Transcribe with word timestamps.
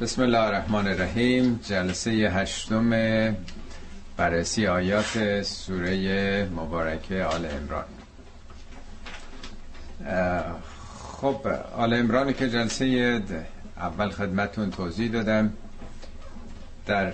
بسم 0.00 0.22
الله 0.22 0.38
الرحمن 0.38 0.86
الرحیم. 0.86 1.60
جلسه 1.64 2.10
هشتم 2.10 2.90
بررسی 4.16 4.66
آیات 4.66 5.42
سوره 5.42 6.44
مبارکه 6.44 7.24
آل 7.24 7.46
امران 7.46 7.84
خب 11.20 11.46
آل 11.76 11.94
امران 11.94 12.32
که 12.32 12.50
جلسه 12.50 13.22
اول 13.76 14.10
خدمتون 14.10 14.70
توضیح 14.70 15.10
دادم 15.10 15.52
در 16.86 17.12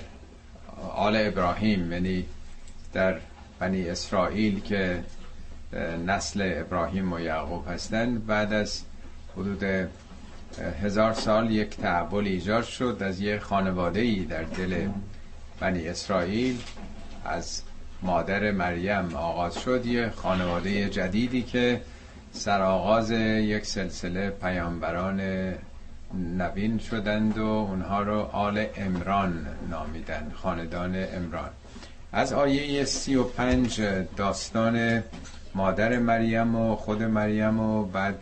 آل 0.94 1.16
ابراهیم 1.16 1.92
یعنی 1.92 2.24
در 2.92 3.16
بنی 3.58 3.88
اسرائیل 3.88 4.60
که 4.60 5.04
نسل 6.06 6.52
ابراهیم 6.56 7.12
و 7.12 7.20
یعقوب 7.20 7.68
هستند 7.68 8.26
بعد 8.26 8.52
از 8.52 8.82
حدود 9.36 9.88
هزار 10.82 11.12
سال 11.12 11.50
یک 11.50 11.76
تحول 11.76 12.26
ایجاد 12.26 12.64
شد 12.64 12.96
از 13.00 13.20
یه 13.20 13.38
خانواده 13.38 14.00
ای 14.00 14.24
در 14.24 14.42
دل 14.42 14.88
بنی 15.60 15.88
اسرائیل. 15.88 16.58
از 17.24 17.62
مادر 18.02 18.50
مریم 18.50 19.16
آغاز 19.16 19.58
شد 19.58 19.86
یه 19.86 20.10
خانواده 20.10 20.88
جدیدی 20.88 21.42
که 21.42 21.80
سرآغاز 22.32 23.10
یک 23.10 23.66
سلسله 23.66 24.30
پیامبران 24.30 25.20
نوین 26.38 26.78
شدند 26.78 27.38
و 27.38 27.46
اونها 27.46 28.02
رو 28.02 28.18
آل 28.20 28.66
امران 28.76 29.46
نامیدن 29.70 30.32
خاندان 30.34 31.06
امران 31.14 31.50
از 32.12 32.32
آیه 32.32 32.84
سی 32.84 33.16
و 33.16 33.24
پنج 33.24 33.80
داستان 34.16 35.02
مادر 35.54 35.98
مریم 35.98 36.54
و 36.54 36.76
خود 36.76 37.02
مریم 37.02 37.60
و 37.60 37.84
بعد 37.84 38.18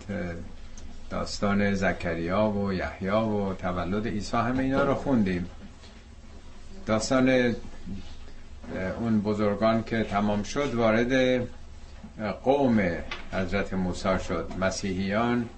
داستان 1.10 1.74
زکریا 1.74 2.50
و 2.50 2.73
یحیی 2.73 3.09
و 3.09 3.55
تولد 3.55 4.09
عیسی 4.09 4.37
همه 4.37 4.62
اینا 4.62 4.84
رو 4.84 4.95
خوندیم. 4.95 5.46
داستان 6.87 7.54
اون 9.01 9.21
بزرگان 9.21 9.84
که 9.84 10.04
تمام 10.04 10.43
شد 10.43 10.74
وارد 10.74 11.43
قوم 12.45 12.80
حضرت 13.32 13.74
موسی 13.74 14.18
شد. 14.29 14.52
مسیحیان 14.60 15.49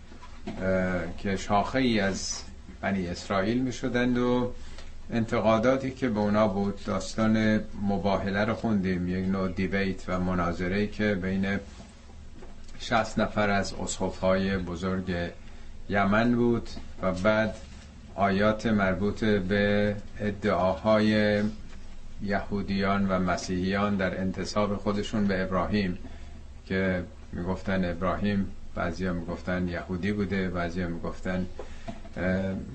که 1.18 1.36
شاخه 1.36 1.78
ای 1.78 2.00
از 2.00 2.42
بنی 2.80 3.06
اسرائیل 3.06 3.58
می 3.58 3.72
شدند 3.72 4.18
و 4.18 4.52
انتقاداتی 5.10 5.90
که 5.90 6.08
به 6.08 6.20
اونا 6.20 6.48
بود 6.48 6.84
داستان 6.84 7.60
مباهله 7.82 8.44
رو 8.44 8.54
خوندیم. 8.54 9.08
یک 9.08 9.28
نوع 9.28 9.48
دیویت 9.48 10.08
و 10.08 10.20
مناظره 10.20 10.86
که 10.86 11.14
بین 11.14 11.58
60 12.78 13.18
نفر 13.18 13.50
از 13.50 13.74
های 14.22 14.58
بزرگ 14.58 15.32
یمن 15.88 16.34
بود 16.34 16.68
و 17.02 17.12
بعد 17.12 17.54
آیات 18.14 18.66
مربوط 18.66 19.24
به 19.24 19.96
ادعاهای 20.20 21.42
یهودیان 22.22 23.08
و 23.08 23.18
مسیحیان 23.18 23.96
در 23.96 24.20
انتصاب 24.20 24.76
خودشون 24.76 25.26
به 25.26 25.42
ابراهیم 25.42 25.98
که 26.66 27.04
می‌گفتن 27.32 27.84
ابراهیم 27.84 28.46
بعضی 28.74 29.10
می‌گفتن 29.10 29.68
یهودی 29.68 30.12
بوده 30.12 30.48
بعضی 30.48 30.84
می‌گفتن 30.84 31.46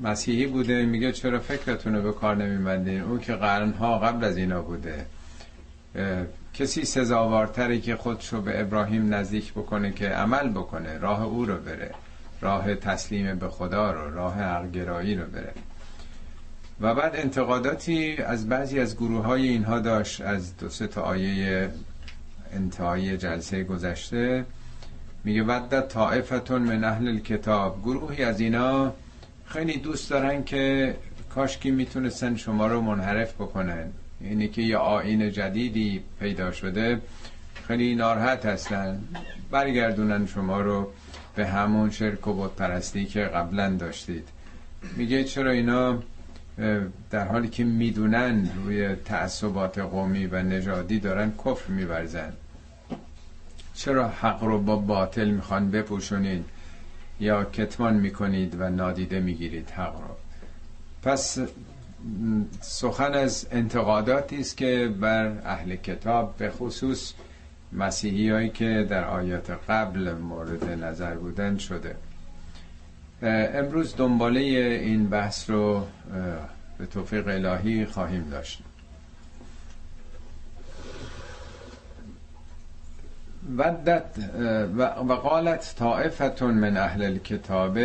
مسیحی 0.03 0.47
بوده. 0.47 0.85
میگه 0.85 1.11
چرا 1.11 1.39
فکرتون 1.39 1.95
رو 1.95 2.01
به 2.01 2.11
کار 2.11 2.35
نمیبندین؟ 2.35 3.01
او 3.01 3.17
که 3.17 3.33
قرنها 3.33 3.99
قبل 3.99 4.23
از 4.23 4.37
اینا 4.37 4.61
بوده. 4.61 5.05
کسی 6.53 6.85
سزاوارتره 6.85 7.79
که 7.79 7.95
خودشو 7.95 8.41
به 8.41 8.61
ابراهیم 8.61 9.13
نزدیک 9.13 9.51
بکنه 9.51 9.91
که 9.91 10.09
عمل 10.09 10.49
بکنه 10.49 10.97
راه 10.97 11.23
او 11.23 11.45
رو 11.45 11.57
بره. 11.57 11.91
راه 12.41 12.75
تسلیم 12.75 13.35
به 13.35 13.49
خدا 13.49 13.91
رو 13.91 14.15
راه 14.15 14.33
حقگرایی 14.33 15.15
رو 15.15 15.25
بره. 15.25 15.53
و 16.81 16.95
بعد 16.95 17.15
انتقاداتی 17.15 18.17
از 18.17 18.49
بعضی 18.49 18.79
از 18.79 18.95
گروه 18.95 19.25
های 19.25 19.47
اینها 19.47 19.79
داشت 19.79 20.21
از 20.21 20.57
دو 20.57 20.69
سه 20.69 20.87
تا 20.87 21.01
آیه 21.01 21.69
انتهای 22.53 23.17
جلسه 23.17 23.63
گذشته. 23.63 24.45
میگه 25.23 25.43
ودت 25.43 25.87
طائفتون 25.87 26.61
من 26.61 26.83
اهل 26.83 27.07
الكتاب 27.07 27.81
گروهی 27.83 28.23
از 28.23 28.39
اینا 28.39 28.93
خیلی 29.45 29.77
دوست 29.77 30.09
دارن 30.09 30.43
که 30.43 30.95
کاشکی 31.35 31.71
می‌تونستن 31.71 32.35
شما 32.35 32.67
رو 32.67 32.81
منحرف 32.81 33.33
بکنن. 33.33 33.91
یعنی 34.21 34.47
که 34.47 34.61
یه 34.61 34.77
آین 34.77 35.31
جدیدی 35.31 36.03
پیدا 36.19 36.51
شده. 36.51 37.01
خیلی 37.67 37.95
ناراحت 37.95 38.45
هستن. 38.45 38.99
برگردونن 39.51 40.27
شما 40.27 40.61
رو. 40.61 40.91
به 41.37 41.47
همون 41.47 41.89
شرک 41.89 42.27
و 42.27 42.33
بود 42.33 42.55
پرستی 42.55 43.05
که 43.05 43.21
قبلا 43.21 43.69
داشتید. 43.69 44.27
میگه 44.95 45.23
چرا 45.23 45.51
اینا 45.51 46.03
در 47.09 47.27
حالی 47.27 47.47
که 47.47 47.63
می‌دونن 47.63 48.49
روی 48.55 48.95
تعصبات 48.95 49.79
قومی 49.79 50.25
و 50.25 50.43
نژادی 50.43 50.99
دارن 50.99 51.33
کفر 51.45 51.71
میورزن. 51.71 52.33
چرا 53.73 54.07
حق 54.07 54.43
رو 54.43 54.59
با 54.59 54.75
باطل 54.75 55.29
می‌خوان 55.29 55.71
بپوشونید 55.71 56.45
یا 57.19 57.43
کتمان 57.43 57.93
می‌کنید 57.93 58.55
و 58.59 58.69
نادیده 58.69 59.19
می‌گیرید 59.19 59.69
حق 59.69 59.95
رو؟ 59.95 60.15
پس 61.03 61.39
سخن 62.61 63.13
از 63.13 63.47
انتقاداتی 63.51 64.39
است 64.39 64.57
که 64.57 64.93
بر 64.99 65.25
اهل 65.45 65.75
کتاب 65.75 66.37
به 66.37 66.49
خصوص 66.49 67.13
مسیحی 67.73 68.29
هایی 68.29 68.49
که 68.49 68.87
در 68.89 69.03
آیات 69.03 69.51
قبل 69.69 70.13
مورد 70.13 70.83
نظر 70.83 71.15
بودن 71.15 71.57
شده. 71.57 71.95
امروز 73.21 73.95
دنباله 73.95 74.39
این 74.39 75.09
بحث 75.09 75.49
رو 75.49 75.85
به 76.77 76.85
توفیق 76.85 77.27
الهی 77.27 77.85
خواهیم 77.85 78.29
داشت. 78.31 78.61
ودت 83.57 84.05
و 85.07 85.13
قالت 85.13 85.75
طائفتون 85.77 86.53
من 86.53 86.77
اهل 86.77 87.03
الكتاب 87.03 87.79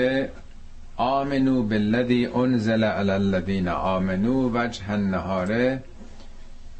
آمنو 0.97 1.63
بالذی 1.63 2.27
انزل 2.27 2.85
علی 2.85 3.11
الذین 3.11 3.69
آمنو 3.69 4.51
وجه 4.59 4.91
النهار 4.91 5.79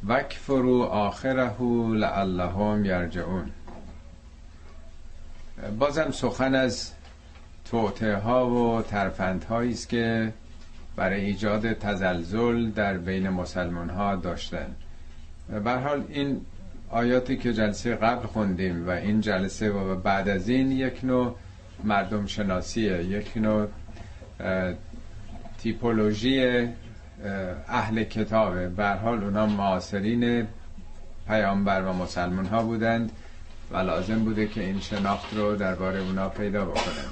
وکفرو 0.07 0.81
آخره 0.81 1.61
لعلهم 1.93 2.85
یرجعون. 2.85 3.51
بازم 5.79 6.11
سخن 6.11 6.55
از 6.55 6.91
توته 7.65 8.15
ها 8.15 8.49
و 8.49 8.81
ترفند 8.81 9.45
است 9.49 9.89
که 9.89 10.33
برای 10.95 11.25
ایجاد 11.25 11.73
تزلزل 11.73 12.69
در 12.69 12.97
بین 12.97 13.29
مسلمان 13.29 13.89
ها 13.89 14.15
داشتن 14.15 14.75
حال 15.65 16.03
این 16.09 16.41
آیاتی 16.89 17.37
که 17.37 17.53
جلسه 17.53 17.95
قبل 17.95 18.25
خوندیم 18.27 18.87
و 18.87 18.89
این 18.89 19.21
جلسه 19.21 19.69
و 19.69 19.95
بعد 19.95 20.29
از 20.29 20.49
این 20.49 20.71
یک 20.71 21.03
نوع 21.03 21.35
مردم 21.83 22.25
شناسیه 22.25 23.03
یک 23.03 23.37
نوع 23.37 23.67
تیپولوژی 25.57 26.67
اهل 27.67 28.03
کتابه. 28.03 28.67
بر 28.67 28.97
حال 28.97 29.23
اونا 29.23 29.45
معاصرین 29.45 30.47
پیامبر 31.27 31.81
و 31.81 31.93
مسلمان 31.93 32.45
ها 32.45 32.63
بودند 32.63 33.11
و 33.71 33.77
لازم 33.77 34.19
بوده 34.19 34.47
که 34.47 34.63
این 34.63 34.79
شناخت 34.79 35.33
رو 35.33 35.55
درباره 35.55 35.99
اونا 35.99 36.29
پیدا 36.29 36.65
بکنن. 36.65 37.09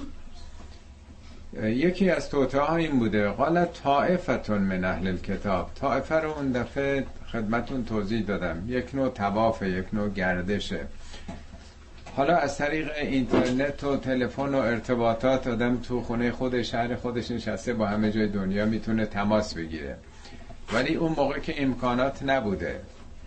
یکی 1.63 2.09
از 2.09 2.29
توته 2.29 2.59
ها 2.59 2.75
این 2.75 2.99
بوده 2.99 3.29
قال 3.29 3.65
طائفتون 3.65 4.61
من 4.61 4.83
اهل 4.83 5.17
کتاب 5.17 5.71
طائفه 5.75 6.15
رو 6.15 6.31
اون 6.31 6.51
دفعه 6.51 7.05
خدمتون 7.31 7.85
توضیح 7.85 8.21
دادم. 8.21 8.63
یک 8.67 8.95
نوع 8.95 9.09
تواف 9.09 9.61
یک 9.61 9.85
نوع 9.93 10.09
گردشه 10.09 10.79
حالا 12.15 12.37
از 12.37 12.57
طریق 12.57 12.91
اینترنت 13.01 13.83
و 13.83 13.97
تلفن 13.97 14.55
و 14.55 14.57
ارتباطات 14.57 15.47
آدم 15.47 15.77
تو 15.77 16.01
خونه 16.01 16.31
خود 16.31 16.61
شهر 16.61 16.95
خودش 16.95 17.31
نشسته 17.31 17.73
با 17.73 17.87
همه 17.87 18.11
جای 18.11 18.27
دنیا 18.27 18.65
می‌تونه 18.65 19.05
تماس 19.05 19.53
بگیره. 19.53 19.95
ولی 20.73 20.95
اون 20.95 21.11
موقع 21.17 21.39
که 21.39 21.63
امکانات 21.63 22.23
نبوده 22.23 22.79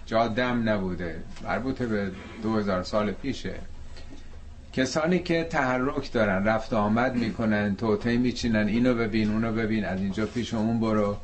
جادم 0.07 0.69
نبوده 0.69 1.17
مربوط 1.45 1.83
به 1.83 2.11
دو 2.43 2.57
هزار 2.57 2.83
سال 2.83 3.13
پیشه 3.13 3.55
کسانی 4.73 5.19
که 5.19 5.45
تحرک 5.45 6.13
دارن 6.13 6.45
رفت 6.45 6.73
آمد 6.73 7.15
می‌کنن 7.15 7.77
توته 7.77 8.17
میچینن 8.17 8.69
اینو 8.69 8.95
ببین 8.95 9.31
اونو 9.31 9.53
ببین 9.53 9.85
از 9.85 10.01
اینجا 10.01 10.27
پیش 10.27 10.55
اون 10.55 10.81
برو. 10.81 11.17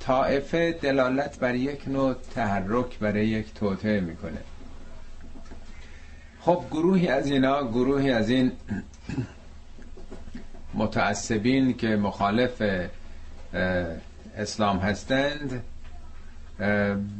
طائفه 0.00 0.72
دلالت 0.72 1.38
بر 1.38 1.54
یک 1.54 1.88
نوع 1.88 2.14
تحرک 2.34 2.98
برای 2.98 3.26
یک 3.26 3.54
توته 3.54 4.00
می‌کنه. 4.00 4.38
خب 6.44 6.64
گروهی 6.70 7.08
از 7.08 7.26
اینا 7.26 7.68
گروهی 7.68 8.10
از 8.10 8.30
این 8.30 8.52
متعصبین 10.74 11.76
که 11.76 11.86
مخالف 11.86 12.62
اسلام 14.36 14.78
هستند 14.78 15.62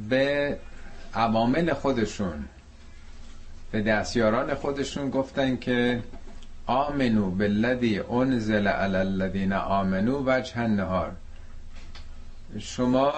به 0.09 0.59
عوامل 1.15 1.73
خودشون 1.73 2.45
به 3.73 3.83
دستیاران 3.83 4.55
خودشون 4.55 5.11
گفتن 5.11 5.57
که 5.57 6.03
آمنو 6.67 7.31
بالذی 7.31 8.01
انزل 8.01 8.69
علی 8.69 8.97
الذین 8.97 9.53
آمنو 9.53 10.23
وجه 10.27 10.59
النهار. 10.59 11.13
شما 12.59 13.13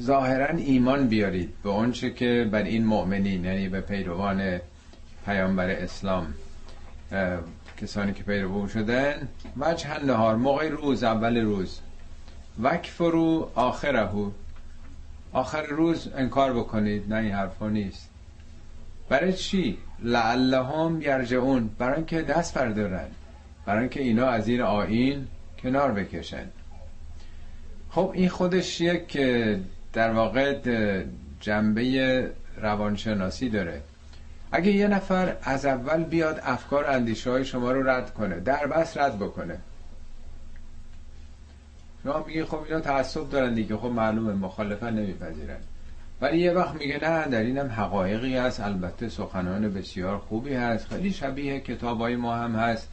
ظاهرا 0.00 0.56
ایمان 0.56 1.08
بیارید 1.08 1.54
به 1.62 1.68
اونچه 1.70 2.10
که 2.10 2.48
بر 2.52 2.62
این 2.62 2.84
مؤمنین 2.86 3.44
یعنی 3.44 3.68
به 3.68 3.80
پیروان 3.80 4.60
پیامبر 5.26 5.70
اسلام 5.70 6.34
کسانی 7.76 8.12
که 8.12 8.22
پیرو 8.22 8.68
شدن. 8.68 9.28
وجه 9.56 10.04
نهار 10.04 10.36
موقع 10.36 10.68
روز 10.68 11.04
اول 11.04 11.36
روز. 11.36 11.80
وکفرو 12.62 13.50
آخرهو. 13.54 14.30
آخر 15.32 15.62
روز 15.62 16.08
انکار 16.16 16.52
بکنید 16.52 17.12
نه 17.12 17.16
این 17.20 17.32
حرفا 17.32 17.68
نیست. 17.68 18.10
برای 19.08 19.32
چی؟ 19.32 19.78
لعلهم 20.02 21.02
یرجعون. 21.02 21.70
برای 21.78 21.96
اینکه 21.96 22.22
دست 22.22 22.54
بردارن. 22.54 23.08
برای 23.66 23.80
اینکه 23.80 24.02
اینا 24.02 24.26
از 24.26 24.48
این 24.48 24.60
آین 24.60 25.26
کنار 25.62 25.92
بکشن. 25.92 26.48
خب 27.90 28.10
این 28.14 28.28
خودش 28.28 28.80
یک 28.80 29.18
در 29.92 30.12
واقع 30.12 30.58
جنبه 31.40 32.30
روانشناسی 32.56 33.48
داره. 33.48 33.82
اگه 34.56 34.72
یه 34.72 34.88
نفر 34.88 35.36
از 35.42 35.66
اول 35.66 36.04
بیاد 36.04 36.40
افکار 36.42 36.90
اندیشه 36.90 37.30
های 37.30 37.44
شما 37.44 37.72
رو 37.72 37.90
رد 37.90 38.14
کنه 38.14 38.40
در 38.40 38.66
بس 38.66 38.96
رد 38.96 39.18
بکنه. 39.18 39.58
شما 42.02 42.24
میگه 42.26 42.44
خب 42.44 42.62
اینا 42.68 42.80
تعصب 42.80 43.30
دارن 43.30 43.54
دیگه 43.54 43.76
خب 43.76 43.86
معلومه 43.86 44.32
مخالفت 44.32 44.82
نمیپذیرن. 44.82 45.56
ولی 46.20 46.38
یه 46.38 46.52
وقت 46.52 46.74
میگه 46.74 46.94
نه 46.94 47.28
در 47.28 47.40
اینم 47.40 47.70
حقایقی 47.70 48.36
هست. 48.36 48.60
البته 48.60 49.08
سخنان 49.08 49.74
بسیار 49.74 50.18
خوبی 50.18 50.54
هست. 50.54 50.86
خیلی 50.88 51.12
شبیه 51.12 51.60
کتابای 51.60 52.16
ما 52.16 52.36
هم 52.36 52.56
هست. 52.56 52.88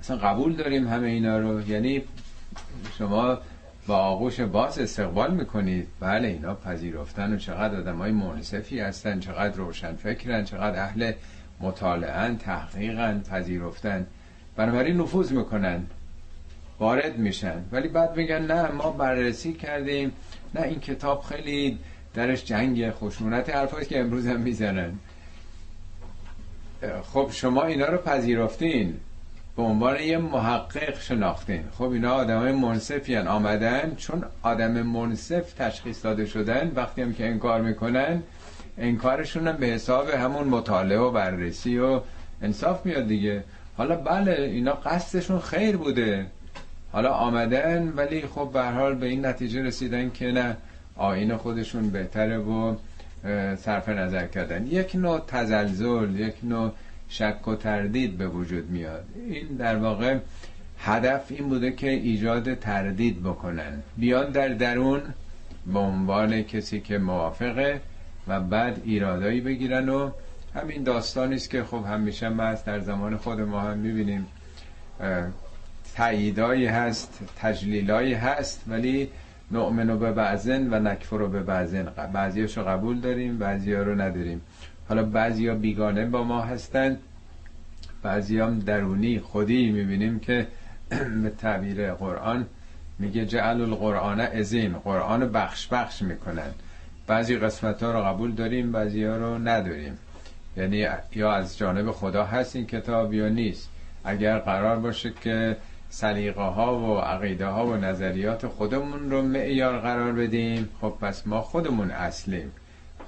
اصلا 0.00 0.16
قبول 0.16 0.56
داریم 0.56 0.88
همه 0.88 1.08
اینا 1.08 1.38
رو. 1.38 1.68
یعنی 1.68 2.02
شما 2.98 3.38
با 3.86 3.96
آغوش 3.96 4.40
باز 4.40 4.78
استقبال 4.78 5.34
می‌کنید. 5.34 5.88
بله 6.00 6.28
اینا 6.28 6.54
پذیرفتن 6.54 7.32
و 7.32 7.36
چقدر 7.36 7.76
آدم 7.76 7.98
های 7.98 8.12
منصفی 8.12 8.80
هستن 8.80 9.20
چقدر 9.20 9.56
روشن 9.56 9.94
فکرن 9.94 10.44
چقدر 10.44 10.82
اهل 10.82 11.12
مطالعن 11.60 12.38
تحقیقن 12.38 13.22
پذیرفتن. 13.30 14.06
بنابراین 14.56 14.96
نفوذ 14.96 15.32
می‌کنن. 15.32 15.86
وارد 16.78 17.18
میشن. 17.18 17.64
ولی 17.72 17.88
بعد 17.88 18.16
میگن 18.16 18.42
نه 18.42 18.70
ما 18.70 18.90
بررسی 18.90 19.52
کردیم. 19.52 20.12
نه 20.54 20.62
این 20.62 20.80
کتاب 20.80 21.22
خیلی 21.22 21.78
درش 22.14 22.44
جنگ 22.44 22.90
خشونت 22.90 23.50
حرفایی 23.50 23.86
که 23.86 24.00
امروز 24.00 24.26
هم 24.26 24.40
می‌زنن. 24.40 24.92
خب 27.12 27.28
شما 27.32 27.64
اینا 27.64 27.86
رو 27.86 27.98
پذیرفتین. 27.98 29.00
به 29.56 29.62
عنوان 29.62 30.00
یه 30.00 30.18
محقق 30.18 31.00
شناختین. 31.00 31.64
خب 31.78 31.90
اینا 31.90 32.12
آدم 32.14 32.38
های 32.38 32.52
منصفی 32.52 33.16
آمدن 33.16 33.94
چون 33.96 34.24
آدم 34.42 34.70
منصف 34.82 35.52
تشخیص 35.52 36.04
داده 36.04 36.26
شدن 36.26 36.72
وقتی 36.74 37.02
هم 37.02 37.14
که 37.14 37.26
انکار 37.26 37.60
می‌کنن 37.60 38.22
انکارشون 38.78 39.48
هم 39.48 39.56
به 39.56 39.66
حساب 39.66 40.08
همون 40.08 40.48
مطالعه 40.48 40.98
و 40.98 41.10
بررسی 41.10 41.78
و 41.78 42.00
انصاف 42.42 42.86
میاد 42.86 43.06
دیگه. 43.06 43.44
حالا 43.76 43.96
بله 43.96 44.32
اینا 44.32 44.72
قصدشون 44.72 45.38
خیر 45.38 45.76
بوده. 45.76 46.26
حالا 46.92 47.10
آمدن 47.10 47.92
ولی 47.96 48.20
خب 48.20 48.50
به 48.52 48.62
حال 48.62 48.94
به 48.94 49.06
این 49.06 49.26
نتیجه 49.26 49.62
رسیدن 49.62 50.10
که 50.10 50.26
نه 50.26 50.56
آین 50.96 51.36
خودشون 51.36 51.90
بهتره 51.90 52.38
و 52.38 52.74
صرف 53.56 53.88
نظر 53.88 54.26
کردن. 54.26 54.66
یک 54.66 54.96
نوع 54.96 55.20
تزلزل 55.26 56.20
یک 56.20 56.34
نوع 56.42 56.72
شک 57.12 57.48
و 57.48 57.54
تردید 57.54 58.18
به 58.18 58.28
وجود 58.28 58.70
میاد. 58.70 59.04
این 59.28 59.46
در 59.46 59.76
واقع 59.76 60.18
هدف 60.78 61.24
این 61.28 61.48
بوده 61.48 61.72
که 61.72 61.90
ایجاد 61.90 62.54
تردید 62.54 63.22
بکنن. 63.22 63.82
بیان 63.96 64.30
در 64.30 64.48
درون 64.48 65.02
به 65.66 65.78
عنوان 65.78 66.42
کسی 66.42 66.80
که 66.80 66.98
موافقه 66.98 67.80
و 68.28 68.40
بعد 68.40 68.80
ایرادایی 68.84 69.40
بگیرن 69.40 69.88
و 69.88 70.10
همین 70.54 70.82
داستانی 70.82 71.34
است 71.34 71.50
که 71.50 71.64
خب 71.64 71.84
همیشه 71.86 72.28
ما 72.28 72.54
در 72.54 72.80
زمان 72.80 73.16
خود 73.16 73.40
ما 73.40 73.60
هم 73.60 73.78
می‌بینیم. 73.78 74.26
تاییدایی 75.96 76.66
هست 76.66 77.18
تجلیلایی 77.36 78.14
هست 78.14 78.64
ولی 78.68 79.08
نؤمنو 79.50 79.98
به 79.98 80.12
بعضن 80.12 80.74
و 80.74 80.78
نکفرو 80.78 81.28
به 81.28 81.42
بعضن. 81.42 81.84
بعضیاشو 82.12 82.64
قبول 82.64 83.00
داریم 83.00 83.38
بعضی 83.38 83.74
رو 83.74 84.00
نداریم. 84.00 84.40
حالا 84.92 85.04
بعضی 85.04 85.48
ها 85.48 85.54
بیگانه 85.54 86.06
با 86.06 86.24
ما 86.24 86.42
هستند 86.42 86.98
بعضی 88.02 88.40
هم 88.40 88.58
درونی 88.58 89.20
خودی 89.20 89.70
می‌بینیم 89.70 90.20
که 90.20 90.46
به 91.22 91.30
تعبیر 91.30 91.92
قرآن 91.92 92.46
میگه 92.98 93.26
جعل 93.26 93.60
القرآن 93.60 94.20
ازین 94.20 94.72
قرآن 94.72 95.32
بخش 95.32 95.68
بخش 95.68 96.02
می‌کنن. 96.02 96.50
بعضی 97.06 97.36
قسمت 97.36 97.82
ها 97.82 97.92
رو 97.92 98.02
قبول 98.02 98.32
داریم 98.32 98.72
بعضی 98.72 99.04
ها 99.04 99.16
رو 99.16 99.38
نداریم. 99.38 99.98
یعنی 100.56 100.86
یا 101.14 101.32
از 101.32 101.58
جانب 101.58 101.90
خدا 101.90 102.24
هست 102.24 102.56
این 102.56 102.66
کتاب 102.66 103.14
یا 103.14 103.28
نیست. 103.28 103.68
اگر 104.04 104.38
قرار 104.38 104.76
باشه 104.76 105.12
که 105.20 105.56
سلیقه 105.90 106.42
ها 106.42 106.78
و 106.78 106.98
عقیده 106.98 107.46
ها 107.46 107.66
و 107.66 107.76
نظریات 107.76 108.46
خودمون 108.46 109.10
رو 109.10 109.22
معیار 109.22 109.78
قرار 109.78 110.12
بدیم 110.12 110.68
خب 110.80 110.94
پس 111.00 111.26
ما 111.26 111.40
خودمون 111.40 111.90
اصلیم. 111.90 112.52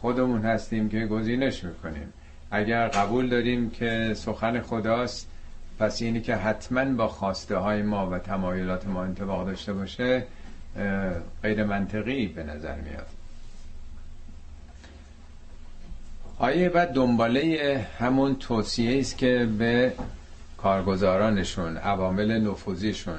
خودمون 0.04 0.42
هستیم 0.42 0.88
که 0.88 1.06
گزینش 1.06 1.64
می‌کنیم. 1.64 2.12
اگر 2.50 2.88
قبول 2.88 3.28
داریم 3.28 3.70
که 3.70 4.12
سخن 4.16 4.60
خداست 4.60 5.28
پس 5.78 6.02
اینی 6.02 6.20
که 6.20 6.36
حتما 6.36 6.84
با 6.84 7.08
خواسته 7.08 7.56
های 7.56 7.82
ما 7.82 8.10
و 8.10 8.18
تمایلات 8.18 8.86
ما 8.86 9.04
انتباق 9.04 9.46
داشته 9.46 9.72
باشه 9.72 10.24
غیر 11.42 11.64
منطقی 11.64 12.26
به 12.26 12.42
نظر 12.42 12.74
میاد. 12.80 13.06
آیه 16.38 16.68
بعد 16.68 16.92
دنباله 16.92 17.86
همون 17.98 18.36
توصیه 18.36 19.00
است 19.00 19.18
که 19.18 19.48
به 19.58 19.92
کارگزارانشون 20.58 21.76
عوامل 21.76 22.40
نفوذیشون. 22.40 23.18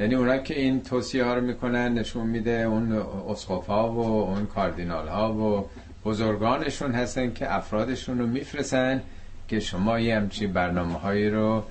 یعنی 0.00 0.14
اونا 0.14 0.38
که 0.38 0.60
این 0.60 0.80
توصیه 0.80 1.24
ها 1.24 1.34
رو 1.34 1.40
می‌کنن 1.40 1.94
نشون 1.94 2.26
میده 2.26 2.50
اون 2.50 2.92
اسقف 3.30 3.66
ها 3.66 3.92
و 3.92 3.98
اون 4.00 4.46
کاردینال 4.46 5.08
ها 5.08 5.32
و 5.32 5.68
بزرگانشون 6.08 6.92
هستن 6.92 7.32
که 7.32 7.54
افرادشون 7.54 8.18
رو 8.18 8.26
میفرسن 8.26 9.02
که 9.48 9.60
شما 9.60 10.00
یه 10.00 10.16
همچی 10.16 10.46
برنامه 10.46 10.98
هایی 10.98 11.30
رو 11.30 11.64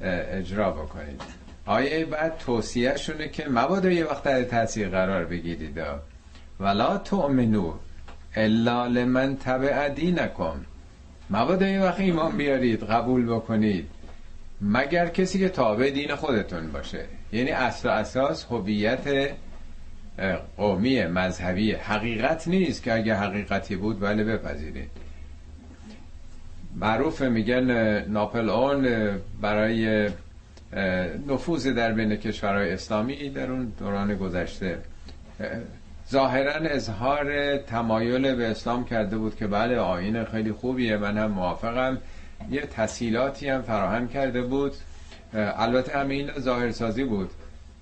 اجرا 0.00 0.70
بکنید. 0.70 1.22
آیه 1.66 2.04
بعد 2.04 2.38
توصیه 2.38 2.96
شونه 2.96 3.28
که 3.28 3.48
مبادا 3.48 3.90
یه 3.90 4.04
وقت 4.04 4.22
در 4.22 4.42
تاثیر 4.42 4.88
قرار 4.88 5.24
بگیرید. 5.24 5.80
ولا 6.60 6.98
تؤمنو 6.98 7.74
الا 8.36 8.86
لمن 8.86 9.36
تبع 9.36 9.88
دینکم 9.88 10.54
مبادا 11.30 11.68
یه 11.68 11.82
وقت 11.82 12.00
ایمان 12.00 12.36
بیارید 12.36 12.82
قبول 12.82 13.26
بکنید. 13.26 13.88
مگر 14.60 15.06
کسی 15.06 15.38
که 15.38 15.48
تابع 15.48 15.90
دین 15.90 16.14
خودتون 16.14 16.72
باشه. 16.72 17.04
یعنی 17.32 17.50
اصل 17.50 17.88
اساس 17.88 18.44
هویت 18.44 19.32
قومی 20.56 21.06
مذهبی 21.06 21.72
حقیقت 21.72 22.48
نیست 22.48 22.82
که 22.82 22.94
اگه 22.94 23.14
حقیقتی 23.14 23.76
بود 23.76 24.00
بله 24.00 24.24
بپذیرید. 24.24 24.90
معروف 26.76 27.22
میگن 27.22 27.70
ناپل 28.08 28.50
اون 28.50 29.10
برای 29.40 30.10
نفوذ 31.28 31.66
در 31.66 31.92
بین 31.92 32.16
کشورهای 32.16 32.72
اسلامی 32.72 33.30
در 33.30 33.50
اون 33.50 33.72
دوران 33.78 34.16
گذشته. 34.16 34.78
ظاهرا 36.10 36.52
اظهار 36.52 37.56
تمایل 37.58 38.34
به 38.34 38.46
اسلام 38.46 38.84
کرده 38.84 39.18
بود 39.18 39.36
که 39.36 39.46
بله 39.46 39.78
آین 39.78 40.24
خیلی 40.24 40.52
خوبیه 40.52 40.96
من 40.96 41.18
هم 41.18 41.30
موافقم. 41.30 41.98
یه 42.50 42.60
تسهیلاتی 42.60 43.48
هم 43.48 43.62
فراهم 43.62 44.08
کرده 44.08 44.42
بود. 44.42 44.72
البته 45.34 45.98
همین 45.98 46.30
ظاهرسازی 46.38 47.04
بود. 47.04 47.30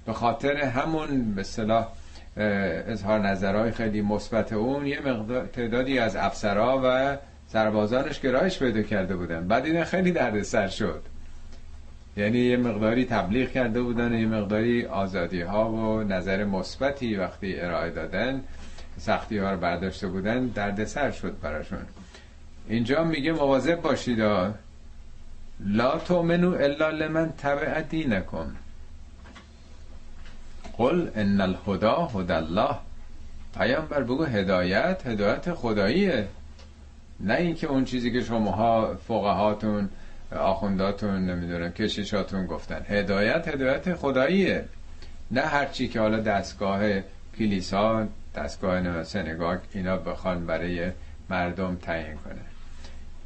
به 0.07 0.13
خاطر 0.13 0.57
همون 0.57 1.35
به 1.35 1.43
صلاح 1.43 1.89
اظهار 2.37 3.21
نظرهای 3.21 3.71
خیلی 3.71 4.03
مثبت 4.03 4.53
اون 4.53 4.87
یه 4.87 5.01
مقدار 5.01 5.47
تعدادی 5.47 5.99
از 5.99 6.17
افسرها 6.17 6.81
و 6.85 7.17
سربازانش 7.47 8.21
گرایش 8.21 8.59
پیدا 8.59 8.83
کرده 8.83 9.17
بودن. 9.17 9.49
بعد 9.49 9.67
این 9.67 9.85
خیلی 9.85 10.13
دردسر 10.13 10.69
شد. 10.69 11.03
یعنی 12.17 12.39
یه 12.39 12.57
مقداری 12.57 13.05
تبلیغ 13.05 13.51
کرده 13.51 13.83
بودن 13.83 14.13
یه 14.13 14.27
مقداری 14.27 14.87
آزادی 14.87 15.41
ها 15.41 15.71
و 15.71 16.03
نظر 16.03 16.45
مثبتی 16.45 17.17
وقتی 17.17 17.61
ارائه 17.61 17.91
دادن 17.91 18.41
سختی 18.99 19.39
ها 19.39 19.51
رو 19.51 19.57
برداشته 19.57 20.09
بودن 20.09 20.47
دردسر 20.47 21.11
شد 21.11 21.41
براشون. 21.43 21.87
اینجا 22.69 23.05
میگه 23.05 23.33
مواظب 23.33 23.81
باشید 23.81 24.21
لا 25.61 25.99
تؤمنو 25.99 26.55
الا 26.55 26.91
لمن 26.91 27.33
تبع 27.39 27.81
دینکم. 27.81 28.47
قل 30.81 31.09
ان 31.15 31.41
الهدا 31.41 31.95
هدى 31.95 32.33
الله. 32.33 32.77
پیامبر 33.59 34.03
بگو 34.03 34.25
هدایت 34.25 35.07
هدایت 35.07 35.55
خداییه. 35.55 36.29
نه 37.21 37.35
اینکه 37.35 37.67
اون 37.67 37.85
چیزی 37.85 38.13
که 38.13 38.21
شماها 38.21 38.95
فقهاتون 39.09 39.89
آخونداتون 40.37 41.31
نمی‌دونم 41.31 41.71
کشیشاتون 41.71 42.47
گفتن. 42.47 42.83
هدایت 42.89 43.49
هدایت 43.49 43.95
خداییه. 43.95 44.65
نه 45.31 45.41
هر 45.41 45.67
چی 45.67 45.89
که 45.89 46.01
حالا 46.01 46.21
دستگاه 46.21 46.81
کلیسا 47.39 48.09
دستگاه 48.35 49.05
سنگاگ 49.05 49.59
اینا 49.73 49.97
بخوان 49.97 50.47
برای 50.47 50.91
مردم 51.31 51.77
تعیین 51.77 52.17
کنه. 52.17 52.45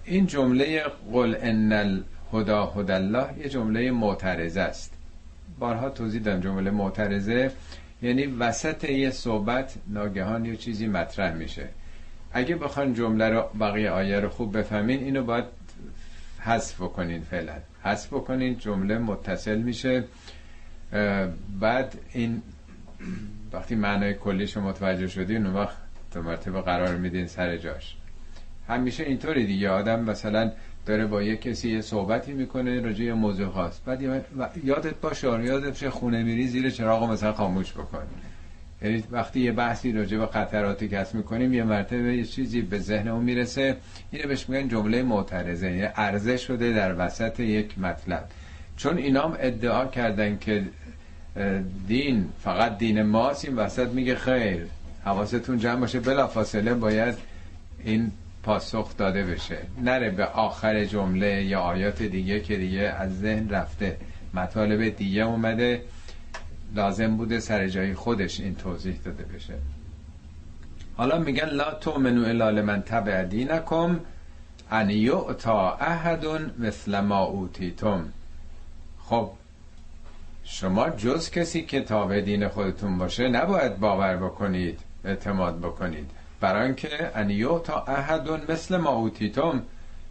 این 0.05 0.27
جمله 0.27 0.83
قل 1.13 1.37
ان 1.43 1.73
الهدا 1.73 2.67
هدى 2.67 2.93
الله 2.93 3.27
یه 3.39 3.49
جمله 3.49 3.91
معترضه 3.91 4.61
است. 4.61 4.94
بارها 5.59 5.91
توضیح 5.91 6.23
دادم 6.23 6.41
جمله 6.41 6.71
معترضه. 6.71 7.51
یعنی 8.03 8.27
وسط 8.27 8.85
یه 8.85 9.11
صحبت 9.11 9.75
ناگهان 9.87 10.45
یه 10.45 10.57
چیزی 10.57 10.87
مطرح 10.87 11.35
میشه. 11.35 11.69
اگه 12.33 12.57
بخوان 12.57 12.95
جمله 12.95 13.29
رو 13.29 13.45
بقیه 13.61 13.91
آیه 13.91 14.21
رو 14.21 14.29
خوب 14.29 14.59
بفهمین 14.59 15.05
اینو 15.05 15.25
باید 15.25 15.45
حذف 16.41 16.77
کنین 16.77 17.23
فعلا. 17.23 17.55
حذف 17.83 18.11
کنین 18.11 18.59
جمله 18.59 18.99
متصل 18.99 19.59
میشه. 19.59 20.05
بعد 21.61 21.99
این 22.13 22.43
وقتی 23.53 23.75
معنای 23.75 24.15
کلیش 24.15 24.57
متوجه 24.57 25.07
شدین 25.09 25.47
اون 25.47 25.55
وقت 25.55 25.77
تو 26.11 26.23
مرتبه 26.23 26.61
قرار 26.61 26.97
میدین 26.97 27.27
سر 27.27 27.57
جاش. 27.57 27.97
همیشه 28.69 29.05
اینطوری 29.05 29.47
دیگه. 29.47 29.71
آدم 29.71 30.01
مثلا 30.01 30.53
داره 30.87 31.07
با 31.07 31.23
یه 31.23 31.37
کسی 31.37 31.71
یه 31.71 31.81
صحبتی 31.81 32.33
می‌کنه 32.33 32.81
راجع 32.81 33.05
یه 33.05 33.15
موضوع 33.15 33.49
خاص. 33.49 33.79
بعد 33.87 34.03
یادت 34.65 34.95
باشه 34.95 35.45
یادت 35.45 35.67
باشه 35.67 35.91
خونه 35.91 36.23
میری 36.23 36.49
زیر 36.49 36.71
چراغ 36.71 37.11
مثلا 37.11 37.33
خاموش 37.33 37.73
بکن 37.73 38.03
یعنی 38.83 39.05
وقتی 39.11 39.41
یه 39.41 39.53
بحثی 39.53 39.93
راجع 39.93 40.19
به 40.19 40.27
خطراتی 40.27 40.89
کس 40.89 41.15
می‌کنیم 41.15 41.55
یه 41.55 41.65
مرتبه 41.65 42.17
یه 42.17 42.25
چیزی 42.25 42.63
به 42.63 42.79
ذهن 42.79 43.09
اون 43.09 43.25
می‌رسه. 43.25 43.77
اینو 44.11 44.29
بهش 44.29 44.49
میگن 44.49 44.69
جمله 44.69 45.03
معترضه 45.03 45.67
یعنی 45.67 45.83
عرضه 45.83 46.37
شده 46.37 46.73
در 46.73 47.07
وسط 47.07 47.41
یک 47.41 47.79
مطلب. 47.79 48.25
چون 48.77 48.99
اینام 48.99 49.37
ادعا 49.41 49.87
کردن 49.87 50.39
که 50.39 50.65
دین 51.89 52.29
فقط 52.43 52.79
دین 52.79 53.03
ماست 53.03 53.45
این 53.45 53.57
وسط 53.57 53.89
میگه 53.89 54.15
خیر 54.15 54.67
حواستون 55.05 55.59
جمع 55.59 55.81
باشه. 55.81 56.01
بلافاصله 56.01 56.75
باید 56.75 57.15
این 57.85 58.13
پاسخ 58.45 58.97
داده 58.97 59.25
بشه. 59.25 59.59
نره 59.83 60.11
به 60.11 60.27
آخر 60.27 60.85
جمله 60.85 61.45
یا 61.45 61.61
آیات 61.61 62.03
دیگه 62.03 62.41
که 62.41 62.57
دیگه 62.57 62.81
از 62.81 63.21
ذهن 63.21 63.49
رفته. 63.49 63.97
مطالب 64.35 64.97
دیگه 64.97 65.23
اومده. 65.23 65.83
لازم 66.75 67.17
بوده 67.17 67.41
سر 67.41 67.69
جای 67.69 67.95
خودش 67.95 68.41
این 68.41 68.55
توضیح 68.55 69.01
داده 69.05 69.25
بشه. 69.25 69.55
حالا 70.97 71.19
میگن 71.19 71.49
لا 71.49 71.75
تؤمنو 71.75 72.25
الا 72.25 72.51
لمن 72.51 72.83
تبع 72.83 73.25
دینکم 73.25 74.01
ان 74.71 74.91
یعطا 74.91 75.77
احد 75.81 76.27
مثل 76.59 77.01
ما 77.01 77.23
اوتیتم. 77.23 78.13
خب 78.99 79.31
شما 80.45 80.91
جز 80.91 81.31
کسی 81.31 81.63
که 81.63 81.81
تابع 81.81 82.21
دین 82.21 82.49
خودتون 82.49 82.99
باشه 82.99 83.29
نباید 83.29 83.79
باور 83.79 84.17
بکنید 84.17 84.81
اعتماد 85.05 85.59
بکنید. 85.59 86.11
برای 86.45 86.65
اینکه 86.65 87.11
ان 87.15 87.59
تا 87.59 87.85
احد 87.89 88.51
مثل 88.51 88.77
ما 88.77 88.91
اوتیتم 88.91 89.63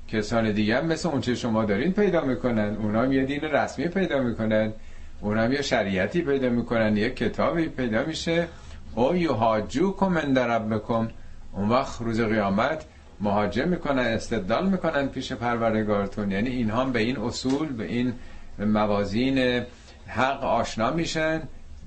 کسان 0.07 0.51
دیگه 0.51 0.77
هم 0.77 0.85
مثل 0.85 1.09
اونچه 1.09 1.35
شما 1.35 1.65
دارین 1.65 1.91
پیدا 1.93 2.21
می‌کنن. 2.21 2.75
اونا 2.75 3.01
هم 3.01 3.11
یه 3.11 3.25
دین 3.25 3.41
رسمی 3.41 3.87
پیدا 3.87 4.19
می‌کنن. 4.19 4.73
اونا 5.21 5.41
هم 5.41 5.51
یه 5.51 5.61
شریعتی 5.61 6.21
پیدا 6.21 6.49
می‌کنن. 6.49 6.97
یه 6.97 7.09
کتابی 7.09 7.69
پیدا 7.69 8.05
میشه. 8.05 8.47
او 8.95 9.15
یهاجو 9.15 9.93
کم 9.93 10.33
در 10.33 10.59
بکن 10.59 11.11
اون 11.53 11.69
وقت 11.69 12.01
روز 12.01 12.21
قیامت 12.21 12.85
مهاجم 13.21 13.67
می‌کنن 13.67 14.03
استدلال 14.03 14.69
می‌کنن 14.69 15.07
پیش 15.07 15.33
پروردگارتون. 15.33 16.31
یعنی 16.31 16.49
اینها 16.49 16.85
به 16.85 16.99
این 16.99 17.17
اصول 17.17 17.67
به 17.67 17.85
این 17.85 18.13
موازین 18.59 19.63
حق 20.07 20.43
آشنا 20.43 20.91
میشن 20.91 21.41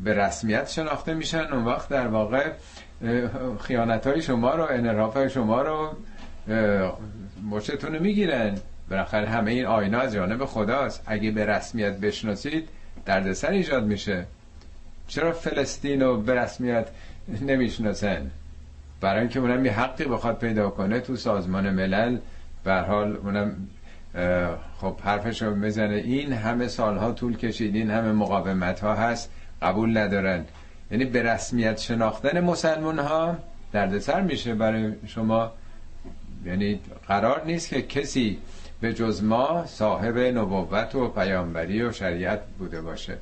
به 0.05 0.15
رسمیت 0.15 0.69
شناخته 0.69 1.15
میشن. 1.15 1.45
اون 1.53 1.65
وقت 1.65 1.89
در 1.89 2.07
واقع 2.07 2.53
خیانت 3.61 4.07
های 4.07 4.23
شما 4.23 4.55
رو 4.55 4.67
انراف 4.71 5.17
های 5.17 5.31
شما 5.31 5.63
رو 5.63 5.97
مشتتون 7.51 7.95
رو 7.95 8.03
می‌گیرن. 8.03 8.55
بالاخره 8.91 9.29
همه 9.29 9.51
این 9.51 9.67
آینا 9.67 10.01
از 10.01 10.15
جانب 10.15 10.45
خداست. 10.45 11.03
اگه 11.07 11.31
به 11.31 11.47
رسمیت 11.47 11.97
بشناسید 11.97 12.69
دردسر 13.07 13.51
ایجاد 13.51 13.85
میشه. 13.85 14.25
چرا 15.09 15.33
فلسطین 15.33 16.03
رو 16.03 16.21
به 16.21 16.35
رسمیت 16.35 16.87
نمی‌شناسن؟ 17.41 18.31
برای 19.01 19.21
اینکه 19.21 19.41
اونم 19.41 19.65
یه 19.65 19.81
حقی 19.81 20.05
بخواد 20.05 20.39
پیدا 20.39 20.71
کنه 20.71 21.01
تو 21.01 21.17
سازمان 21.17 21.71
ملل. 21.71 22.19
به 22.65 22.75
حال 22.75 23.17
اونم 23.17 23.57
خب 24.81 24.97
حرفش 25.05 25.43
رو 25.43 25.55
می‌زنه. 25.55 25.95
این 25.95 26.33
همه 26.33 26.69
سالها 26.69 27.13
طول 27.13 27.37
کشید. 27.37 27.75
این 27.77 27.91
همه 27.91 28.13
مقاومت 28.13 28.81
ها 28.81 28.95
هست. 28.95 29.31
قبول 29.63 29.99
ندارن. 29.99 30.45
یعنی 30.91 31.05
به 31.05 31.23
رسمیت 31.23 31.79
شناختن 31.79 32.41
مسلمان 32.41 32.99
ها 32.99 33.37
دردسر 33.73 34.21
میشه 34.21 34.55
برای 34.55 34.93
شما. 35.07 35.53
یعنی 36.45 36.81
قرار 37.09 37.45
نیست 37.45 37.69
که 37.69 37.83
کسی 37.83 38.39
به 38.81 38.95
جز 38.95 39.23
ما 39.23 39.67
صاحب 39.67 40.19
نبوت 40.19 40.95
و 40.95 41.09
پیامبری 41.09 41.83
و 41.83 41.93
شریعت 41.93 42.41
بوده 42.59 42.81
باشه. 42.81 43.19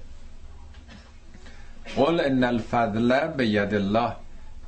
قل 1.96 2.20
ان 2.20 2.44
الفضل 2.44 3.28
به 3.28 3.46
ید 3.46 3.74
الله. 3.74 4.12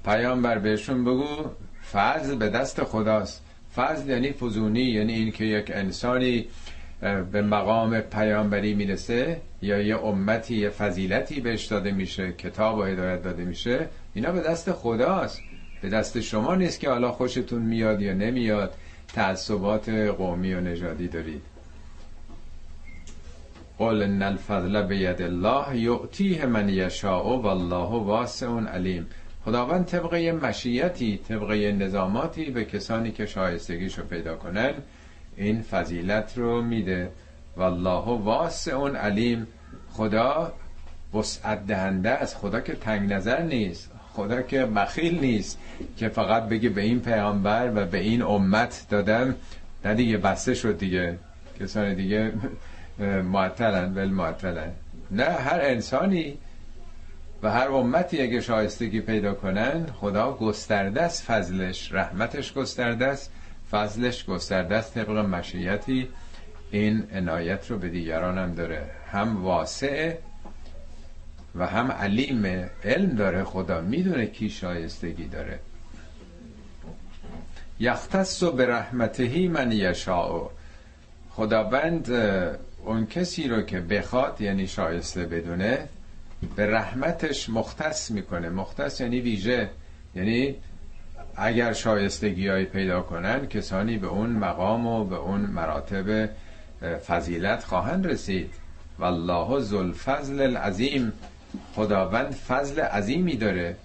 پیامبر 0.05 0.59
بهشون 0.59 1.05
بگو 1.05 1.45
فضل 1.93 2.37
به 2.37 2.49
دست 2.49 2.85
خداست. 2.85 3.43
فضل 3.77 4.11
یعنی 4.11 4.33
فزونی 4.33 4.83
یعنی 4.83 5.13
اینکه 5.13 5.45
یک 5.45 5.71
انسانی 5.75 6.47
به 7.33 7.43
مقام 7.43 8.01
پیامبری 8.01 8.75
می‌رسه 8.75 9.41
یا 9.63 9.83
یه 9.83 9.99
امتی 10.05 10.57
یه 10.57 10.71
فضیلتی 10.71 11.41
بهش 11.41 11.65
داده 11.65 11.93
میشه 11.93 12.33
کتاب 12.33 12.79
و 12.79 12.83
هدایت 12.83 13.23
داده 13.23 13.45
میشه 13.45 13.89
اینا 14.15 14.33
به 14.33 14.41
دست 14.41 14.73
خداست. 14.73 15.41
به 15.83 15.89
دست 15.89 16.21
شما 16.21 16.55
نیست 16.55 16.81
که 16.81 16.91
حالا 16.91 17.13
خوشتون 17.13 17.63
میاد 17.63 18.03
یا 18.03 18.13
نمیاد. 18.13 18.75
تعصبات 19.15 19.89
قومی 19.89 20.55
و 20.55 20.61
نژادی 20.61 21.09
دارید. 21.09 21.43
قل 23.79 24.03
ان 24.03 24.23
الفضل 24.23 24.83
بید 24.83 25.23
الله 25.23 25.77
یعطیه 25.77 26.47
من 26.47 26.69
یشاء 26.69 27.39
والله 27.39 28.05
واسع 28.05 28.47
علیم. 28.47 29.07
خداوند 29.45 29.85
طبق 29.85 30.15
مشیتی 30.15 31.21
طبق 31.29 31.51
نظاماتی 31.53 32.45
به 32.45 32.65
کسانی 32.65 33.13
که 33.13 33.27
شایستگیشو 33.27 34.03
پیدا 34.03 34.37
کنن 34.37 34.75
این 35.37 35.63
فضیلت 35.63 36.33
رو 36.37 36.63
میده. 36.63 37.11
والله 37.57 38.23
واسع 38.23 38.89
علیم. 38.89 39.47
خدا 39.93 40.53
وسعت 41.15 41.67
دهنده 41.67 42.11
از 42.11 42.37
خدا 42.37 42.61
که 42.61 42.75
تنگ 42.75 43.13
نظر 43.13 43.43
نیست. 43.43 43.91
خدا 44.13 44.43
که 44.43 44.67
بخیل 44.67 45.21
نیست 45.21 45.59
که 45.97 46.09
فقط 46.09 46.49
بگه 46.49 46.69
به 46.69 46.81
این 46.81 47.01
پیامبر 47.01 47.73
و 47.75 47.87
به 47.87 47.99
این 47.99 48.23
امت 48.23 48.87
دادم. 48.91 49.35
نه 49.85 49.95
دیگه 49.95 50.17
بسته 50.17 50.55
شد 50.55 50.79
دیگه. 50.79 51.19
کسان 51.61 51.95
دیگه 51.95 52.33
معطلن 53.33 53.95
ول 53.95 54.09
معطلن. 54.09 54.71
نه 55.11 55.25
هر 55.25 55.61
انسانی 55.63 56.39
و 57.43 57.51
هر 57.51 57.69
امتی 57.69 58.23
اگه 58.23 58.41
شایستگی 58.41 59.01
پیدا 59.01 59.35
کنن 59.35 59.87
خدا 60.01 60.33
گسترده 60.33 61.03
است 61.03 61.25
فضلش 61.25 61.93
رحمتش 61.93 62.53
گسترده 62.53 63.07
است. 63.07 63.33
فضلش 63.71 64.25
گسترده 64.25 64.77
است 64.77 64.95
طبق 64.95 65.11
مشیتی 65.11 66.09
این 66.71 67.05
عنایت 67.15 67.71
رو 67.71 67.79
به 67.79 67.89
دیگران 67.89 68.39
هم 68.39 68.55
داره. 68.55 68.91
هم 69.13 69.45
واسع 69.45 70.15
و 71.55 71.67
هم 71.67 71.93
علیم 71.93 72.69
علم 72.85 73.17
داره. 73.17 73.45
خدا 73.45 73.81
می‌دونه 73.81 74.27
کی 74.27 74.51
شایستگی 74.51 75.25
داره. 75.25 75.61
یختص 77.81 78.43
به 78.43 78.67
رحمتهی 78.67 79.49
من 79.49 79.73
یشاء. 79.73 80.49
خداوند 81.31 82.11
اون 82.85 83.07
کسی 83.07 83.49
رو 83.49 83.63
که 83.63 83.81
بخواد 83.81 84.41
یعنی 84.41 84.67
شایسته 84.67 85.27
بدونه 85.27 85.89
به 86.57 86.67
رحمتش 86.67 87.49
مختص 87.49 88.11
می‌کنه. 88.11 88.49
مختص 88.49 89.01
یعنی 89.01 89.21
ویژه 89.21 89.71
یعنی 90.15 90.55
اگر 91.37 91.73
شایستگی 91.73 92.65
پیدا 92.65 93.01
کنن 93.01 93.47
کسانی 93.47 93.99
به 93.99 94.07
اون 94.07 94.31
مقام 94.31 94.87
و 94.87 95.05
به 95.05 95.17
اون 95.17 95.41
مراتب 95.41 96.29
فضیلت 97.07 97.65
خواهند 97.65 98.07
رسید. 98.07 98.51
والله 98.99 99.61
ذو 99.61 99.93
فضل 99.93 100.41
العظیم. 100.41 101.13
خداوند 101.75 102.33
فضل 102.33 102.81
عظیمی 102.81 103.37
داره. 103.37 103.77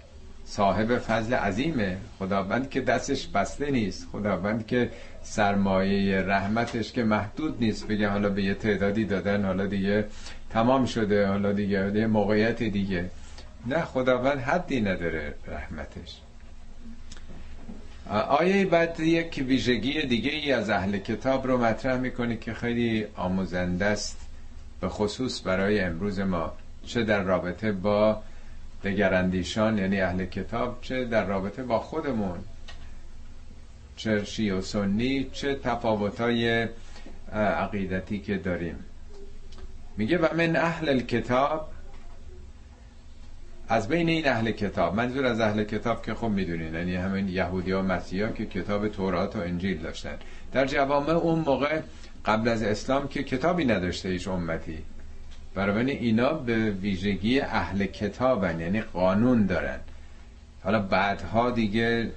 صاحب 0.45 0.97
فضل 0.97 1.33
عظیمه. 1.33 1.97
خداوند 2.19 2.69
که 2.69 2.81
دستش 2.81 3.27
بسته 3.27 3.71
نیست. 3.71 4.07
خداوند 4.11 4.67
که 4.67 4.89
سرمایه 5.23 6.21
رحمتش 6.21 6.91
که 6.91 7.03
محدود 7.03 7.57
نیست. 7.59 7.87
بگه 7.87 8.09
حالا 8.09 8.29
به 8.29 8.43
یه 8.43 8.53
تعدادی 8.53 9.05
دادن 9.05 9.45
حالا 9.45 9.65
دیگه 9.65 10.05
تمام 10.49 10.85
شده 10.85 11.27
حالا 11.27 11.51
دیگه 11.53 11.91
یه 11.95 12.07
موقعیت 12.07 12.63
دیگه. 12.63 13.09
نه 13.67 13.81
خداوند 13.81 14.39
حدی 14.39 14.81
نداره 14.81 15.33
رحمتش. 15.47 16.21
آیه 18.11 18.65
بعد 18.65 18.99
یک 18.99 19.43
ویژگی 19.47 20.01
دیگه 20.01 20.31
ای 20.31 20.51
از 20.51 20.69
اهل 20.69 20.97
کتاب 20.97 21.47
رو 21.47 21.57
مطرح 21.57 21.97
می‌کنه 21.97 22.37
که 22.37 22.53
خیلی 22.53 23.05
آموزنده 23.15 23.85
است 23.85 24.17
به 24.81 24.89
خصوص 24.89 25.47
برای 25.47 25.79
امروز 25.79 26.19
ما. 26.19 26.53
چه 26.85 27.03
در 27.03 27.21
رابطه 27.23 27.71
با 27.71 28.23
دگراندیشان 28.83 29.77
یعنی 29.77 30.01
اهل 30.01 30.25
کتاب 30.25 30.77
چه 30.81 31.05
در 31.05 31.25
رابطه 31.25 31.63
با 31.63 31.79
خودمون. 31.79 32.39
چه 33.95 34.25
شیع 34.25 34.55
و 34.55 34.61
سنی 34.61 35.29
چه 35.33 35.55
تفاوتای 35.55 36.67
عقیدتی 37.33 38.19
که 38.19 38.37
داریم. 38.37 38.75
میگه 39.97 40.17
و 40.17 40.27
من 40.37 40.55
اهل 40.55 40.89
الکتاب 40.89 41.69
از 43.71 43.87
بین 43.87 44.09
این 44.09 44.27
اهل 44.27 44.51
کتاب 44.51 44.95
منظور 44.95 45.25
از 45.25 45.39
اهل 45.39 45.63
کتاب 45.63 46.05
که 46.05 46.13
خب 46.13 46.27
می‌دونین 46.27 46.73
یعنی 46.73 46.95
همین 46.95 47.27
یهودی 47.27 47.71
ها 47.71 47.81
مسیحا 47.81 48.29
که 48.29 48.45
کتاب 48.45 48.87
تورات 48.87 49.35
و 49.35 49.39
انجیل 49.39 49.77
داشتن. 49.77 50.17
در 50.51 50.65
جوامع 50.65 51.09
اون 51.09 51.39
موقع 51.39 51.79
قبل 52.25 52.49
از 52.49 52.63
اسلام 52.63 53.07
که 53.07 53.23
کتابی 53.23 53.65
نداشته 53.65 54.09
هیچ 54.09 54.27
امتی. 54.27 54.77
برای 55.55 55.91
اینا 55.91 56.33
به 56.33 56.69
ویژگی 56.69 57.39
اهل 57.39 57.85
کتابن 57.85 58.59
یعنی 58.59 58.81
قانون 58.81 59.45
دارن. 59.45 59.79
حالا 60.63 60.79
بعدها 60.79 61.51
دیگه 61.51 62.11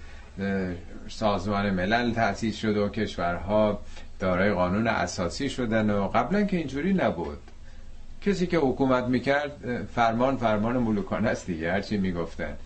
سازمان 1.08 1.70
ملل 1.70 2.12
تأسیس 2.12 2.56
شده 2.56 2.80
و 2.80 2.88
کشورها 2.88 3.80
دارای 4.18 4.52
قانون 4.52 4.86
اساسی 4.86 5.48
شدن 5.48 5.90
و 5.90 6.08
قبلا 6.08 6.42
که 6.42 6.56
اینجوری 6.56 6.92
نبود. 6.92 7.38
کسی 8.24 8.46
که 8.46 8.58
حکومت 8.58 9.04
می‌کرد 9.04 9.84
فرمان 9.94 10.36
فرمان 10.36 10.76
ملوکانه 10.78 11.28
است 11.28 11.46
دیگه 11.46 11.72
هرچی 11.72 11.96
می‌گفتن. 11.96 12.56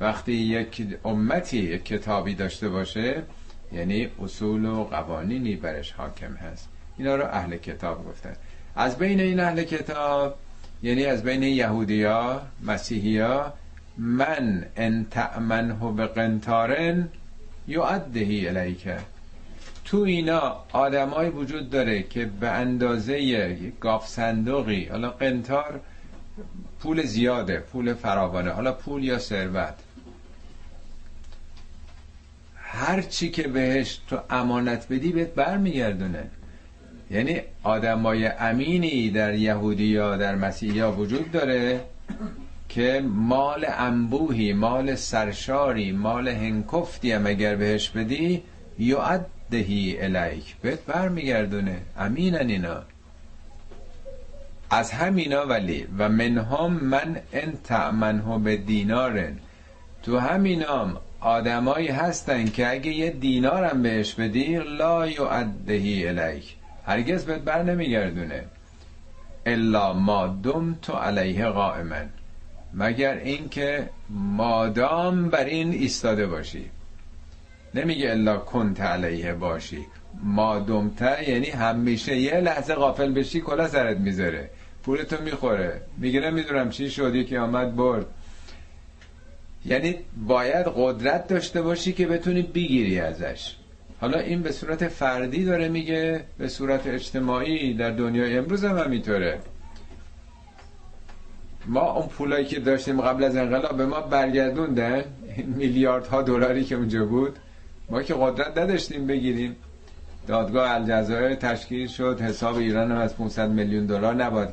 وقتی 0.00 0.32
یک 0.32 0.86
امتی 1.04 1.58
یک 1.58 1.84
کتابی 1.84 2.34
داشته 2.34 2.68
باشه 2.68 3.22
یعنی 3.72 4.08
اصول 4.22 4.64
و 4.64 4.84
قوانینی 4.84 5.56
برش 5.56 5.92
حاکم 5.92 6.34
هست. 6.34 6.68
اینا 6.98 7.16
رو 7.16 7.24
اهل 7.24 7.56
کتاب 7.56 8.08
گفتن. 8.08 8.32
از 8.76 8.98
بین 8.98 9.20
این 9.20 9.40
اهل 9.40 9.62
کتاب 9.62 10.34
یعنی 10.82 11.04
از 11.04 11.22
بین 11.22 11.42
یهودیا 11.42 12.42
مسیحیا 12.66 13.52
من 13.98 14.64
ان 14.76 15.06
تأمنه 15.10 15.92
به 15.96 16.06
قنطارن 16.06 17.08
یعدهی 17.68 18.48
الیکه 18.48 18.96
تو 19.92 19.98
اینا 19.98 20.56
آدمایی 20.72 21.30
وجود 21.30 21.70
داره 21.70 22.02
که 22.02 22.24
به 22.40 22.48
اندازه 22.48 23.72
گاف 23.80 24.08
صندوقی 24.08 24.84
حالا 24.84 25.10
قنتار 25.10 25.80
پول 26.80 27.02
زیاده 27.02 27.58
پول 27.58 27.94
فراوانه 27.94 28.50
حالا 28.50 28.72
پول 28.72 29.04
یا 29.04 29.18
ثروت. 29.18 29.74
هر 32.56 33.02
چی 33.02 33.30
که 33.30 33.42
بهش 33.42 34.00
تو 34.08 34.18
امانت 34.30 34.86
بدی 34.88 35.12
بهت 35.12 35.34
برمیگردونه. 35.34 36.24
یعنی 37.10 37.40
آدمای 37.62 38.26
امینی 38.26 39.10
در 39.10 39.34
یهودی 39.34 39.84
یا 39.84 40.16
در 40.16 40.34
مسیحی 40.34 40.82
وجود 40.82 41.30
داره 41.30 41.80
که 42.68 43.02
مال 43.06 43.66
انبوهی 43.68 44.52
مال 44.52 44.94
سرشاری 44.94 45.92
مال 45.92 46.28
هنکفتی 46.28 47.12
هم 47.12 47.26
اگر 47.26 47.56
بهش 47.56 47.88
بدی 47.88 48.42
یعد 48.78 49.26
دهی 49.52 49.96
الیک. 50.00 50.56
بهت 50.62 50.82
برمیگردونه. 50.84 51.76
امینن 51.98 52.48
اینا. 52.48 52.82
از 54.70 54.92
همینا 54.92 55.46
ولی. 55.46 55.86
و 55.98 56.08
منهم 56.08 56.72
من 56.72 57.16
ان 57.32 57.52
تأمنه 57.64 58.38
به 58.38 58.56
دینارن. 58.56 59.38
تو 60.02 60.18
همینام 60.18 60.96
آدمایی 61.20 61.88
هستن 61.88 62.44
که 62.44 62.70
اگه 62.70 62.92
یه 62.92 63.10
دینارم 63.10 63.82
بهش 63.82 64.14
بدی 64.14 64.58
لا 64.78 65.06
یعدهی 65.06 66.08
الیک. 66.08 66.56
هرگز 66.86 67.24
بهت 67.24 67.40
بر 67.40 67.62
نمیگردونه. 67.62 68.44
الا 69.46 69.92
ما 69.92 70.26
دم 70.26 70.74
تو 70.82 70.92
علیه 70.92 71.46
قائمن. 71.46 72.08
مگر 72.74 73.14
اینکه 73.14 73.88
مادام 74.10 75.30
بر 75.30 75.44
این 75.44 75.72
ایستاده 75.72 76.26
باشی. 76.26 76.70
نمیگه 77.74 78.10
الا 78.10 78.36
کنت 78.38 78.80
علیه 78.80 79.32
باشی. 79.32 79.86
ما 80.22 80.58
دمته 80.58 81.30
یعنی 81.30 81.50
همیشه 81.50 82.16
یه 82.16 82.40
لحظه 82.40 82.74
غافل 82.74 83.12
بشی 83.12 83.40
کلا 83.40 83.68
سرت 83.68 83.96
می‌ذاره. 83.96 84.50
پولتو 84.82 85.22
می‌خوره. 85.24 85.80
میگه 85.98 86.20
نمی‌دونم 86.20 86.70
چی 86.70 86.90
شدی 86.90 87.24
که 87.24 87.38
آمد 87.40 87.76
برد. 87.76 88.06
یعنی 89.64 89.96
باید 90.26 90.66
قدرت 90.76 91.28
داشته 91.28 91.62
باشی 91.62 91.92
که 91.92 92.06
بتونی 92.06 92.42
بگیری 92.42 93.00
ازش. 93.00 93.56
حالا 94.00 94.18
این 94.18 94.42
به 94.42 94.52
صورت 94.52 94.88
فردی 94.88 95.44
داره 95.44 95.68
میگه 95.68 96.24
به 96.38 96.48
صورت 96.48 96.86
اجتماعی 96.86 97.74
در 97.74 97.90
دنیای 97.90 98.38
امروز 98.38 98.64
هم 98.64 98.78
همینطوره. 98.78 99.38
ما 101.66 101.92
اون 101.92 102.08
پولایی 102.08 102.44
که 102.44 102.60
داشتیم 102.60 103.00
قبل 103.00 103.24
از 103.24 103.36
انقلاب 103.36 103.76
به 103.76 103.86
ما 103.86 104.00
برگردوندن. 104.00 105.04
میلیاردها 105.56 106.22
دلاری 106.22 106.64
که 106.64 106.74
اونجا 106.74 107.04
بود. 107.04 107.38
ما 107.92 108.02
که 108.02 108.14
قدرت 108.14 108.58
نداشتیم 108.58 109.06
بگیریم. 109.06 109.56
دادگاه 110.26 110.70
الجزایر 110.70 111.34
تشکیل 111.34 111.88
شد 111.88 112.20
حساب 112.20 112.56
ایران 112.56 112.92
هم 112.92 112.98
از 112.98 113.16
500 113.16 113.50
میلیون 113.50 113.86
دلار 113.86 114.14
نباید 114.14 114.48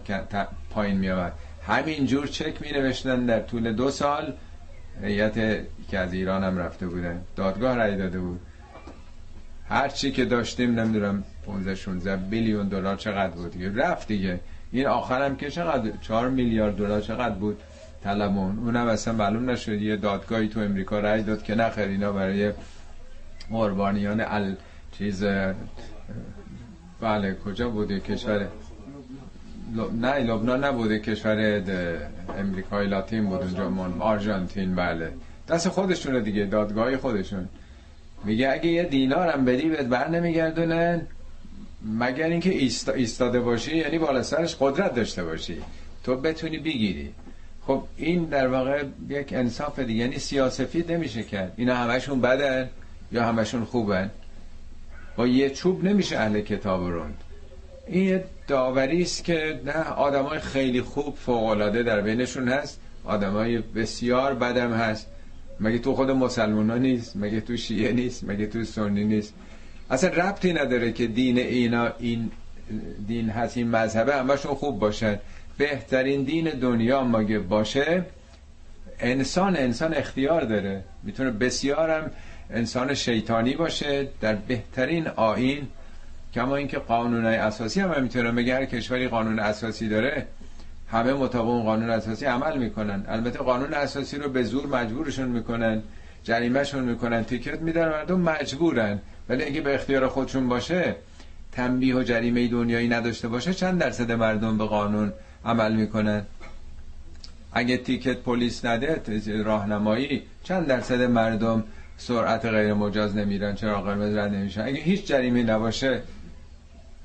پایین 0.69 0.97
می 0.97 1.09
آمد 1.09 1.33
همینجور 1.67 2.27
چک 2.27 2.61
می 2.61 2.71
نوشتن 2.71 3.25
در 3.25 3.39
طول 3.39 3.73
دو 3.73 3.91
سال. 3.91 4.33
هیئت 5.03 5.33
که 5.89 5.99
از 5.99 6.13
ایران 6.13 6.43
هم 6.43 6.57
رفته 6.57 6.87
بودن 6.87 7.21
دادگاه 7.35 7.75
رای 7.75 7.97
داده 7.97 8.19
بود. 8.19 8.39
هر 9.69 9.87
چی 9.87 10.11
که 10.11 10.25
داشتیم 10.25 10.79
نمی‌دونم 10.79 11.23
15 11.45 11.75
16 11.75 12.15
بیلیون 12.15 12.67
دلار 12.67 12.95
چقدر 12.95 13.33
بود 13.33 13.51
دیگه؟ 13.51 13.75
رفت 13.75 14.07
دیگه. 14.07 14.39
این 14.71 14.87
آخرم 14.87 15.35
که 15.35 15.49
چقدر؟ 15.49 15.91
4 16.01 16.29
میلیارد 16.29 16.75
دلار 16.75 17.01
چقدر 17.01 17.35
بود؟ 17.35 17.57
طلبون 18.03 18.59
اونم 18.59 18.87
اصلا 18.87 19.13
معلوم 19.13 19.49
نشد. 19.49 19.81
یه 19.81 19.95
دادگاهی 19.95 20.47
تو 20.47 20.59
امریکا 20.59 20.99
رای 20.99 21.23
داد 21.23 21.43
که 21.43 21.55
نخیر 21.55 21.85
اینا 21.87 22.11
برای 22.11 22.51
قربانیان 23.51 24.21
ال 24.21 24.55
چیز 24.97 25.23
بله 27.01 27.35
کجا 27.45 27.69
بوده؟ 27.69 27.99
کشور 27.99 28.47
نه 30.01 30.19
لبنان 30.19 30.63
نبوده 30.63 30.99
کشور 30.99 31.61
امریکای 32.37 32.87
لاتین 32.87 33.25
بود 33.25 33.41
اونجا 33.41 33.93
آرژانتین 33.99 34.75
بله. 34.75 35.11
دست 35.49 35.69
خودشونه 35.69 36.19
دیگه 36.19 36.45
دادگاهی 36.45 36.97
خودشون. 36.97 37.49
میگه 38.23 38.51
اگه 38.51 38.67
یه 38.67 38.83
دینار 38.83 39.27
هم 39.27 39.45
بدی 39.45 39.69
بهت 39.69 39.85
بر 39.85 40.07
نمیگردونن 40.07 41.01
مگر 41.99 42.27
اینکه 42.27 42.49
ایستاده 42.95 43.39
باشی 43.39 43.77
یعنی 43.77 43.99
بالا 43.99 44.23
سرش 44.23 44.55
قدرت 44.59 44.95
داشته 44.95 45.23
باشی. 45.23 45.57
تو 46.03 46.15
بتونی 46.15 46.57
بگیری. 46.57 47.13
خب 47.67 47.83
این 47.97 48.23
در 48.23 48.47
واقع 48.47 48.83
یک 49.09 49.33
انصاف 49.33 49.79
دیگه 49.79 50.01
یعنی 50.01 50.19
سیاسفید 50.19 50.91
نمیشه 50.91 51.23
کرد. 51.23 51.53
اینا 51.57 51.75
همشون 51.75 52.21
بدن. 52.21 52.69
یا 53.11 53.23
همشون 53.23 53.65
خوبن؟ 53.65 54.11
با 55.15 55.27
یه 55.27 55.49
چوب 55.49 55.83
نمیشه 55.83 56.17
اهل 56.17 56.41
کتاب 56.41 56.87
روند. 56.87 57.23
این 57.87 58.21
داوری 58.47 59.01
است 59.01 59.23
که 59.23 59.59
نه 59.65 59.83
آدمای 59.83 60.39
خیلی 60.39 60.81
خوب 60.81 61.15
فوق 61.15 61.69
در 61.69 62.01
بینشون 62.01 62.47
هست 62.47 62.79
آدمای 63.05 63.57
بسیار 63.57 64.33
بدم 64.33 64.73
هست. 64.73 65.07
مگه 65.59 65.79
تو 65.79 65.95
خود 65.95 66.11
مسلمان 66.11 66.81
نیست؟ 66.81 67.15
مگه 67.15 67.41
تو 67.41 67.57
شیعه 67.57 67.93
نیست؟ 67.93 68.23
مگه 68.23 68.45
تو 68.45 68.63
سنی 68.63 69.03
نیست؟ 69.03 69.33
اصلا 69.89 70.09
ربطی 70.09 70.53
نداره 70.53 70.91
که 70.91 71.07
دین 71.07 71.37
اینا 71.37 71.91
این 71.99 72.31
دین 73.07 73.29
هست 73.29 73.57
این 73.57 73.67
مذهبه 73.67 74.15
همشون 74.15 74.55
خوب 74.55 74.79
باشن. 74.79 75.19
بهترین 75.57 76.23
دین 76.23 76.49
دنیا 76.49 77.03
مگه 77.03 77.39
باشه؟ 77.39 78.05
انسان 78.99 79.57
انسان 79.57 79.93
اختیار 79.93 80.41
داره. 80.41 80.83
می‌تونه 81.03 81.31
بسیارم 81.31 82.11
انسان 82.49 82.93
شیطانی 82.93 83.53
باشه 83.53 84.07
در 84.21 84.35
بهترین 84.35 85.07
آین 85.07 85.67
کما 86.33 86.55
اینکه 86.55 86.77
قانونهای 86.79 87.35
اساسی 87.35 87.81
هم 87.81 88.03
می‌تونه 88.03 88.31
مگه 88.31 88.55
هر 88.55 88.65
کشوری 88.65 89.07
قانون 89.07 89.39
اساسی 89.39 89.89
داره 89.89 90.27
همه 90.91 91.13
مطابق 91.13 91.63
قانون 91.63 91.89
اساسی 91.89 92.25
عمل 92.25 92.57
می‌کنن. 92.57 93.05
البته 93.07 93.39
قانون 93.39 93.73
اساسی 93.73 94.17
رو 94.17 94.29
به 94.29 94.43
زور 94.43 94.67
مجبورشون 94.67 95.27
می‌کنن 95.27 95.81
جریمهشون 96.23 96.83
می‌کنن 96.83 97.23
تیکت 97.23 97.61
میدن 97.61 97.89
مردم 97.89 98.19
مجبورن. 98.19 98.99
ولی 99.29 99.43
اگه 99.43 99.61
به 99.61 99.75
اختیار 99.75 100.07
خودشون 100.07 100.47
باشه 100.49 100.95
تنبیه 101.51 101.95
و 101.95 102.03
جریمه 102.03 102.47
دنیایی 102.47 102.87
نداشته 102.87 103.27
باشه 103.27 103.53
چند 103.53 103.79
درصد 103.79 104.11
مردم 104.11 104.57
به 104.57 104.65
قانون 104.65 105.13
عمل 105.45 105.75
می‌کنن؟ 105.75 106.25
اگه 107.53 107.77
تیکت 107.77 108.17
پلیس 108.17 108.65
نده 108.65 109.01
راهنمایی 109.43 110.23
چند 110.43 110.67
درصد 110.67 111.01
مردم 111.01 111.63
سرعت 111.99 112.45
غیر 112.45 112.73
مجاز 112.73 113.15
نمیرن 113.15 113.55
چرا 113.55 113.81
قرمز 113.81 114.15
رد 114.15 114.33
نمیشن؟ 114.33 114.61
اگه 114.61 114.81
هیچ 114.81 115.05
جریمه 115.05 115.43
نباشه 115.43 116.01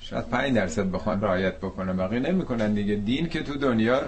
شاید 0.00 0.24
5 0.28 0.54
درصد 0.54 0.90
بخوان 0.90 1.20
رعایت 1.20 1.56
بکنن. 1.56 1.96
باقی 1.96 2.20
نمی‌کنن 2.20 2.74
دیگه. 2.74 2.94
دین 2.94 3.28
که 3.28 3.42
تو 3.42 3.54
دنیا 3.54 4.02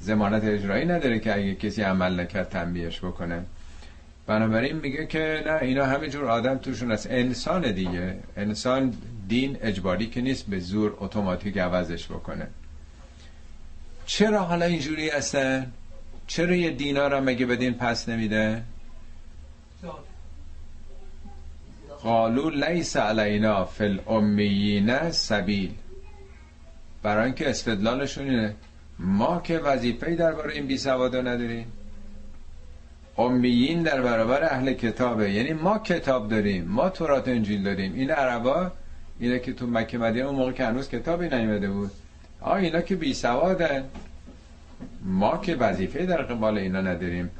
زمانت 0.00 0.44
اجرایی 0.44 0.86
نداره 0.86 1.18
که 1.18 1.34
اگه 1.34 1.54
کسی 1.54 1.82
عمل 1.82 2.20
نکرد 2.20 2.48
تنبیهش 2.48 2.98
بکنه 2.98 3.44
بنابراین 4.26 4.76
میگه 4.76 5.06
که 5.06 5.42
نه 5.46 5.58
اینا 5.62 5.86
همینجور 5.86 6.24
آدم 6.24 6.58
توشون 6.58 6.92
است 6.92 7.06
انسان 7.10 7.72
دیگه. 7.72 8.16
انسان 8.36 8.94
دین 9.28 9.56
اجباری 9.62 10.06
که 10.06 10.20
نیست 10.20 10.46
به 10.46 10.58
زور 10.58 10.96
اتوماتیک 10.98 11.58
عوضش 11.58 12.06
بکنه. 12.06 12.46
چرا 14.06 14.38
حالا 14.38 14.66
اینجوری 14.66 15.08
هستن؟ 15.08 15.72
چرا 16.26 16.54
یه 16.54 16.70
دینار 16.70 17.14
هم 17.14 17.24
مگه 17.24 17.46
بدین 17.46 17.74
پس 17.74 18.08
نمیده؟ 18.08 18.62
قالو 22.02 22.50
لیس 22.50 22.96
علینا 22.96 23.64
فی 23.64 23.84
الامیین 23.84 25.10
سبیل. 25.10 25.70
برای 27.02 27.24
اینکه 27.24 27.50
استدلالشون 27.50 28.30
اینه. 28.30 28.54
ما 28.98 29.40
که 29.44 29.58
وظیفه 29.58 30.14
درباره 30.14 30.52
این 30.52 30.66
بی 30.66 30.78
سوادا 30.78 31.20
نداریم. 31.20 31.72
امیین 33.18 33.82
در 33.82 34.02
برابر 34.02 34.44
اهل 34.44 34.72
کتابه. 34.72 35.30
یعنی 35.30 35.52
ما 35.52 35.78
کتاب 35.78 36.28
داریم 36.28 36.64
ما 36.64 36.88
تورات 36.88 37.28
انجیل 37.28 37.62
داریم. 37.62 37.94
این 37.94 38.10
عربا 38.10 38.72
اینه 39.20 39.38
که 39.38 39.52
تو 39.52 39.66
مکه 39.66 39.98
مدینه 39.98 40.26
اون 40.26 40.36
موقع 40.36 40.52
که 40.52 40.64
هنوز 40.64 40.88
کتابی 40.88 41.28
نیومده 41.28 41.70
بود. 41.70 41.90
آ 42.40 42.54
اینا 42.54 42.80
که 42.80 42.96
بی 42.96 43.16
ما 45.02 45.38
که 45.38 45.54
وظیفه 45.54 46.06
در 46.06 46.22
قبال 46.22 46.58
اینا 46.58 46.80
نداریم. 46.80 47.30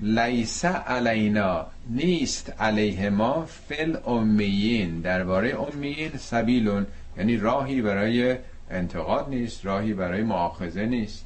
لیس 0.00 0.64
علینا 0.64 1.66
نیست 1.90 2.52
علیه 2.60 3.10
ما 3.10 3.46
فل 3.46 3.96
امیین 4.06 5.00
درباره 5.00 5.60
امیین 5.60 6.16
سبیلون 6.16 6.86
یعنی 7.16 7.36
راهی 7.36 7.82
برای 7.82 8.36
انتقاد 8.70 9.28
نیست 9.28 9.64
راهی 9.64 9.94
برای 9.94 10.22
معاخذه 10.22 10.86
نیست. 10.86 11.24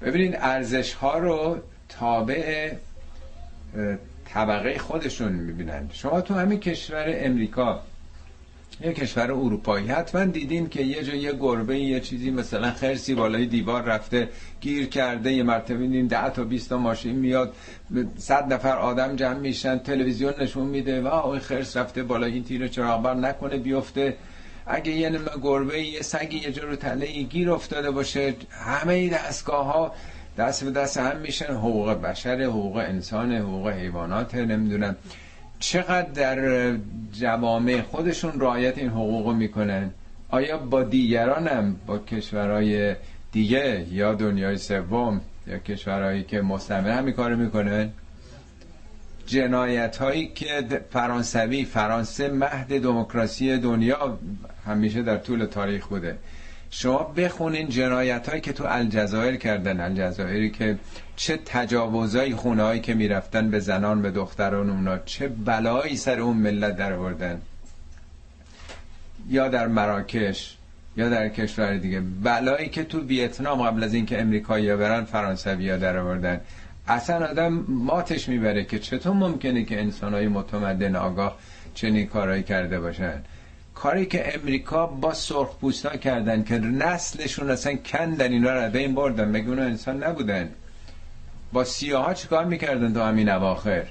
ببینید 0.00 0.36
ارزش 0.36 0.92
ها 0.94 1.18
رو 1.18 1.58
تابع 1.88 2.72
طبقه 4.24 4.78
خودشون 4.78 5.32
می‌بینن. 5.32 5.88
شما 5.92 6.20
تو 6.20 6.34
همین 6.34 6.60
کشور 6.60 7.04
امریکا 7.08 7.82
یه 8.80 8.92
کشور 8.92 9.32
اروپایی. 9.32 9.86
حتما 9.86 10.24
دیدین 10.24 10.68
که 10.68 10.82
یه 10.82 11.02
جا 11.02 11.14
یه 11.14 11.32
گربه 11.32 11.78
یه 11.78 12.00
چیزی 12.00 12.30
مثلا 12.30 12.70
خرسی 12.70 13.14
بالای 13.14 13.46
دیوار 13.46 13.82
رفته 13.82 14.28
گیر 14.60 14.86
کرده 14.86 15.32
یه 15.32 15.42
مرتبه 15.42 15.78
دیدین 15.78 16.06
ده 16.06 16.30
تا 16.30 16.44
20 16.44 16.68
تا 16.68 16.78
ماشین 16.78 17.16
میاد 17.16 17.54
صد 18.16 18.52
نفر 18.52 18.76
آدم 18.76 19.16
جمع 19.16 19.38
میشن 19.38 19.78
تلویزیون 19.78 20.34
نشون 20.40 20.66
میده 20.66 21.02
و 21.02 21.06
اون 21.06 21.38
خرس 21.38 21.76
رفته 21.76 22.02
بالای 22.02 22.32
این 22.32 22.44
تیر 22.44 22.68
چراغ 22.68 23.06
نکنه 23.06 23.56
بیفته. 23.56 24.16
اگه 24.66 24.92
یه 24.92 25.10
نمه 25.10 25.30
گربه 25.42 25.82
یه 25.82 26.02
سگی 26.02 26.38
یه 26.38 26.52
جا 26.52 26.62
رو 26.62 26.76
تله 26.76 27.22
گیر 27.22 27.50
افتاده 27.50 27.90
باشه 27.90 28.34
همه 28.50 29.08
دستگاه 29.08 29.64
ها 29.66 29.94
دست 30.38 30.64
به 30.64 30.70
دست 30.70 30.96
هم 30.96 31.16
میشن. 31.16 31.54
حقوق 31.54 31.90
بشر 31.92 32.42
حقوق 32.42 32.76
انسان 32.76 33.32
حقوق 33.32 33.68
حیوانات 33.68 34.34
نمی‌دونم. 34.34 34.96
چقدر 35.58 36.10
در 36.10 36.76
جوامع 37.12 37.82
خودشون 37.82 38.40
رعایت 38.40 38.78
این 38.78 38.88
حقوق 38.88 39.34
می‌کنن؟ 39.34 39.90
آیا 40.28 40.58
با 40.58 40.82
دیگران 40.82 41.48
هم 41.48 41.76
با 41.86 41.98
کشورهای 41.98 42.96
دیگه 43.32 43.86
یا 43.92 44.14
دنیای 44.14 44.58
سوم 44.58 45.20
یا 45.46 45.58
کشورهایی 45.58 46.22
که 46.22 46.40
مستمر 46.40 46.90
همین 46.90 47.14
کار 47.14 47.34
می‌کنن؟ 47.34 47.90
جنایت 49.26 49.96
هایی 49.96 50.26
که 50.34 50.80
فرانسوی 50.90 51.64
فرانسه 51.64 52.28
مهد 52.28 52.82
دموکراسی 52.82 53.58
دنیا 53.58 54.18
همیشه 54.66 55.02
در 55.02 55.16
طول 55.16 55.44
تاریخ 55.44 55.86
بوده. 55.86 56.18
شما 56.76 56.98
بخونین 57.16 57.68
جنایت 57.68 58.28
هایی 58.28 58.40
که 58.40 58.52
تو 58.52 58.64
الجزایر 58.66 59.36
کردن 59.36 59.80
الجزایری 59.80 60.50
که 60.50 60.78
چه 61.16 61.36
تجاوزایی 61.36 62.34
خونه 62.34 62.62
هایی 62.62 62.80
که 62.80 62.94
می‌رفتن 62.94 63.50
به 63.50 63.60
زنان 63.60 64.02
به 64.02 64.10
دختران 64.10 64.70
اونا 64.70 64.98
چه 64.98 65.28
بلایی 65.28 65.96
سر 65.96 66.20
اون 66.20 66.36
ملت 66.36 66.76
در 66.76 66.92
آوردن؟ 66.92 67.40
یا 69.28 69.48
در 69.48 69.66
مراکش 69.66 70.56
یا 70.96 71.08
در 71.08 71.28
کشور 71.28 71.76
دیگه. 71.76 72.00
بلایی 72.00 72.68
که 72.68 72.84
تو 72.84 73.00
ویتنام 73.00 73.62
قبل 73.62 73.84
از 73.84 73.94
اینکه 73.94 74.20
امریکایی 74.20 74.76
برن 74.76 75.04
فرانسوی 75.04 75.70
ها 75.70 75.76
در 75.76 75.96
آوردن. 75.96 76.40
اصلا 76.88 77.26
آدم 77.26 77.64
ماتش 77.68 78.28
می‌بره 78.28 78.64
که 78.64 78.78
چطور 78.78 79.12
ممکنه 79.12 79.64
که 79.64 79.80
انسان 79.80 80.14
های 80.14 80.28
متمدن 80.28 80.96
آگاه 80.96 81.38
چنین 81.74 82.06
کارهایی 82.06 82.42
کرده 82.42 82.80
باشن؟ 82.80 83.22
کاری 83.74 84.06
که 84.06 84.34
امریکا 84.34 84.86
با 84.86 85.14
سرخ 85.14 85.56
پوستا 85.56 85.96
کردن 85.96 86.44
که 86.44 86.58
نسلشون 86.58 87.50
اصلا 87.50 87.76
کندن 87.76 88.32
اینا 88.32 88.64
رو 88.64 88.70
به 88.70 88.78
این 88.78 88.94
بردن. 88.94 89.28
مگه 89.28 89.50
انسان 89.50 90.04
نبودن؟ 90.04 90.50
با 91.52 91.64
سیاه 91.64 92.04
ها 92.04 92.14
چیکار 92.14 92.44
می‌کردن 92.44 92.92
تو 92.92 93.02
همین 93.02 93.28
اواخر؟ 93.28 93.86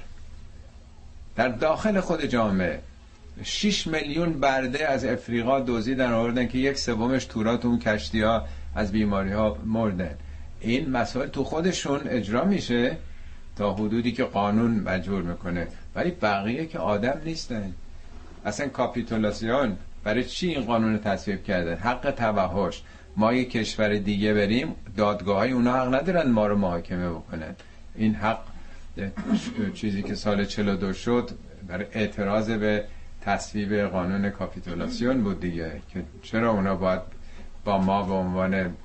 در 1.36 1.48
داخل 1.48 2.00
خود 2.00 2.24
جامعه. 2.24 2.80
6 3.42 3.86
میلیون 3.86 4.40
برده 4.40 4.88
از 4.88 5.04
افریقا 5.04 5.60
در 5.60 6.12
آوردن 6.12 6.48
که 6.48 6.58
یک 6.58 6.78
سومش 6.78 7.24
تورات 7.24 7.64
اون 7.64 7.78
کشتی 7.78 8.20
ها 8.20 8.44
از 8.74 8.92
بیماری 8.92 9.32
ها 9.32 9.58
مردن. 9.64 10.14
این 10.60 10.90
مسائل 10.90 11.28
تو 11.28 11.44
خودشون 11.44 12.00
اجرا 12.08 12.44
میشه 12.44 12.96
تا 13.56 13.74
حدودی 13.74 14.12
که 14.12 14.24
قانون 14.24 14.70
مجبور 14.70 15.22
می‌کنه. 15.22 15.66
ولی 15.94 16.10
بقیه 16.10 16.66
که 16.66 16.78
آدم 16.78 17.20
نیستن. 17.24 17.72
اصلا 18.44 18.68
کاپیتولاسیون 18.68 19.76
برای 20.04 20.24
چی 20.24 20.48
این 20.48 20.64
قانون 20.64 20.98
تصویب 20.98 21.44
کرده؟ 21.44 21.76
حق 21.76 22.10
توحش 22.10 22.82
ما 23.16 23.32
یک 23.32 23.50
کشور 23.50 23.96
دیگه 23.98 24.34
بریم 24.34 24.74
دادگاه 24.96 25.36
های 25.36 25.52
اونا 25.52 25.72
حق 25.72 25.94
ندارن 25.94 26.30
ما 26.30 26.46
رو 26.46 26.56
محاکمه 26.56 27.10
بکنن. 27.10 27.54
این 27.94 28.14
حق 28.14 28.38
چیزی 29.74 30.02
که 30.02 30.14
سال 30.14 30.44
42 30.44 30.92
شد 30.92 31.30
برای 31.68 31.86
اعتراض 31.92 32.50
به 32.50 32.84
تصویب 33.20 33.74
قانون 33.80 34.30
کاپیتولاسیون 34.30 35.22
بود 35.22 35.40
دیگه 35.40 35.72
که 35.92 36.02
چرا 36.22 36.50
اونا 36.50 36.74
باید 36.74 37.00
با 37.64 37.78
ما 37.78 38.02
به 38.02 38.12
عنوان 38.12 38.76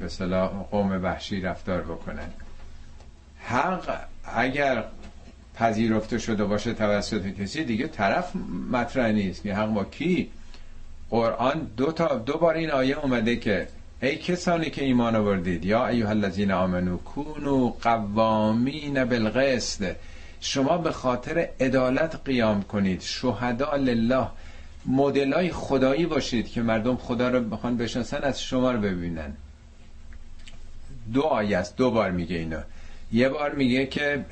به 0.00 0.08
صلاح 0.08 0.50
قوم 0.70 1.02
وحشی 1.02 1.40
رفتار 1.40 1.80
بکنن؟ 1.82 2.28
حق 3.44 4.00
اگر 4.24 4.84
پذیرفته 5.54 6.18
شده 6.18 6.44
باشه 6.44 6.72
توسط 6.72 7.26
کسی 7.26 7.64
دیگه 7.64 7.88
طرف 7.88 8.32
مطرح 8.70 9.10
نیست. 9.12 9.42
که 9.42 9.54
حق 9.54 9.68
با 9.68 9.84
کی؟ 9.84 10.30
قرآن 11.10 11.66
دو 11.76 11.92
تا 11.92 12.18
دو 12.18 12.38
بار 12.38 12.54
این 12.54 12.70
آیه 12.70 12.98
اومده 12.98 13.36
که 13.36 13.68
ای 14.02 14.16
کسانی 14.16 14.70
که 14.70 14.84
ایمان 14.84 15.16
آوردید 15.16 15.64
یا 15.64 15.86
ایها 15.86 16.10
الذین 16.10 16.52
آمنو 16.52 16.96
کونو 16.96 17.68
قوامین 17.68 19.04
بالقسط. 19.04 19.94
شما 20.40 20.78
به 20.78 20.92
خاطر 20.92 21.48
عدالت 21.60 22.20
قیام 22.24 22.62
کنید. 22.62 23.00
شهدا 23.00 23.76
لله. 23.76 24.26
مدلای 24.86 25.50
خدایی 25.50 26.06
باشید 26.06 26.48
که 26.48 26.62
مردم 26.62 26.96
خدا 26.96 27.28
رو 27.28 27.40
بخوان 27.40 27.76
بشناسن 27.76 28.22
از 28.22 28.42
شما 28.42 28.72
رو 28.72 28.80
ببینن. 28.80 29.36
دو 31.12 31.22
آیه 31.22 31.58
است. 31.58 31.76
دو 31.76 31.90
بار 31.90 32.10
میگه 32.10 32.36
اینا 32.36 32.62
یه 33.12 33.28
بار 33.28 33.54
میگه 33.54 33.86
که 33.86 34.24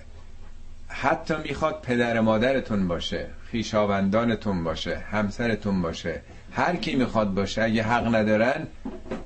حتی 0.91 1.35
می‌خواد 1.45 1.81
پدر 1.83 2.21
مادرتون 2.21 2.89
باشه 2.89 3.27
خیشاوندانتون 3.51 4.65
باشه 4.65 4.99
همسرتون 4.99 5.83
باشه 5.83 6.21
هر 6.53 6.77
کی 6.77 6.97
می‌خواد 6.97 7.35
باشه 7.35 7.63
اگه 7.63 7.83
حق 7.83 8.15
ندارن 8.15 8.67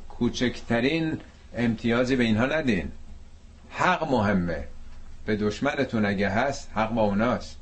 کوچکترین 0.08 1.18
امتیازی 1.56 2.16
به 2.16 2.24
اینها 2.24 2.46
ندین. 2.46 2.92
حق 3.70 4.10
مهمه. 4.10 4.64
به 5.26 5.36
دشمنتون 5.36 6.06
اگه 6.06 6.28
هست 6.28 6.70
حق 6.74 6.90
با 6.94 7.02
اوناست. 7.02 7.56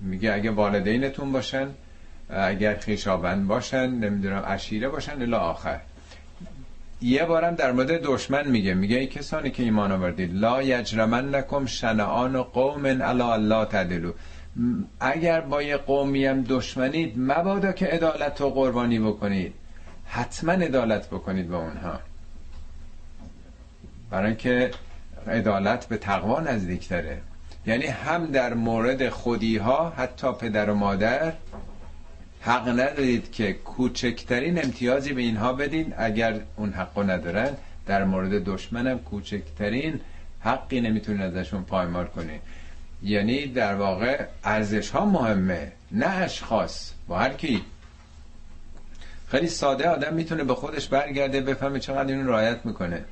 میگه 0.00 0.32
اگه 0.32 0.50
والدینتون 0.50 1.32
باشن 1.32 1.68
اگر 2.30 2.76
خیشاوند 2.76 3.46
باشن 3.46 3.90
نمی‌دونم 3.90 4.42
عشیره 4.42 4.88
باشن 4.88 5.22
الا 5.22 5.38
آخر. 5.38 5.80
یه 7.00 7.24
بارم 7.24 7.54
در 7.54 7.72
مورد 7.72 8.02
دشمن 8.02 8.48
میگه. 8.48 8.74
میگه 8.74 8.96
ای 8.96 9.06
کسانی 9.06 9.50
که 9.50 9.62
ایمان 9.62 9.92
آوردید. 9.92 10.34
لا 10.34 10.62
یجرمن 10.62 11.34
نکم 11.34 11.66
شنعان 11.66 12.42
قوم 12.42 12.84
الا 12.84 13.32
الله 13.32 13.64
تدلو 13.64 14.12
اگر 15.00 15.40
با 15.40 15.62
یه 15.62 15.76
قومی 15.76 16.26
هم 16.26 16.42
دشمنید 16.42 17.14
مبادا 17.16 17.72
که 17.72 17.86
عدالت 17.86 18.40
رو 18.40 18.50
قربانی 18.50 18.98
بکنید. 18.98 19.54
حتما 20.06 20.52
عدالت 20.52 21.06
بکنید 21.06 21.48
به 21.48 21.56
اونها. 21.56 21.98
برای 24.10 24.26
اینکه 24.26 24.70
عدالت 25.26 25.86
به 25.86 25.96
تقوا 25.96 26.40
نزدیکتره 26.40 27.20
یعنی 27.66 27.86
هم 27.86 28.26
در 28.26 28.54
مورد 28.54 29.08
خودی 29.08 29.56
ها 29.56 29.90
حتی 29.90 30.32
پدر 30.32 30.70
و 30.70 30.74
مادر 30.74 31.32
حق 32.46 32.68
ندارید 32.68 33.32
که 33.32 33.52
کوچکترین 33.52 34.64
امتیازی 34.64 35.12
به 35.12 35.22
اینها 35.22 35.52
بدین. 35.52 35.94
اگر 35.96 36.40
اون 36.56 36.72
حقو 36.72 37.02
ندارن 37.02 37.50
در 37.86 38.04
مورد 38.04 38.44
دشمنم 38.44 38.98
کوچکترین 38.98 40.00
حقی 40.40 40.80
نمی‌تونید 40.80 41.22
ازشون 41.22 41.62
پایمال 41.62 42.04
کنید 42.06 42.40
یعنی 43.02 43.46
در 43.46 43.74
واقع 43.74 44.24
ارزش 44.44 44.90
ها 44.90 45.04
مهمه 45.04 45.72
نه 45.92 46.06
اشخاص 46.06 46.92
با 47.08 47.18
هر 47.18 47.32
کی. 47.32 47.62
خیلی 49.28 49.48
ساده 49.48 49.88
آدم 49.88 50.14
می‌تونه 50.14 50.44
به 50.44 50.54
خودش 50.54 50.88
برگرده 50.88 51.40
بفهمه 51.40 51.80
چقدر 51.80 52.12
اینو 52.12 52.30
رعایت 52.30 52.66
می‌کنه. 52.66 53.04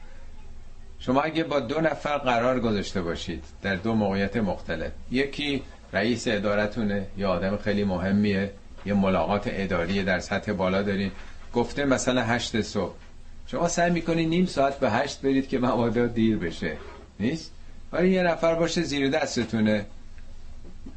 شما 0.99 1.21
اگه 1.21 1.45
با 1.45 1.61
دو 1.61 1.81
نفر 1.81 2.19
قرار 2.19 2.61
گذاشته 2.61 3.03
باشید 3.03 3.45
در 3.63 3.75
دو 3.75 3.95
موقعیت 3.95 4.37
مختلف. 4.37 4.93
یکی 5.11 5.63
رئیس 5.93 6.29
ادارتونه 6.29 7.07
یا 7.17 7.31
آدم 7.31 7.57
خیلی 7.57 7.85
مهمیه. 7.85 8.51
یه 8.87 8.95
ملاقات 8.95 9.43
اداری 9.47 10.05
در 10.05 10.21
سطح 10.21 10.53
بالا 10.53 10.83
دارین. 10.83 11.11
گفته 11.55 11.85
مثلا 11.85 12.23
هشت 12.23 12.61
صبح. 12.61 12.95
شما 13.47 13.69
سعی 13.69 13.91
می‌کنی 13.91 14.27
نیم 14.27 14.47
ساعت 14.47 14.79
به 14.79 14.91
هشت 14.91 15.21
برید 15.21 15.49
که 15.49 15.59
مبادا 15.59 16.07
دیر 16.07 16.37
بشه. 16.37 16.77
نیست؟ 17.21 17.51
ولی 17.93 18.11
یه 18.11 18.23
نفر 18.23 18.55
باشه 18.55 18.83
زیر 18.83 19.11
دستتونه. 19.11 19.87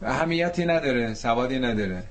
اهمیتی 0.02 0.66
نداره 0.66 1.14
سوادی 1.14 1.60
نداره. 1.60 2.04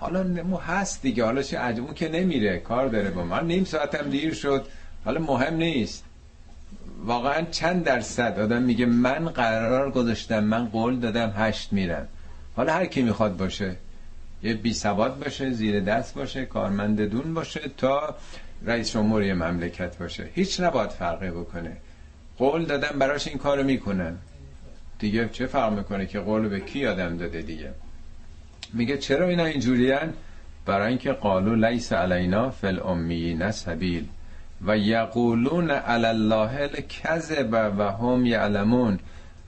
حالا 0.00 0.22
مو 0.22 0.56
هست 0.56 1.02
دیگه. 1.02 1.24
حالا 1.24 1.42
چه 1.42 1.58
اون 1.60 1.94
که 1.94 2.08
نمیره. 2.08 2.58
کار 2.58 2.88
داره 2.88 3.10
با 3.10 3.24
من. 3.24 3.46
نیم 3.46 3.64
ساعتم 3.64 4.10
دیر 4.10 4.34
شد. 4.34 4.66
حالا 5.04 5.20
مهم 5.20 5.54
نیست. 5.54 6.04
واقعا 7.04 7.42
چند 7.50 7.84
درصد؟ 7.84 8.38
آدم 8.38 8.62
میگه 8.62 8.86
من 8.86 9.28
قرار 9.28 9.90
گذاشتم 9.90 10.44
من 10.44 10.66
قول 10.66 10.98
دادم 11.00 11.32
هشت 11.36 11.72
میرم. 11.72 12.08
حالا 12.56 12.72
هر 12.72 12.86
کی 12.86 13.02
می‌خواد 13.02 13.36
باشه. 13.36 13.76
یه 14.42 14.54
بی 14.54 14.74
سواد 14.74 15.18
باشه 15.18 15.50
زیر 15.50 15.80
دست 15.80 16.14
باشه 16.14 16.44
کارمند 16.44 17.00
دون 17.00 17.34
باشه 17.34 17.60
تا 17.76 18.14
رئیس 18.66 18.92
جمهوری 18.92 19.32
مملکت 19.32 19.98
باشه. 19.98 20.28
هیچ 20.34 20.60
نباید 20.60 20.90
فرقی 20.90 21.30
بکنه. 21.30 21.76
قول 22.38 22.64
دادم 22.64 22.98
براش 22.98 23.28
این 23.28 23.38
کارو 23.38 23.62
می‌کنن. 23.62 24.16
دیگه 24.98 25.28
چه 25.28 25.46
فرق 25.46 25.72
می‌کنه 25.72 26.06
که 26.06 26.20
قول 26.20 26.48
به 26.48 26.60
کی 26.60 26.86
آدم 26.86 27.16
داده 27.16 27.42
دیگه؟ 27.42 27.70
میگه 28.72 28.98
چرا 28.98 29.28
اینا 29.28 29.44
اینجوریان 29.44 30.12
برای 30.66 30.88
اینکه 30.88 31.12
قالو 31.12 31.54
لیس 31.54 31.92
علینا 31.92 32.50
فل 32.50 32.80
امیین 32.80 33.50
سبیل. 33.50 34.06
و 34.66 34.78
یقولون 34.78 35.70
علی 35.70 36.06
الله 36.06 36.60
الکذب 36.60 37.74
و 37.78 37.92
هم 37.92 38.26
یعلمون. 38.26 38.98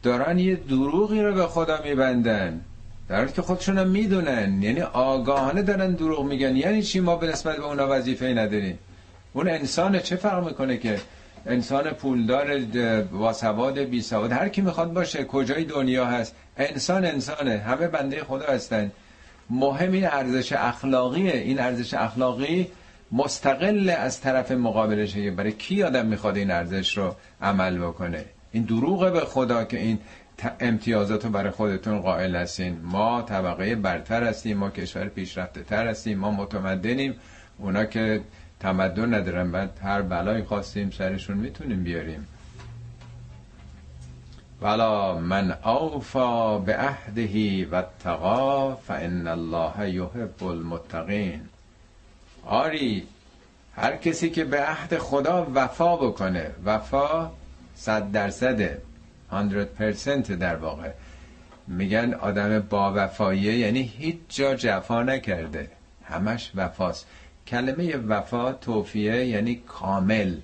دارن 0.03 0.39
یه 0.39 0.55
دروغی 0.55 1.23
رو 1.23 1.35
به 1.35 1.47
خدا 1.47 1.83
میبندن. 1.85 2.61
در 3.09 3.27
که 3.27 3.43
خودشون 3.43 3.79
هم 3.79 3.89
می‌دونن. 3.89 4.63
یعنی 4.63 4.81
آگاهانه 4.81 5.63
دارن 5.63 5.93
دروغ 5.93 6.25
میگن. 6.25 6.57
یعنی 6.57 6.83
چی؟ 6.83 7.01
ما 7.01 7.17
به 7.17 7.27
نسبت 7.27 7.57
به 7.57 7.65
اونا 7.65 7.89
وظیفه 7.91 8.27
نداریم. 8.27 8.79
اون 9.33 9.49
انسان 9.49 9.99
چه 9.99 10.17
فرق 10.17 10.47
می‌کنه 10.47 10.77
که 10.77 10.99
انسان 11.47 11.91
پولدار 11.91 12.59
با 13.13 13.33
سواد 13.33 13.79
بی 13.79 14.03
سواد 14.03 14.33
هر 14.33 14.49
کی 14.49 14.61
می‌خواد 14.61 14.93
باشه 14.93 15.25
کجای 15.25 15.65
دنیا 15.65 16.07
هست. 16.07 16.35
انسان 16.57 17.05
انسانه. 17.05 17.59
همه 17.59 17.87
بنده 17.87 18.25
خدا 18.25 18.47
هستن. 18.47 18.93
مهم 19.51 19.93
این 19.93 20.07
ارزش 20.07 20.53
اخلاقیه. 20.53 21.33
این 21.33 21.61
ارزش 21.61 21.95
اخلاقی 21.95 22.67
مستقل 23.13 23.91
از 23.99 24.21
طرف 24.21 24.51
مقابلشه. 24.51 25.31
برای 25.31 25.53
کی 25.53 25.83
آدم 25.83 26.07
می‌خواد 26.07 26.37
این 26.37 26.51
ارزش 26.51 26.99
رو 26.99 27.15
عمل 27.43 27.79
بکنه؟ 27.79 28.25
این 28.53 28.63
دروغه 28.63 29.11
به 29.11 29.21
خدا 29.21 29.65
که 29.65 29.79
این 29.79 29.99
امتیازات 30.61 31.25
رو 31.25 31.31
برای 31.31 31.51
خودتون 31.51 32.01
قائل 32.01 32.37
هستین. 32.37 32.81
ما 32.83 33.23
طبقه 33.23 33.75
برتر 33.75 34.25
هستیم 34.25 34.57
ما 34.57 34.71
کشور 34.71 35.09
پیشرفته 35.09 35.63
تر 35.63 35.87
هستیم 35.87 36.19
ما 36.19 36.31
متمدنیم. 36.31 37.15
اونا 37.59 37.85
که 37.85 38.21
تمدن 38.61 39.15
ندارن 39.15 39.53
بعد 39.53 39.71
هر 39.83 40.03
بلایی 40.03 40.43
خواستیم 40.43 40.91
سرشون 40.91 41.37
می‌تونیم 41.37 41.85
بیاریم. 41.85 42.27
ولا 44.63 45.19
من 45.19 45.53
اوفا 45.65 46.59
به 46.59 46.77
عهدهی 46.77 47.65
و 47.65 47.83
تقا 48.05 48.75
فان 48.75 49.27
الله 49.27 49.91
یحب 49.91 50.45
المتقین 50.45 51.41
آری 52.47 53.07
هر 53.77 53.97
کسی 53.97 54.31
که 54.31 54.45
به 54.45 54.65
عهد 54.65 54.99
خدا 54.99 55.47
وفا 55.55 55.97
بکنه 55.97 56.51
وفا 56.65 57.31
صد 57.75 58.13
درصده. 58.13 58.83
100% 59.33 60.31
در 60.31 60.57
واقع. 60.57 60.91
میگن 61.67 62.15
آدم 62.15 62.59
با 62.59 62.93
وفاییه 62.97 63.59
یعنی 63.59 63.83
هیچ 63.99 64.17
جا 64.29 64.55
جفا 64.55 65.03
نکرده. 65.03 65.69
همش 66.05 66.51
وفاست. 66.55 67.07
کلمه 67.47 67.97
وفا 67.97 68.53
توفیه 68.53 69.27
یعنی 69.27 69.63
کامل. 69.67 70.37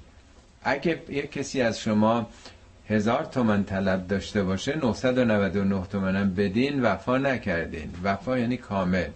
اگه 0.62 1.03
یه 1.09 1.27
کسی 1.27 1.62
از 1.62 1.81
شما 1.81 2.27
هزار 2.88 3.25
تومن 3.25 3.64
طلب 3.64 4.07
داشته 4.07 4.42
باشه 4.42 4.77
999 4.77 5.87
تومنم 5.87 6.35
بدین 6.35 6.83
وفا 6.83 7.18
نکردین. 7.18 7.90
وفا 8.03 8.38
یعنی 8.38 8.57
کامل. 8.57 9.09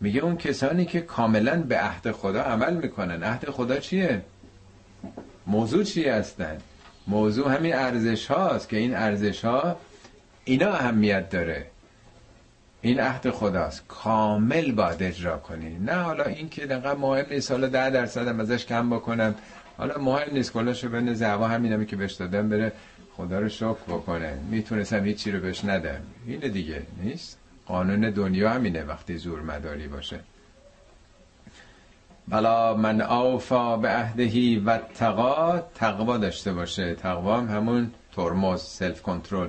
میگه 0.00 0.20
اون 0.20 0.36
کسانی 0.36 0.84
که 0.84 1.00
کاملا 1.00 1.62
به 1.62 1.78
عهد 1.78 2.10
خدا 2.10 2.42
عمل 2.42 2.74
می‌کنن. 2.74 3.22
عهد 3.22 3.50
خدا 3.50 3.76
چیه؟ 3.76 4.22
موضوع 5.46 5.84
چیه 5.84 6.14
هستن؟ 6.14 6.58
موضوع 7.06 7.54
همین 7.54 7.74
ارزش 7.74 8.26
هاست 8.26 8.68
که 8.68 8.76
این 8.76 8.94
ارزش 8.94 9.44
ها 9.44 9.76
اینا 10.44 10.68
اهمیت 10.72 11.30
داره. 11.30 11.66
این 12.80 13.00
عهد 13.00 13.30
خداست. 13.30 13.84
کامل 13.88 14.72
باید 14.72 15.02
اجرا 15.02 15.38
کنی 15.38 15.78
نه 15.78 15.92
حالا 15.92 16.24
این 16.24 16.48
که 16.48 16.66
دقیقا 16.66 16.94
مهم 16.94 17.26
نیست. 17.30 17.50
حالا 17.50 17.68
ده 17.68 17.90
درصد 17.90 18.28
هم 18.28 18.40
ازش 18.40 18.66
کم 18.66 18.90
بکنم. 18.90 19.34
حالا 19.78 19.98
مهم 19.98 20.28
نیست. 20.32 20.52
کلاشو 20.52 20.88
بندازه. 20.88 21.26
هوا 21.26 21.48
همینمی 21.48 21.86
که 21.86 21.96
بهش 21.96 22.12
دادم 22.12 22.48
بره 22.48 22.72
خدا 23.16 23.38
رو 23.38 23.48
شکر 23.48 23.84
بکنه. 23.88 24.38
می‌تونستم 24.50 25.04
هیچی 25.04 25.30
رو 25.30 25.40
بهش 25.40 25.64
ندم. 25.64 26.00
اینه 26.26 26.48
دیگه. 26.48 26.82
نیست؟ 27.02 27.38
قانون 27.66 28.10
دنیا 28.10 28.50
همینه. 28.50 28.84
وقتی 28.84 29.16
زور 29.16 29.40
مداری 29.40 29.88
باشه. 29.88 30.20
بلی 32.28 32.74
من 32.74 33.00
اوفی 33.00 33.76
بعهده 33.76 34.56
و 34.56 34.78
اتقی 34.78 35.62
تقوا 35.74 36.18
داشته 36.18 36.52
باشه. 36.52 36.94
تقوا 36.94 37.40
هم 37.40 37.56
همون 37.56 37.90
ترمز 38.16 38.60
self 38.60 39.02
control 39.02 39.48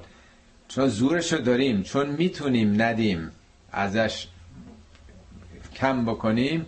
چون 0.68 0.88
زورشو 0.88 1.38
داریم 1.38 1.84
چون 1.84 2.10
می‌تونیم 2.10 2.82
ندیم 2.82 3.32
ازش 3.72 4.28
کم 5.76 6.06
بکنیم 6.06 6.66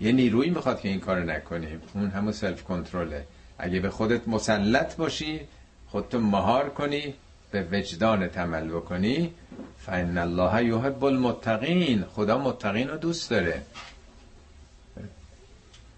یه 0.00 0.12
نیروی 0.12 0.50
می‌خواد 0.50 0.80
که 0.80 0.88
این 0.88 1.00
کار 1.00 1.24
نکنیم 1.24 1.80
اون 1.94 2.10
همون 2.10 2.32
self 2.32 2.62
control 2.62 3.16
ه 3.16 3.24
اگه 3.58 3.80
به 3.80 3.90
خودت 3.90 4.28
مسلط 4.28 4.96
باشی 4.96 5.40
خودتو 5.88 6.20
مهار 6.20 6.68
کنی 6.68 7.14
به 7.50 7.66
وجدان 7.72 8.22
عمل 8.22 8.68
بکنی 8.68 9.32
فان 9.78 10.18
الله 10.18 10.64
یحب 10.64 11.04
المتقین. 11.04 12.04
خدا 12.04 12.38
متقین 12.38 12.88
رو 12.88 12.96
دوست 12.96 13.30
داره. 13.30 13.62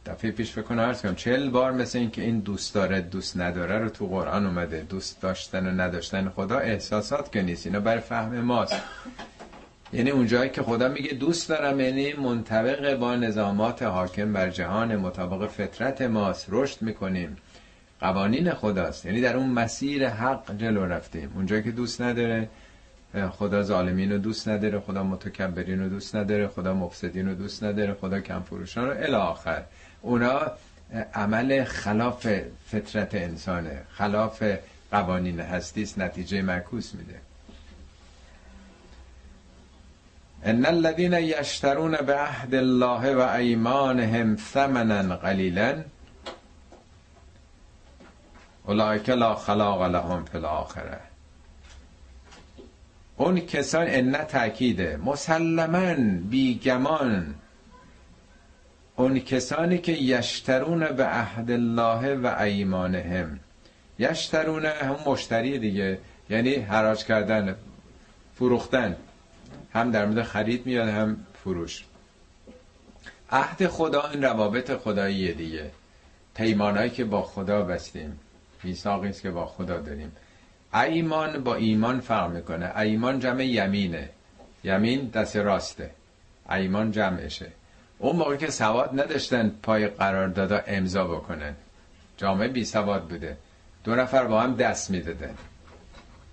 دفعه 0.09 0.31
پیش 0.31 0.53
فکر 0.53 0.63
کنم 0.63 0.81
عرض 0.81 1.03
کنم 1.03 1.15
چل 1.15 1.51
بار 1.51 1.73
مثل 1.73 1.99
این 1.99 2.11
که 2.11 2.23
این 2.23 2.41
دوست 2.41 2.75
داره 2.75 3.01
دوست 3.01 3.37
نداره 3.37 3.79
رو 3.79 3.89
تو 3.89 4.07
قرآن 4.07 4.47
اومده. 4.47 4.81
دوست 4.81 5.23
داشتن 5.23 5.67
و 5.67 5.71
نداشتن 5.71 6.29
خدا 6.29 6.59
احساسات 6.59 7.33
که 7.33 7.43
نیست. 7.43 7.67
اینا 7.67 7.81
برای 7.81 8.01
فهم 8.01 8.41
ماست. 8.41 8.83
یعنی 9.93 10.11
اونجایی 10.11 10.51
که 10.51 10.63
خدا 10.63 10.89
میگه 10.89 11.13
دوست 11.13 11.49
دارم 11.49 11.81
یعنی 11.81 12.13
منطبق 12.13 12.95
با 12.95 13.17
نظامات 13.17 13.83
حاکم 13.83 14.33
بر 14.33 14.51
جهان 14.51 14.97
مطابق 14.97 15.49
فطرت 15.49 16.03
ماست. 16.03 16.47
رشد 16.49 16.83
می‌کنیم. 16.83 17.37
قوانین 18.01 18.51
خداست. 18.55 19.07
یعنی 19.07 19.21
در 19.21 19.37
اون 19.37 19.51
مسیر 19.51 20.09
حق 20.09 20.57
جلو 20.57 20.85
رفتیم. 20.85 21.33
اونجایی 21.35 21.63
که 21.63 21.71
دوست 21.71 22.03
نداره 22.03 22.49
خدا 23.31 23.63
ظالمین 23.63 24.13
رو 24.13 24.19
دوست 24.19 24.49
نداره 24.49 24.81
خدا 24.81 25.03
متکبرین 25.03 25.83
رو 25.83 25.89
دوست 25.89 26.17
نداره 26.17 26.49
خدا 26.49 26.75
مفسدین 26.75 27.29
رو 27.29 27.35
دوست 27.35 27.65
نداره 27.65 27.95
خدا 27.95 28.21
کم 28.21 28.43
فروشان 28.43 28.87
رو 28.87 28.91
الی 28.91 29.15
آخر. 29.15 29.63
اونا 30.09 30.53
عمل 31.15 31.65
خلاف 31.65 32.29
فطرت 32.71 33.15
انسانه. 33.15 33.83
خلاف 33.91 34.45
قوانین 34.93 35.41
هستیست 35.41 35.99
نتیجه 35.99 36.43
معکوس 36.43 36.95
میده. 36.95 37.21
ان 40.45 40.67
الذين 40.67 41.13
يشترون 41.13 41.97
بعهد 41.97 42.55
الله 42.55 43.15
و 43.17 43.21
ایمانهم 43.21 44.37
ثمنا 44.37 45.17
قلیلا 45.17 45.85
اولئک 48.65 49.11
لا 49.11 49.35
خلاق 49.35 49.83
لهم 49.83 50.25
فی 50.25 50.39
الاخره. 50.39 51.01
اون 53.17 53.41
کسان 53.41 53.87
ان 53.89 54.25
تاکیده 54.25 54.97
مسلما 54.97 55.95
بیگمان 56.31 57.35
اون 58.99 59.19
کسانی 59.19 59.79
که 59.79 59.93
یشترون 59.93 60.87
به 60.89 61.05
عهد 61.05 61.51
الله 61.51 62.15
و 62.15 62.43
ایمانهم. 62.43 63.41
یشترون 63.99 64.65
هم 64.65 64.97
مشتری 65.07 65.59
دیگه 65.59 65.99
یعنی 66.31 66.55
حراج 66.55 67.05
کردن 67.05 67.57
فروختن. 68.35 68.97
هم 69.73 69.91
در 69.91 70.07
مورد 70.07 70.23
خرید 70.23 70.67
میاد 70.67 70.89
هم 70.89 71.17
فروش. 71.45 71.85
عهد 73.31 73.67
خدا 73.67 74.09
این 74.09 74.23
روابط 74.23 74.77
خداییه 74.77 75.33
دیگه. 75.33 75.71
پیمانایی 76.35 76.91
که 76.91 77.05
با 77.05 77.23
خدا 77.23 77.63
بستیم. 77.63 78.21
میثاقی 78.63 79.09
است 79.09 79.23
که 79.23 79.31
با 79.31 79.47
خدا 79.47 79.81
داریم. 79.81 80.13
ایمان 80.75 81.45
با 81.45 81.55
ایمان 81.55 82.01
فرق 82.01 82.31
می‌کنه. 82.31 82.79
ایمان 82.79 83.19
جمع 83.21 83.45
یمینه. 83.45 84.09
یمین 84.65 85.09
دست 85.09 85.37
راسته. 85.37 85.91
ایمان 86.51 86.91
جمعشه. 86.91 87.58
اون 87.99 88.17
موقع 88.17 88.37
که 88.37 88.51
سواد 88.51 89.01
نداشتن 89.01 89.49
پای 89.63 89.87
قرار 89.87 90.29
دادا 90.29 90.63
امضا 90.67 91.05
بکنن. 91.05 91.55
جامعه 92.17 92.49
بی 92.49 92.65
سواد 92.65 93.09
بوده. 93.09 93.37
دو 93.85 93.95
نفر 93.95 94.25
با 94.25 94.41
هم 94.41 94.55
دست 94.55 94.91
می‌دادن. 94.91 95.35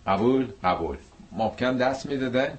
قبول؟ 0.08 0.47
قبول. 0.63 0.97
محکم 1.32 1.78
دست 1.78 2.06
می‌دادن. 2.06 2.49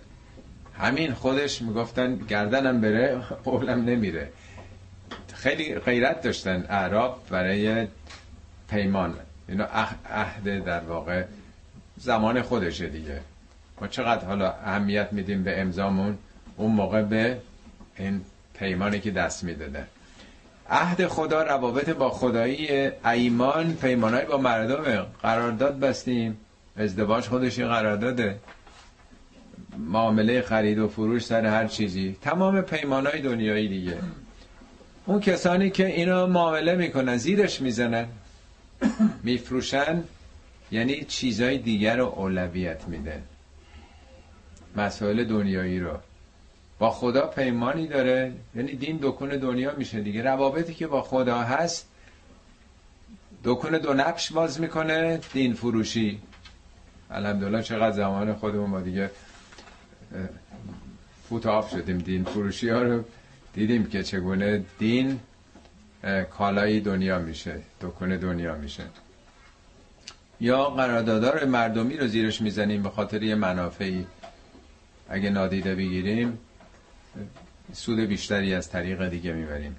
همین 0.78 1.12
خودش 1.12 1.62
می‌گفتن 1.62 2.16
گردنم 2.16 2.80
بره 2.80 3.18
قولم 3.44 3.84
نمیره. 3.84 4.28
خیلی 5.34 5.74
غیرت 5.74 6.22
داشتن. 6.22 6.66
اعراب 6.68 7.22
برای 7.30 7.86
پیمان. 8.70 9.14
اینا 9.48 9.64
عهد 10.10 10.64
در 10.64 10.80
واقع 10.80 11.24
زمان 11.96 12.42
خودشه 12.42 12.86
دیگه. 12.88 13.20
ما 13.80 13.86
چقدر 13.86 14.24
حالا 14.24 14.52
اهمیت 14.52 15.12
میدیم 15.12 15.42
به 15.42 15.60
امضامون؟ 15.60 16.18
اون 16.56 16.72
موقع 16.72 17.02
به 17.02 17.40
این 17.96 18.20
پیمانی 18.58 19.00
که 19.00 19.10
دست 19.10 19.44
می‌داده. 19.44 19.84
عهد 20.70 21.06
خدا 21.06 21.42
روابط 21.42 21.90
با 21.90 22.10
خدایی 22.10 22.68
ایمان 23.04 23.74
پیمانای 23.74 24.24
با 24.24 24.36
مردم 24.38 25.06
قرارداد 25.22 25.78
بستیم. 25.78 26.36
ازدواج 26.76 27.24
خودش 27.24 27.58
قرارداده. 27.58 28.38
معامله 29.78 30.42
خرید 30.42 30.78
و 30.78 30.88
فروش 30.88 31.24
سر 31.24 31.46
هر 31.46 31.66
چیزی. 31.66 32.16
تمام 32.22 32.60
پیمانای 32.60 33.20
دنیایی 33.20 33.68
دیگه. 33.68 33.98
اون 35.06 35.20
کسانی 35.20 35.70
که 35.70 35.86
اینا 35.86 36.26
معامله 36.26 36.74
می‌کنن 36.74 37.16
زیرش 37.16 37.60
می‌زنن 37.60 38.06
میفروشن 39.22 40.02
یعنی 40.70 41.04
چیزای 41.04 41.58
دیگر 41.58 41.96
رو 41.96 42.04
اولویت 42.04 42.88
میده. 42.88 43.22
مسائل 44.76 45.24
دنیایی 45.24 45.80
رو. 45.80 45.98
با 46.78 46.90
خدا 46.90 47.26
پیمانی 47.26 47.86
داره. 47.86 48.32
یعنی 48.54 48.74
دین 48.74 48.98
دکون 49.02 49.28
دنیا 49.28 49.74
میشه 49.76 50.00
دیگه. 50.00 50.22
روابطی 50.22 50.74
که 50.74 50.86
با 50.86 51.02
خدا 51.02 51.38
هست 51.38 51.88
دکون 53.44 53.78
دو 53.78 53.94
نقش 53.94 54.32
باز 54.32 54.60
می‌کنه 54.60 55.20
دین 55.32 55.54
فروشی. 55.54 56.20
الحمدلله 57.10 57.62
چقدر 57.62 57.96
زمان 57.96 58.34
خودمون 58.34 58.70
ما 58.70 58.80
دیگه 58.80 59.10
فوت 61.28 61.46
آف 61.46 61.70
شدیم. 61.70 61.98
دین 61.98 62.24
فروشی 62.24 62.68
ها 62.68 62.82
رو 62.82 63.04
دیدیم 63.54 63.86
که 63.86 64.02
چگونه 64.02 64.64
دین 64.78 65.20
کالای 66.30 66.80
دنیا 66.80 67.18
میشه 67.18 67.58
دکون 67.80 68.16
دنیا 68.16 68.54
میشه. 68.54 68.82
یا 70.40 70.64
قراردادار 70.64 71.44
مردمی 71.44 71.96
رو 71.96 72.06
زیرش 72.06 72.40
می‌زنیم 72.40 72.82
به 72.82 72.90
خاطر 72.90 73.22
یه 73.22 73.34
منافعی. 73.34 74.06
اگه 75.08 75.30
نادیده 75.30 75.74
بگیریم 75.74 76.38
سود 77.72 78.00
بیشتری 78.00 78.54
از 78.54 78.70
طریق 78.70 79.08
دیگه 79.08 79.32
می‌بریم. 79.32 79.76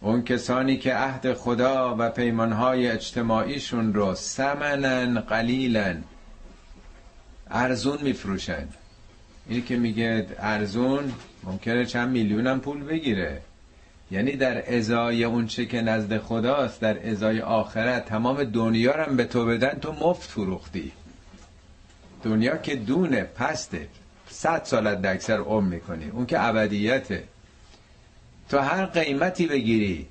اون 0.00 0.22
کسانی 0.22 0.76
که 0.76 0.94
عهد 0.94 1.34
خدا 1.34 1.96
و 1.98 2.10
پیمانهای 2.10 2.88
اجتماعیشون 2.88 3.94
رو 3.94 4.14
سمنن 4.14 5.20
قلیلن 5.20 6.04
ارزون 7.50 7.98
میفروشن 8.02 8.68
اینی 9.48 9.62
که 9.62 9.76
میگه 9.76 10.26
ارزون 10.38 11.12
ممکنه 11.44 11.86
چند 11.86 12.08
میلیون 12.08 12.46
هم 12.46 12.60
پول 12.60 12.84
بگیره. 12.84 13.40
یعنی 14.10 14.32
در 14.32 14.76
ازای 14.76 15.24
اون 15.24 15.46
چه 15.46 15.66
که 15.66 15.80
نزد 15.80 16.18
خداست 16.18 16.80
در 16.80 17.10
ازای 17.10 17.40
آخرت 17.40 18.04
تمام 18.04 18.44
دنیا 18.44 18.94
رو 18.94 19.14
به 19.14 19.24
تو 19.24 19.46
بدن 19.46 19.78
تو 19.78 19.92
مفت 19.92 20.30
فروختی. 20.30 20.92
دنیا 22.22 22.56
که 22.56 22.76
دونه 22.76 23.22
پسته. 23.22 23.88
صد 24.28 24.64
سالت 24.64 25.02
دکسر 25.02 25.40
ام 25.40 25.64
می‌کنی. 25.64 26.08
اون 26.08 26.26
که 26.26 26.44
ابدیته. 26.44 27.24
تو 28.48 28.58
هر 28.58 28.86
قیمتی 28.86 29.46
بگیری 29.46 30.06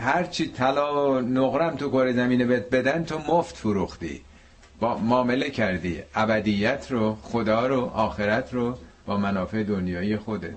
هر 0.00 0.24
چی 0.24 0.46
طلا 0.46 1.12
و 1.12 1.20
نقرم 1.20 1.76
تو 1.76 1.90
کار 1.90 2.12
زمینه 2.12 2.44
بدن 2.44 3.04
تو 3.04 3.18
مفت 3.18 3.56
فروختی. 3.56 4.20
با 4.80 4.98
معامله 4.98 5.50
کردی. 5.50 6.02
ابدیت 6.14 6.86
رو 6.90 7.18
خدا 7.22 7.66
رو 7.66 7.80
آخرت 7.84 8.54
رو 8.54 8.78
با 9.06 9.16
منافع 9.16 9.62
دنیایی 9.62 10.16
خودت. 10.16 10.56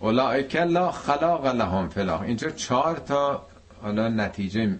اولائک 0.00 0.56
لا 0.56 0.90
خلاق 0.90 1.46
لهم 1.46 1.88
فلاح 1.88 2.20
اینجا 2.20 2.50
چهار 2.50 2.96
تا 2.96 3.46
حالا 3.82 4.08
نتیجه 4.08 4.78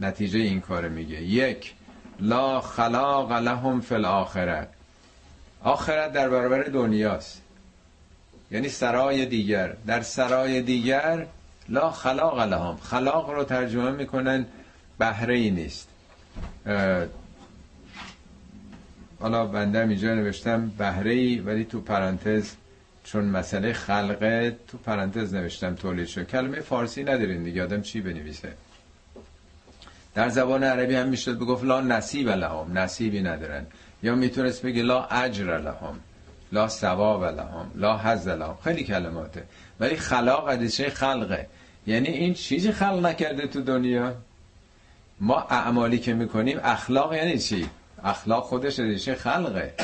نتیجه 0.00 0.38
این 0.38 0.60
کار 0.60 0.88
میگه. 0.88 1.22
یک 1.22 1.74
لا 2.20 2.60
خلاق 2.60 3.32
لهم 3.32 3.80
فی 3.80 3.94
الاخره 3.94 4.68
آخرت 5.62 6.12
در 6.12 6.28
برابر 6.28 6.62
دنیاست. 6.62 7.42
یعنی 8.50 8.68
سرای 8.68 9.26
دیگر. 9.26 9.76
در 9.86 10.02
سرای 10.02 10.62
دیگر 10.62 11.26
لا 11.68 11.90
خلاق 11.90 12.40
لهم. 12.40 12.76
خلاق 12.76 13.30
رو 13.30 13.44
ترجمه 13.44 13.90
می‌کنن 13.90 14.46
بهره 14.98 15.34
ای 15.34 15.50
نیست 15.50 15.88
حالا 19.20 19.46
بنده 19.46 19.80
اینجا 19.80 20.14
نوشتم 20.14 20.68
بهره 20.78 21.10
ای 21.10 21.38
ولی 21.38 21.64
تو 21.64 21.80
پرانتز 21.80 22.54
چون 23.04 23.24
مسئله 23.24 23.72
خلقه 23.72 24.56
تو 24.68 24.78
پرانتز 24.78 25.34
نوشتم 25.34 25.74
تولید 25.74 26.06
شد 26.06 26.26
کلمه 26.26 26.60
فارسی 26.60 27.02
ندارین 27.02 27.42
دیگه. 27.42 27.62
آدم 27.62 27.82
چی 27.82 28.00
بنویسه؟ 28.00 28.52
در 30.14 30.28
زبان 30.28 30.64
عربی 30.64 30.94
هم 30.94 31.08
می‌شد 31.08 31.38
بگفت 31.38 31.64
لا 31.64 31.80
نصیب 31.80 32.28
لهم 32.28 32.78
نصیبی 32.78 33.22
ندارن. 33.22 33.66
یا 34.02 34.14
می‌تونست 34.14 34.62
بگه 34.62 34.82
لا 34.82 35.04
اجر 35.04 35.58
لهم 35.58 36.00
لا 36.52 36.68
ثواب 36.68 37.24
لهم 37.24 37.70
لا 37.74 37.98
حظ 37.98 38.28
لهم. 38.28 38.56
خیلی 38.64 38.84
کلماته. 38.84 39.42
ولی 39.80 39.96
خلاق 39.96 40.48
ادیشه 40.48 40.90
خلقه. 40.90 41.46
یعنی 41.86 42.08
این 42.08 42.34
چیزی 42.34 42.72
خلق 42.72 43.06
نکرده 43.06 43.46
تو 43.46 43.60
دنیا؟ 43.60 44.14
ما 45.20 45.40
اعمالی 45.50 45.98
که 45.98 46.14
می‌کنیم 46.14 46.60
اخلاق 46.62 47.14
یعنی 47.14 47.38
چی؟ 47.38 47.66
اخلاق 48.04 48.44
خودش 48.44 48.78
ریشه 48.78 49.14
خلقه. 49.14 49.74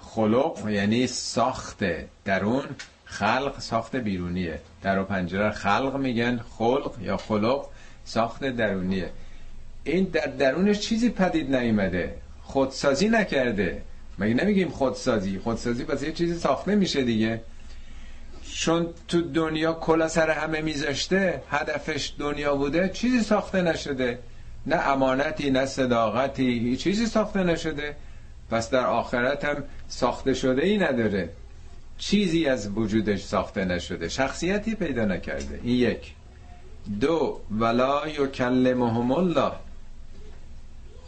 خلق 0.00 0.68
یعنی 0.68 1.06
ساخت 1.06 1.84
درون 2.24 2.64
خلق 3.04 3.58
ساخت 3.58 3.96
بیرونیه. 3.96 4.60
در 4.82 4.98
و 4.98 5.04
پنجره 5.04 5.50
خلق 5.50 5.96
میگن 5.96 6.40
خلق 6.58 6.92
یا 7.00 7.16
خلق 7.16 7.66
ساخت 8.04 8.44
درونیه. 8.44 9.10
این 9.90 10.04
در 10.04 10.26
درونش 10.26 10.80
چیزی 10.80 11.10
پدید 11.10 11.56
نیامده. 11.56 12.14
خودسازی 12.42 13.08
نکرده. 13.08 13.82
مگه 14.18 14.34
نمیگیم 14.34 14.68
خودسازی؟ 14.68 15.38
خودسازی 15.38 15.84
پس 15.84 16.02
یه 16.02 16.12
چیزی 16.12 16.34
ساخته 16.34 16.74
میشه 16.74 17.02
دیگه. 17.02 17.40
چون 18.54 18.86
تو 19.08 19.20
دنیا 19.20 19.72
کلا 19.72 20.08
سر 20.08 20.30
همه 20.30 20.60
میذاشته 20.60 21.42
هدفش 21.50 22.12
دنیا 22.18 22.56
بوده 22.56 22.88
چیزی 22.88 23.20
ساخته 23.20 23.62
نشده. 23.62 24.18
نه 24.66 24.76
امانتی 24.76 25.50
نه 25.50 25.66
صداقتی 25.66 26.58
هیچ 26.58 26.82
چیزی 26.82 27.06
ساخته 27.06 27.42
نشده. 27.42 27.96
پس 28.50 28.70
در 28.70 28.86
آخرت 28.86 29.44
هم 29.44 29.64
ساخته 29.88 30.34
شده 30.34 30.62
ای 30.62 30.78
نداره. 30.78 31.28
چیزی 31.98 32.46
از 32.46 32.70
وجودش 32.70 33.22
ساخته 33.22 33.64
نشده. 33.64 34.08
شخصیتی 34.08 34.74
پیدا 34.74 35.04
نکرده. 35.04 35.60
این 35.62 35.76
یک. 35.76 36.14
دو. 37.00 37.40
ولا 37.50 38.08
یکلمهم 38.08 39.12
الله. 39.12 39.52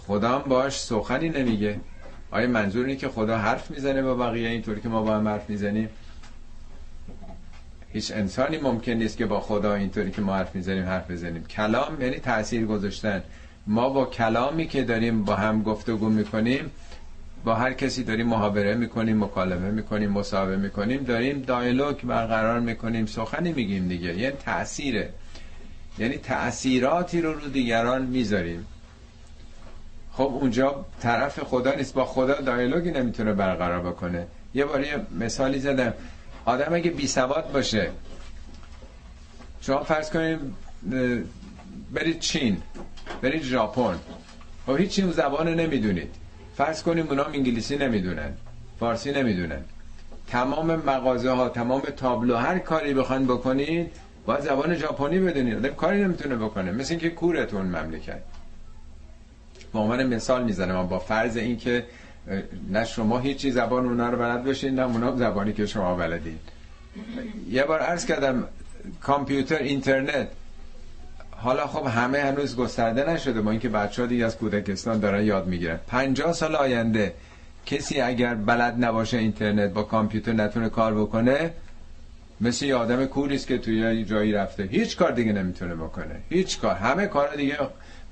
خدا 0.07 0.39
هم 0.39 0.43
باش 0.49 0.81
سخنی 0.81 1.29
نمیگه. 1.29 1.81
آیا 2.31 2.49
منظور 2.49 2.87
اینه 2.87 2.99
که 2.99 3.09
خدا 3.09 3.39
حرف 3.39 3.71
می‌زنه 3.71 4.03
با 4.03 4.15
بقیه؟ 4.15 4.49
اینطوری 4.49 4.81
که 4.81 4.89
ما 4.89 5.03
با 5.03 5.17
هم 5.17 5.29
حرف 5.29 5.51
می‌زنیم؟ 5.51 5.89
هیچ 7.93 8.13
انسانی 8.13 8.59
ممکن 8.59 8.93
نیست 8.93 9.17
که 9.17 9.27
با 9.27 9.41
خدا 9.41 9.75
اینطوری 9.75 10.11
که 10.11 10.21
ما 10.23 10.35
حرف 10.37 10.55
می‌زنیم 10.55 10.85
حرف 10.85 11.11
بزنیم. 11.11 11.45
کلام 11.45 12.01
یعنی 12.01 12.19
تاثیر 12.19 12.67
گذاشتن. 12.67 13.23
ما 13.67 13.89
با 13.89 14.07
کلامی 14.07 14.67
که 14.67 14.85
داریم 14.85 15.25
با 15.25 15.35
هم 15.35 15.63
گفتگو 15.63 16.09
می‌کنیم 16.09 16.71
با 17.45 17.55
هر 17.55 17.73
کسی 17.73 18.05
داریم 18.05 18.27
محاوره 18.27 18.75
می‌کنیم 18.75 19.25
مکالمه 19.25 19.71
می‌کنیم 19.71 20.11
مصاحبه 20.11 20.57
می‌کنیم 20.57 21.05
داریم 21.05 21.43
دایلوگ 21.43 22.03
برقرار 22.03 22.61
می‌کنیم 22.61 23.07
سخنی 23.07 23.53
میگیم 23.53 23.89
دیگه. 23.89 24.15
یعنی 24.19 24.37
تأثیره. 24.37 25.11
یعنی 25.99 26.17
تأثیراتی 26.17 27.21
رو 27.21 27.33
رو 27.33 27.49
دیگران 27.49 28.03
می‌ذاریم. 28.03 28.67
خب 30.13 30.39
اونجا 30.41 30.85
طرف 31.01 31.41
خدا 31.41 31.75
نیست 31.75 31.95
با 31.95 32.05
خدا 32.05 32.41
دایلوگی 32.41 32.91
نمی‌تونه 32.91 33.33
برقرار 33.33 33.81
بکنه. 33.81 34.27
یه 34.55 34.65
بار 34.65 34.81
یه 34.81 34.97
مثالی 35.21 35.59
زدم. 35.59 35.95
آدم 36.45 36.75
اگه 36.75 36.91
بی 36.91 37.07
سواد 37.07 37.53
باشه 37.53 37.91
شما 39.61 39.83
فرض 39.83 40.11
کنیم 40.11 40.57
برید 41.93 42.21
چین 42.21 42.63
برید 43.23 43.43
ژاپن. 43.43 43.99
خب 44.67 44.77
هیچ 44.77 45.01
اون 45.01 45.13
زبان 45.13 45.49
نمی‌دونید. 45.49 46.15
فرض 46.57 46.83
کنیم 46.83 47.09
اونا 47.09 47.25
انگلیسی 47.25 47.77
نمی‌دونن 47.77 48.33
فارسی 48.81 49.13
نمی‌دونن. 49.13 49.65
تمام 50.29 50.75
مغازه 50.75 51.31
ها 51.31 51.49
تمام 51.49 51.81
تابلو 51.81 52.37
هر 52.37 52.59
کاری 52.59 52.95
بخوان 52.95 53.27
بکنید 53.27 53.91
باید 54.27 54.41
زبان 54.41 54.75
ژاپنی 54.75 55.19
بدونید. 55.19 55.67
کاری 55.67 56.03
نمی‌تونه 56.03 56.37
بکنه. 56.37 56.73
مثل 56.73 56.91
اینکه 56.91 57.11
کورتون 57.11 57.67
مملکت. 57.67 58.23
به 59.73 59.79
عنوان 59.79 60.07
مثال 60.07 60.45
می‌زنم 60.45 60.87
با 60.87 60.99
فرض 60.99 61.37
اینکه 61.37 61.85
نه 62.71 62.85
شما 62.85 63.19
هیچی 63.19 63.51
زبان 63.51 63.87
اونا 63.87 64.11
رو 64.11 64.19
بلد 64.19 64.45
باشین 64.45 64.75
نه 64.75 64.83
اونا 64.83 65.17
زبانی 65.17 65.53
که 65.53 65.67
شما 65.67 65.95
بلدین. 65.95 66.39
یه 67.51 67.65
بار 67.65 67.81
عرض 67.81 68.07
کردم 68.07 68.45
کامپیوتر 69.01 69.59
اینترنت. 69.59 70.29
حالا 71.31 71.67
خب 71.67 71.87
همه 71.87 72.19
هنوز 72.19 72.57
گسترده 72.57 73.11
نشده 73.11 73.41
با 73.41 73.51
اینکه 73.51 73.69
بچه 73.69 74.03
ها 74.03 74.09
دیگه 74.09 74.25
از 74.25 74.37
کودکستان 74.37 75.01
دارن 75.01 75.25
یاد 75.25 75.47
می‌گیرن. 75.47 75.79
50 75.89 76.33
سال 76.33 76.57
آینده 76.57 77.15
کسی 77.67 78.01
اگر 78.01 78.35
بلد 78.35 78.85
نباشه 78.85 79.19
اینترنت 79.19 79.71
با 79.71 79.83
کامپیوتر 79.83 80.33
نتونه 80.33 80.69
کار 80.69 80.95
بکنه 80.95 81.51
مثل 82.41 82.67
یه 82.67 82.75
آدم 82.75 83.07
کوریست 83.07 83.47
که 83.47 83.59
توی 83.59 84.05
جایی 84.05 84.33
رفته. 84.33 84.63
هیچ 84.63 84.97
کار 84.97 85.13
دیگه 85.13 85.33
نمی‌تونه 85.33 85.75
بکنه. 85.75 86.17
هیچ 86.29 86.61
کار. 86.61 86.75
همه 86.75 87.07
کار 87.07 87.35
دیگه 87.37 87.59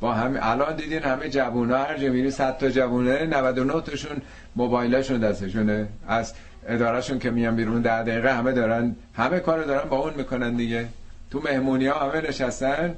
با 0.01 0.13
همه 0.13 0.39
الان 0.43 0.77
دیدین 0.77 1.03
همه 1.03 1.29
جوونا 1.29 1.79
هر 1.79 1.99
جا 1.99 2.09
میری 2.09 2.31
100 2.31 2.59
تا 2.59 2.71
جوونه 2.71 3.27
99 3.27 3.81
تاشون 3.81 4.23
موبایلشون 4.57 5.21
دستشونه. 5.21 5.89
از 6.09 6.35
ادارهشون 6.69 7.19
که 7.19 7.31
میان 7.31 7.57
بیرون 7.57 7.83
در 7.83 8.03
دقیقه 8.03 8.35
همه 8.35 8.53
دارن 8.53 8.97
همه 9.15 9.41
کار 9.41 9.63
دارن 9.63 9.89
با 9.89 9.97
اون 9.99 10.15
می‌کنن 10.17 10.57
دیگه. 10.57 10.87
تو 11.31 11.41
مهمونی 11.45 11.87
ها 11.87 12.11
همه 12.11 12.29
نشستن 12.29 12.95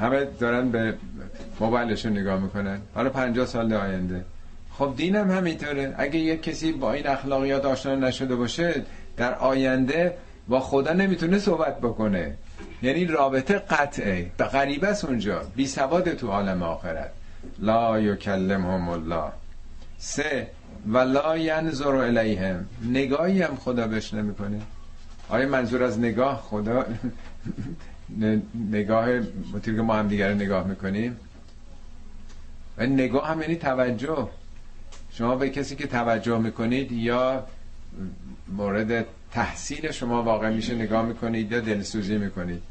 همه 0.00 0.24
دارن 0.40 0.70
به 0.70 0.94
موبایلشون 1.60 2.12
نگاه 2.12 2.40
می‌کنن. 2.40 2.78
حالا 2.94 3.10
50 3.10 3.46
سال 3.46 3.72
آینده. 3.72 4.24
خب 4.78 4.94
دینم 4.96 5.30
همینطوره. 5.30 5.94
اگه 5.98 6.18
یک 6.18 6.42
کسی 6.42 6.72
با 6.72 6.92
این 6.92 7.06
اخلاقیات 7.06 7.64
آشنا 7.64 7.94
نشده 7.94 8.36
باشه 8.36 8.82
در 9.16 9.34
آینده 9.34 10.14
با 10.48 10.60
خدا 10.60 10.92
نمی‌تونه 10.92 11.38
صحبت 11.38 11.80
بکنه. 11.80 12.34
یعنی 12.82 13.04
رابطه 13.04 13.58
قطعه. 13.58 14.30
به 14.36 14.44
غریبه 14.44 14.88
است 14.88 15.04
اونجا. 15.04 15.42
بی 15.56 15.66
سواد 15.66 16.14
تو 16.14 16.28
عالم 16.28 16.62
آخرت. 16.62 17.10
لا 17.58 18.00
یکلمهم 18.00 18.88
الله. 18.88 19.32
سه. 19.98 20.46
و 20.86 20.98
لا 20.98 21.36
ینظر 21.36 21.94
الیهم. 21.94 22.66
نگاهی 22.84 23.42
هم 23.42 23.56
خدا 23.56 23.86
بهش 23.86 24.14
نمی‌کنه. 24.14 24.60
آیا 25.28 25.48
منظور 25.48 25.82
از 25.82 25.98
نگاه 25.98 26.42
خدا؟ 26.50 26.84
نگاه 28.70 29.08
مطیر 29.54 29.76
که 29.76 29.82
ما 29.82 29.94
هم 29.94 30.08
دیگر 30.08 30.34
نگاه 30.34 30.66
می‌کنیم؟ 30.66 31.16
و 32.78 32.86
نگاه 32.86 33.28
هم 33.28 33.40
یعنی 33.40 33.56
توجه. 33.56 34.28
شما 35.10 35.36
به 35.36 35.50
کسی 35.50 35.76
که 35.76 35.86
توجه 35.86 36.38
می‌کنید 36.38 36.92
یا 36.92 37.44
مورد 38.48 39.06
تحصیل 39.32 39.90
شما 39.90 40.22
واقع 40.22 40.50
میشه 40.50 40.74
نگاه 40.74 41.06
می‌کنید 41.06 41.52
یا 41.52 41.60
دلسوزی 41.60 42.18
می‌کنید. 42.18 42.62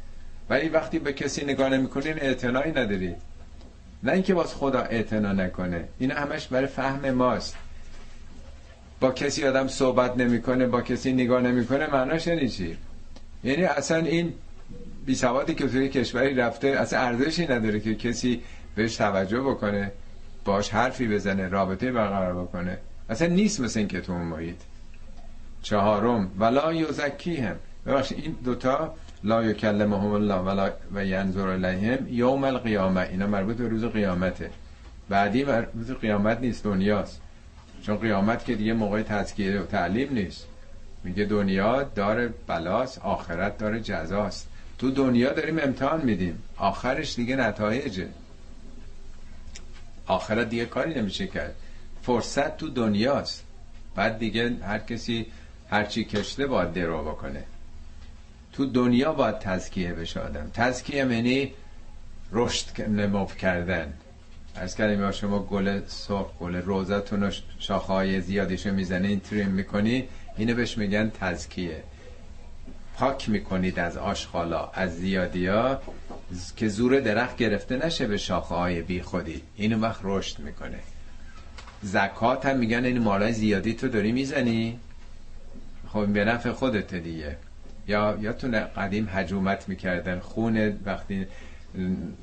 ولی 0.50 0.68
وقتی 0.68 0.98
به 0.98 1.12
کسی 1.12 1.44
نگاه 1.44 1.68
نمی‌کنین 1.68 2.18
اعتنایی 2.20 2.72
ندارید 2.72 3.16
نه 4.02 4.12
اینکه 4.12 4.34
باز 4.34 4.54
خدا 4.54 4.80
اعتنا 4.80 5.32
نکنه. 5.32 5.84
این 5.98 6.10
همش 6.10 6.46
برای 6.46 6.66
فهم 6.66 7.10
ماست. 7.10 7.56
با 9.00 9.10
کسی 9.10 9.44
آدم 9.44 9.68
صحبت 9.68 10.16
نمی‌کنه 10.16 10.66
با 10.66 10.82
کسی 10.82 11.12
نگاه 11.12 11.42
نمی‌کنه 11.42 11.86
معناش 11.86 12.26
یعنی 12.26 12.48
چی؟ 12.48 12.76
یعنی 13.44 13.64
اصلا 13.64 13.96
این 13.96 14.32
بی 15.06 15.14
سوادی 15.14 15.54
که 15.54 15.68
توی 15.68 15.88
کشوری 15.88 16.34
رفته 16.34 16.68
اصلا 16.68 17.00
ارزشی 17.00 17.46
نداره 17.46 17.80
که 17.80 17.94
کسی 17.94 18.42
بهش 18.74 18.96
توجه 18.96 19.40
بکنه 19.40 19.92
باش 20.44 20.70
حرفی 20.70 21.08
بزنه 21.08 21.48
رابطه 21.48 21.92
برقرار 21.92 22.42
بکنه. 22.42 22.78
اصلا 23.08 23.28
نیست 23.28 23.60
مثل 23.60 23.78
این 23.78 23.88
که 23.88 24.00
تو 24.00 24.14
محیط. 24.14 24.56
چهارم. 25.62 26.30
ولا 26.38 26.72
یزکی 26.72 27.36
هم 27.36 27.56
ببخشید 27.86 28.18
این 28.18 28.36
دوتا 28.44 28.94
لا 29.24 29.44
یکلمهم 29.44 30.12
الله 30.12 30.34
ولا 30.34 30.70
و 30.94 31.04
ینظر 31.04 31.48
الیهم 31.48 32.08
یوم 32.08 32.44
القیامه. 32.44 33.00
اینا 33.00 33.26
مربوط 33.26 33.56
به 33.56 33.68
روز 33.68 33.84
قیامته. 33.84 34.50
بعدی 35.08 35.42
روز 35.44 35.90
قیامت 36.00 36.40
نیست 36.40 36.64
دنیاست. 36.64 37.20
چون 37.82 37.96
قیامت 37.96 38.44
که 38.44 38.54
دیگه 38.54 38.72
موقع 38.72 39.02
تذکیه 39.02 39.60
و 39.60 39.66
تعلیم 39.66 40.12
نیست. 40.12 40.46
میگه 41.04 41.24
دنیا 41.24 41.82
داره 41.82 42.34
بلاس 42.46 42.98
آخرت 42.98 43.58
داره 43.58 43.80
جزاست. 43.80 44.48
تو 44.78 44.90
دنیا 44.90 45.32
داریم 45.32 45.58
امتحان 45.58 46.00
میدیم. 46.00 46.42
آخرش 46.56 47.16
دیگه 47.16 47.36
نتایجه. 47.36 48.08
آخرت 50.06 50.48
دیگه 50.48 50.66
کاری 50.66 51.00
نمیشه 51.00 51.26
کرد. 51.26 51.54
فرصت 52.02 52.56
تو 52.56 52.68
دنیاست. 52.68 53.44
بعد 53.94 54.18
دیگه 54.18 54.56
هر 54.66 54.78
کسی 54.78 55.26
هرچی 55.70 56.04
کشته 56.04 56.46
باید 56.46 56.72
درو 56.72 57.02
بکنه. 57.02 57.44
تو 58.52 58.66
دنیا 58.66 59.12
باید 59.12 59.38
تزکیه 59.38 59.92
بشه 59.92 60.20
آدم. 60.20 60.50
تزکیه 60.54 60.96
یعنی 60.96 61.52
رشد 62.32 62.80
نموف 62.82 63.36
کردن. 63.36 63.92
از 64.54 64.76
کردیم 64.76 65.10
شما 65.10 65.38
گل 65.38 65.80
سرخ 65.86 66.26
گل 66.40 66.54
روزتون 66.56 67.22
و 67.22 67.30
شاخهای 67.58 68.20
زیادیشو 68.20 68.74
این 68.74 69.20
تریم 69.20 69.48
می‌کنی 69.48 70.08
اینو 70.36 70.54
بهش 70.54 70.78
میگن 70.78 71.10
تزکیه. 71.20 71.82
پاک 72.96 73.28
می‌کنید 73.28 73.78
از 73.78 73.96
آشخالا 73.96 74.70
از 74.74 74.96
زیادی 74.96 75.46
ها 75.46 75.80
که 76.56 76.68
زور 76.68 77.00
درخت 77.00 77.36
گرفته 77.36 77.86
نشه 77.86 78.06
به 78.06 78.16
شاخه 78.16 78.54
های 78.54 78.82
بی 78.82 79.02
خودی 79.02 79.42
اینو 79.56 79.78
وقت 79.78 80.00
رشد 80.02 80.38
می‌کنه. 80.38 80.78
زکات 81.82 82.46
هم 82.46 82.58
میگن 82.58 82.84
این 82.84 82.98
مالای 82.98 83.32
زیادی 83.32 83.74
تو 83.74 83.88
داری 83.88 84.12
می‌زنی. 84.12 84.78
خب 85.92 86.06
به 86.06 86.24
نفع 86.24 86.52
خودت 86.52 86.94
دیگه. 86.94 87.36
یا 87.88 88.18
یادتونه 88.20 88.60
قدیم 88.60 89.08
حجومت 89.14 89.68
می‌کردن. 89.68 90.18
خون 90.18 90.78
وقتی 90.84 91.26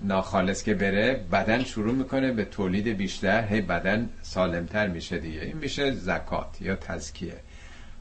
ناخالص 0.03 0.63
که 0.63 0.74
بره 0.74 1.13
بدن 1.32 1.63
شروع 1.63 1.93
می‌کنه 1.93 2.32
به 2.32 2.45
تولید 2.45 2.88
بیشتر. 2.88 3.47
هی 3.47 3.61
بدن 3.61 4.09
سالمتر 4.22 4.88
میشه 4.88 5.18
دیگه. 5.18 5.41
این 5.41 5.57
میشه 5.57 5.91
زکات 5.91 6.61
یا 6.61 6.76
تزکیه. 6.76 7.34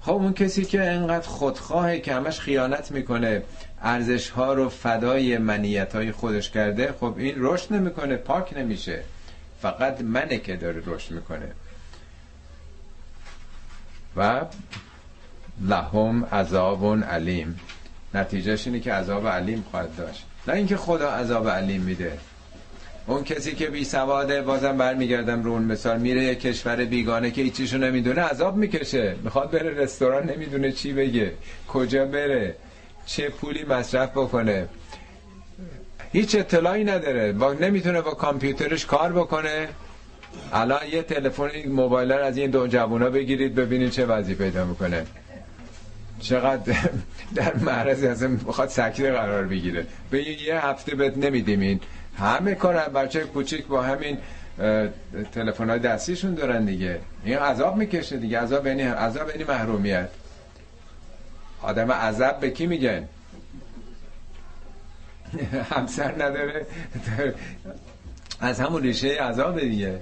خب 0.01 0.13
اون 0.13 0.33
کسی 0.33 0.65
که 0.65 0.85
انقدر 0.85 1.29
خودخواهه 1.29 1.99
که 1.99 2.15
همش 2.15 2.41
خیانت 2.41 2.93
می‌کنه 2.93 3.43
ارزش 3.83 4.31
ها 4.31 4.55
رو 4.55 4.69
فدای 4.69 5.39
منیت 5.39 5.95
های 5.95 6.13
خودش 6.13 6.51
کرده 6.51 6.95
خب 7.01 7.15
این 7.17 7.35
رشد 7.37 7.73
نمی‌کنه 7.73 8.17
پاک 8.17 8.57
نمیشه. 8.57 9.03
فقط 9.63 10.01
منه 10.01 10.39
که 10.39 10.57
داره 10.57 10.83
رشد 10.87 11.11
می‌کنه. 11.11 11.49
و 14.17 14.41
لهم 15.61 16.25
عذاب 16.25 17.05
علیم. 17.05 17.61
نتیجهش 18.15 18.67
اینه 18.67 18.81
که 18.81 18.93
عذاب 18.93 19.29
علیم 19.29 19.65
خواهد 19.71 19.97
داشت. 19.97 20.25
نه 20.49 20.55
اینکه 20.55 20.77
خدا 20.77 21.11
عذاب 21.11 21.49
علیم 21.49 21.81
میده. 21.81 22.13
اون 23.07 23.25
کسی 23.25 23.55
که 23.55 23.67
بی 23.67 23.85
سواده 23.85 24.43
بازم 24.43 24.77
برمیگردم 24.77 25.43
رو 25.43 25.51
اون 25.51 25.63
مثال 25.63 25.99
میره 26.01 26.23
یه 26.23 26.35
کشور 26.35 26.85
بیگانه 26.85 27.31
که 27.31 27.43
هیچیشو 27.43 27.79
نمی‌دونه 27.79 28.23
عذاب 28.23 28.57
می‌کشه. 28.57 29.15
می‌خواد 29.25 29.51
بره 29.51 29.71
رستوران 29.71 30.31
نمی‌دونه 30.31 30.73
چی 30.73 30.93
بگه 30.93 31.33
کجا 31.69 32.05
بره 32.07 32.55
چه 33.07 33.29
پولی 33.29 33.65
مصرف 33.65 34.11
بکنه. 34.11 34.69
هیچ 36.13 36.35
اطلاعی 36.35 36.85
نداره. 36.85 37.33
با 37.33 37.53
نمی‌تونه 37.53 38.01
با 38.01 38.15
کامپیوترش 38.15 38.87
کار 38.87 39.13
بکنه. 39.13 39.69
الان 40.53 40.81
یه 40.93 41.03
تلفن 41.03 41.51
موبایل 41.69 42.13
از 42.13 42.37
این 42.37 42.51
دو 42.51 42.67
جوونا 42.67 43.11
بگیرید 43.11 43.55
ببینید 43.55 43.91
چه 43.91 44.07
وضعی 44.07 44.35
پیدا 44.35 44.65
می‌کنه. 44.65 45.07
چقدر 46.21 46.75
در 47.35 47.57
معرض 47.57 48.05
از 48.05 48.23
بخواد 48.23 48.69
سکته 48.69 49.13
قرار 49.13 49.45
بگیره. 49.45 49.87
به 50.11 50.23
یه 50.43 50.67
هفته 50.67 50.95
بهت 50.95 51.17
نمیدیم 51.17 51.61
این. 51.61 51.81
همه 52.19 52.55
کار 52.55 52.75
بچه 52.75 53.21
کوچیک 53.21 53.67
با 53.67 53.83
همین 53.83 54.19
تلفن 55.33 55.71
های 55.71 55.79
دستیشون 55.79 56.35
دارن 56.35 56.65
دیگه. 56.65 57.01
این 57.25 57.39
عذاب 57.39 57.77
می‌کشه 57.77 58.17
دیگه. 58.17 58.41
عذاب 58.41 58.67
یعنی 58.67 58.83
عذاب 58.83 59.29
یعنی 59.31 59.45
محرومیت. 59.45 60.09
آدم 61.63 61.93
عذاب 61.93 62.41
به 62.41 62.51
کی 62.51 62.67
میگن؟ 62.67 63.09
همسر 65.71 66.15
نداره. 66.15 66.67
از 68.41 68.61
همون 68.61 68.83
ریشه 68.83 69.09
عذاب 69.09 69.61
دیگه. 69.61 70.01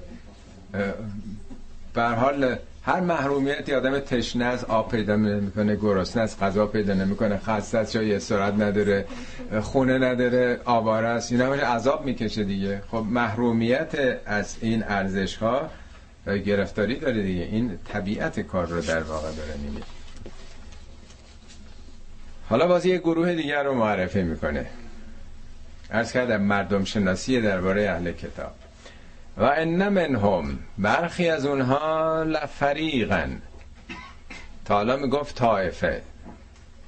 بر 1.95 2.15
حال 2.15 2.57
هر 2.87 3.01
محرومیتی 3.01 3.75
آدم 3.75 3.99
تشنه 3.99 4.45
از 4.45 4.65
آب 4.65 4.91
پیدا 4.91 5.17
نمی‌کنه 5.17 5.77
گرسنه 5.77 6.23
از 6.23 6.39
غذا 6.41 6.67
پیدا 6.67 6.95
نمی‌کنه 6.95 7.39
خسته 7.39 7.79
است 7.79 7.93
جای 7.93 8.15
استراحت 8.15 8.55
نداره 8.55 9.05
خونه 9.63 9.99
نداره 9.99 10.61
آواره 10.65 11.09
است 11.09 11.33
اینا 11.33 11.47
همش 11.47 11.61
عذاب 11.61 12.05
می‌کشه 12.05 12.45
دیگه. 12.45 12.83
خب 12.91 13.05
محرومیت 13.11 14.21
از 14.27 14.57
این 14.61 14.83
ارزش 14.83 15.37
ها 15.37 15.71
گرفتاری 16.27 16.99
داره 16.99 17.23
دیگه. 17.23 17.43
این 17.43 17.79
طبیعت 17.85 18.41
کار 18.41 18.67
رو 18.67 18.81
در 18.81 19.03
واقع 19.03 19.33
داره 19.33 19.55
میگه 19.69 19.83
حالا 22.49 22.67
بازی 22.67 22.91
یه 22.91 22.99
گروه 22.99 23.35
دیگر 23.35 23.63
رو 23.63 23.75
معرفی 23.75 24.23
می‌کنه. 24.23 24.67
ارز 25.91 26.13
کردم 26.13 26.43
مردم 26.43 26.85
شناسی 26.85 27.41
درباره 27.41 27.91
اهل 27.91 28.13
کتاب. 28.13 28.53
و 29.37 29.43
ان 29.43 29.89
منهم 29.89 30.59
برخی 30.79 31.29
از 31.29 31.47
اونها 31.47 32.23
لفریقن. 32.23 33.43
تا 34.65 34.75
حالا 34.75 34.97
می‌گفت 34.97 35.35
طائفه. 35.35 36.03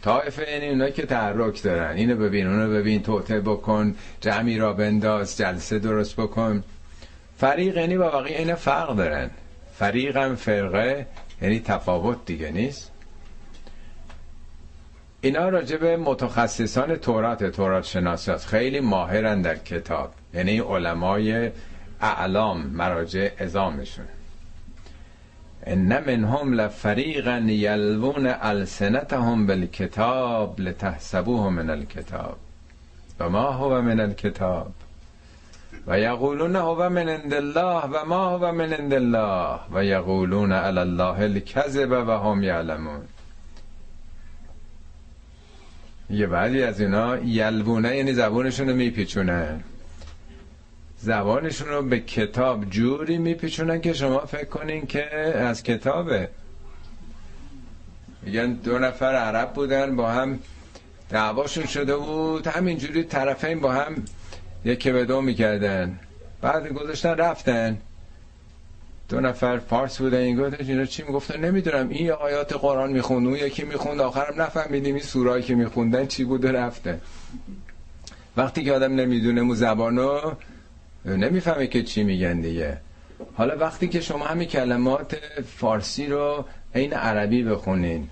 طائفه 0.03 0.51
یعنی 0.51 0.68
اونا 0.68 0.90
که 0.90 1.07
تحرک 1.07 1.62
دارن. 1.62 1.97
اینو 1.97 2.16
ببین 2.16 2.47
اونو 2.47 2.70
ببین 2.70 3.03
توته 3.03 3.40
بکن 3.40 3.94
جمعی 4.20 4.59
را 4.59 4.72
بنداز 4.72 5.36
جلسه 5.36 5.78
درست 5.78 6.16
بکن. 6.16 6.64
فریق 7.38 7.76
یعنی 7.76 7.99
با 7.99 8.11
واقعی 8.11 8.34
این 8.34 8.55
فرق 8.55 8.97
دارن. 8.97 9.30
فریقم 9.74 10.34
فرقه 10.34 11.07
یعنی 11.42 11.61
تفاوت 11.61 12.26
دیگه 12.26 12.51
نیست. 12.51 12.92
اینا 15.20 15.49
راجع 15.49 15.76
به 15.76 15.97
متخصصان 15.97 16.97
تورات 16.97 17.44
تورات 17.44 17.84
شناسات 17.84 18.44
خیلی 18.44 18.80
ماهرن 18.80 19.42
در 19.42 19.57
کتاب. 19.57 20.11
یعنی 20.34 20.59
علمای 20.59 21.51
اعلام 22.01 22.66
مراجع 22.66 23.28
ازامشون 23.40 24.07
ان 25.66 26.05
منهم 26.07 26.55
لفریقا 26.55 27.38
یلوون 27.38 28.26
السنتهم 28.26 29.47
بالکتاب 29.47 30.61
لتحسبوه 30.61 31.51
من 31.51 31.70
الکتاب. 31.70 32.36
و 33.20 33.28
ما 33.28 33.51
هو 33.51 33.80
من 33.80 34.01
الکتاب. 34.01 34.72
و 35.86 35.99
یقولون 35.99 36.57
هو 36.57 36.88
من 36.88 37.09
عند 37.09 37.34
الله. 37.34 37.84
و 37.84 38.05
ما 38.05 38.28
هو 38.28 38.53
من 38.53 38.72
عند 38.72 38.94
الله. 38.94 39.61
و 39.72 39.84
یقولون 39.84 40.53
علی 40.53 40.78
الله 40.78 41.20
الکذب 41.20 41.90
و 41.90 42.11
هم 42.11 42.42
یعلمون. 42.42 43.03
یه 46.11 46.26
بعدی 46.26 46.62
از 46.62 46.80
اینا 46.80 47.16
یلوونه 47.18 47.97
یعنی 47.97 48.12
زبونشون 48.12 48.68
رو 48.68 48.74
میپیچونن. 48.74 49.62
زبانشون 50.99 51.68
رو 51.68 51.82
به 51.82 52.01
کتاب 52.01 52.70
جوری 52.70 53.18
میپیچونن 53.18 53.80
که 53.80 53.92
شما 53.92 54.18
فکر 54.18 54.44
کنین 54.44 54.86
که 54.86 55.05
از 55.38 55.62
کتابه. 55.62 56.28
میگن 58.22 58.53
دو 58.53 58.78
نفر 58.78 59.14
عرب 59.14 59.53
بودن 59.53 59.97
با 59.97 60.11
هم 60.11 60.38
دعواشون 61.11 61.66
شده 61.66 61.97
بود. 61.97 62.47
همینجوری 62.47 63.05
طرفین 63.05 63.61
با 63.61 63.72
هم 63.72 63.94
یکی 64.64 64.92
به 64.92 65.05
دو 65.05 65.20
می‌کردن. 65.20 65.99
بعد 66.40 66.68
گذاشتن 66.68 67.14
رفتن. 67.14 67.78
دو 69.09 69.20
نفر 69.20 69.59
فارس 69.59 69.99
بودن 69.99 70.18
این 70.18 70.36
گفتن 70.36 70.64
اینا 70.68 70.84
چی 70.84 71.03
می‌گفتن؟ 71.03 71.44
نمی‌دونم. 71.44 71.88
این 71.88 72.11
آیات 72.11 72.53
قرآن 72.53 72.92
می‌خوند 72.92 73.26
اون 73.26 73.36
یکی 73.36 73.64
می‌خوند. 73.64 74.01
آخرم 74.01 74.42
نفهمیدیم 74.42 74.94
این 74.94 75.05
سورایی 75.05 75.42
که 75.42 75.55
میخوندن 75.55 76.07
چی 76.07 76.24
بوده 76.24 76.53
رفته 76.53 77.01
وقتی 78.36 78.64
که 78.64 78.72
آدم 78.72 78.94
نمی‌دونه 78.94 79.42
مو 79.42 79.55
زبانو 79.55 80.32
نمی‌فهمه 81.07 81.67
که 81.67 81.83
چی 81.83 82.05
میگن 82.05 82.41
دیگه. 82.41 82.77
حالا 83.35 83.57
وقتی 83.57 83.89
که 83.89 84.01
شما 84.01 84.25
همین 84.25 84.49
کلمات 84.49 85.17
فارسی 85.57 86.07
رو 86.07 86.45
عین 86.75 86.93
عربی 86.93 87.43
بخونین 87.43 88.09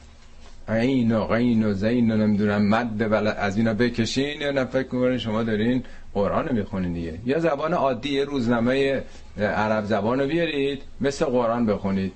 عین 0.69 1.13
و 1.13 1.25
غین 1.25 1.65
و 1.65 1.73
زین 1.73 2.11
و 2.11 2.17
نمی‌دونم 2.17 2.69
مد 2.69 3.11
بل 3.11 3.27
از 3.27 3.57
اینا 3.57 3.75
بکشین 3.75 4.41
یا 4.41 4.51
نه 4.51 4.65
فکر 4.65 5.19
شما 5.19 5.43
دارین 5.43 5.85
قرآن 6.15 6.49
رو 6.49 6.55
می‌خونین 6.55 6.93
دیگه. 6.93 7.19
یا 7.27 7.39
زبان 7.39 7.73
عادی 7.73 8.21
روزنامه 8.21 9.03
عرب 9.39 9.85
زبان 9.85 10.21
رو 10.21 10.27
بیارید 10.27 10.83
مثل 11.01 11.25
قرآن 11.25 11.67
بخونید. 11.67 12.13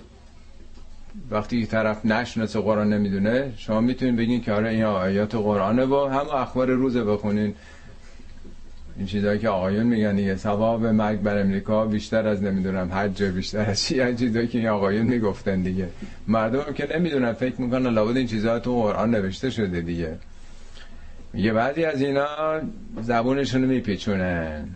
وقتی 1.31 1.67
طرف 1.67 2.07
نشناسه 2.07 2.61
قرآن 2.61 2.93
نمی‌دونه 2.93 3.53
شما 3.57 3.81
می‌تونید 3.81 4.17
بگین 4.17 4.41
که 4.41 4.53
آره 4.53 4.69
این 4.69 4.85
آیات 4.85 5.35
قرآنه 5.35 5.87
با 5.87 6.11
هم 6.11 6.29
اخبار 6.31 6.71
روزه 6.71 7.05
بخونین. 7.05 7.55
این 8.99 9.07
چیزایی 9.07 9.39
که 9.39 9.49
آقایون 9.49 9.87
میگن 9.87 10.17
دیگه. 10.17 10.37
ثواب 10.37 10.87
مرگ 10.87 11.21
بر 11.21 11.39
امریکا 11.39 11.87
بیشتر 11.87 12.29
از 12.29 12.43
نمی‌دونم 12.43 12.93
حج 12.93 13.23
بیشتر 13.23 13.71
از 13.71 13.83
چی. 13.83 14.15
چیزایی 14.17 14.49
که 14.49 14.59
این 14.59 14.69
آقایون 14.69 15.07
می‌گفتن 15.07 15.63
دیگه. 15.63 15.89
مردم 16.29 16.73
که 16.73 16.89
نمی‌دونن 16.97 17.33
فکر 17.33 17.61
می‌کنن 17.61 17.87
لابد 17.87 18.17
این 18.17 18.27
چیزها 18.27 18.59
تو 18.59 18.83
قرآن 18.83 19.11
نوشته 19.11 19.51
شده 19.51 19.81
دیگه. 19.81 20.19
میگه 21.33 21.53
بعضی 21.53 21.85
از 21.85 22.03
اینا 22.03 22.27
زبونشون 23.03 23.61
میپیچونن. 23.61 24.69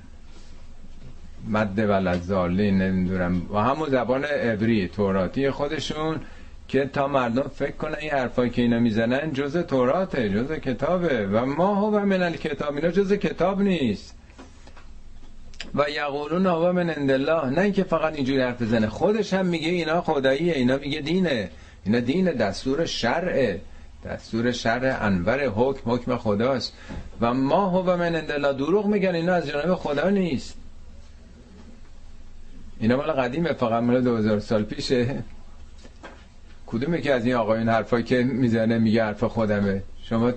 مد 1.49 1.79
ولزالی 1.79 2.70
نمی‌دونم. 2.70 3.43
و 3.55 3.57
همون 3.57 3.91
زبان 3.91 4.25
عبری 4.25 4.89
توراتی 4.89 5.51
خودشون 5.51 6.20
که 6.73 6.87
تا 6.87 7.09
مردم 7.09 7.51
فکر 7.55 7.77
کنن 7.77 7.95
این 7.95 8.11
حرفایی 8.11 8.51
که 8.51 8.62
اینا 8.62 8.79
می‌زنن 8.79 9.33
جز 9.33 9.57
توراته 9.57 10.29
جز 10.29 10.53
کتابه. 10.53 11.27
و 11.27 11.47
ما 11.47 11.75
هو 11.75 12.01
من 12.01 12.23
الکتاب 12.23 12.75
اینا 12.77 12.91
جز 12.91 13.12
کتاب 13.12 13.62
نیست. 13.62 14.14
و 15.75 15.85
یقولون 15.91 16.47
هو 16.47 16.73
من 16.73 16.91
عند 16.91 17.11
الله. 17.11 17.51
نه 17.51 17.61
اینکه 17.61 17.85
فقط 17.85 18.14
اینجوری 18.14 18.41
حرف 18.41 18.62
بزنه. 18.62 18.89
خودش 18.89 19.35
هم 19.35 19.47
میگه 19.47 19.68
اینا 19.68 20.01
خداییه 20.01 20.53
اینا 20.53 20.77
میگه 20.77 21.01
دینه. 21.01 21.51
اینا 21.85 22.01
دین 22.01 22.33
دستور 22.33 22.87
شرعه. 22.87 23.61
دستور 24.05 24.53
شرع 24.53 25.05
انور 25.07 25.47
حکم 25.49 25.91
حکم 25.91 26.16
خداست. 26.16 26.73
و 27.20 27.35
ما 27.35 27.66
هو 27.66 27.97
من 27.97 28.14
عند 28.14 28.31
الله. 28.31 28.53
دروغ 28.53 28.87
میگن 28.87 29.14
اینا 29.14 29.35
از 29.35 29.47
جانب 29.47 29.75
خدا 29.75 30.11
نیست. 30.11 30.57
اینا 32.81 32.97
مال 32.97 33.12
قدیمه 33.12 33.53
فقط 33.53 33.83
مال 33.83 34.01
2000 34.01 34.39
سال 34.39 34.62
پیشه. 34.62 35.23
کدومه 36.73 37.01
که 37.01 37.12
از 37.14 37.27
این 37.27 37.35
آقایون 37.35 37.68
حرفایی 37.68 38.05
که 38.05 38.23
می‌زنه 38.23 38.79
میگه 38.79 39.05
حرف 39.05 39.25
خودمه؟ 39.25 39.83
شما 40.03 40.33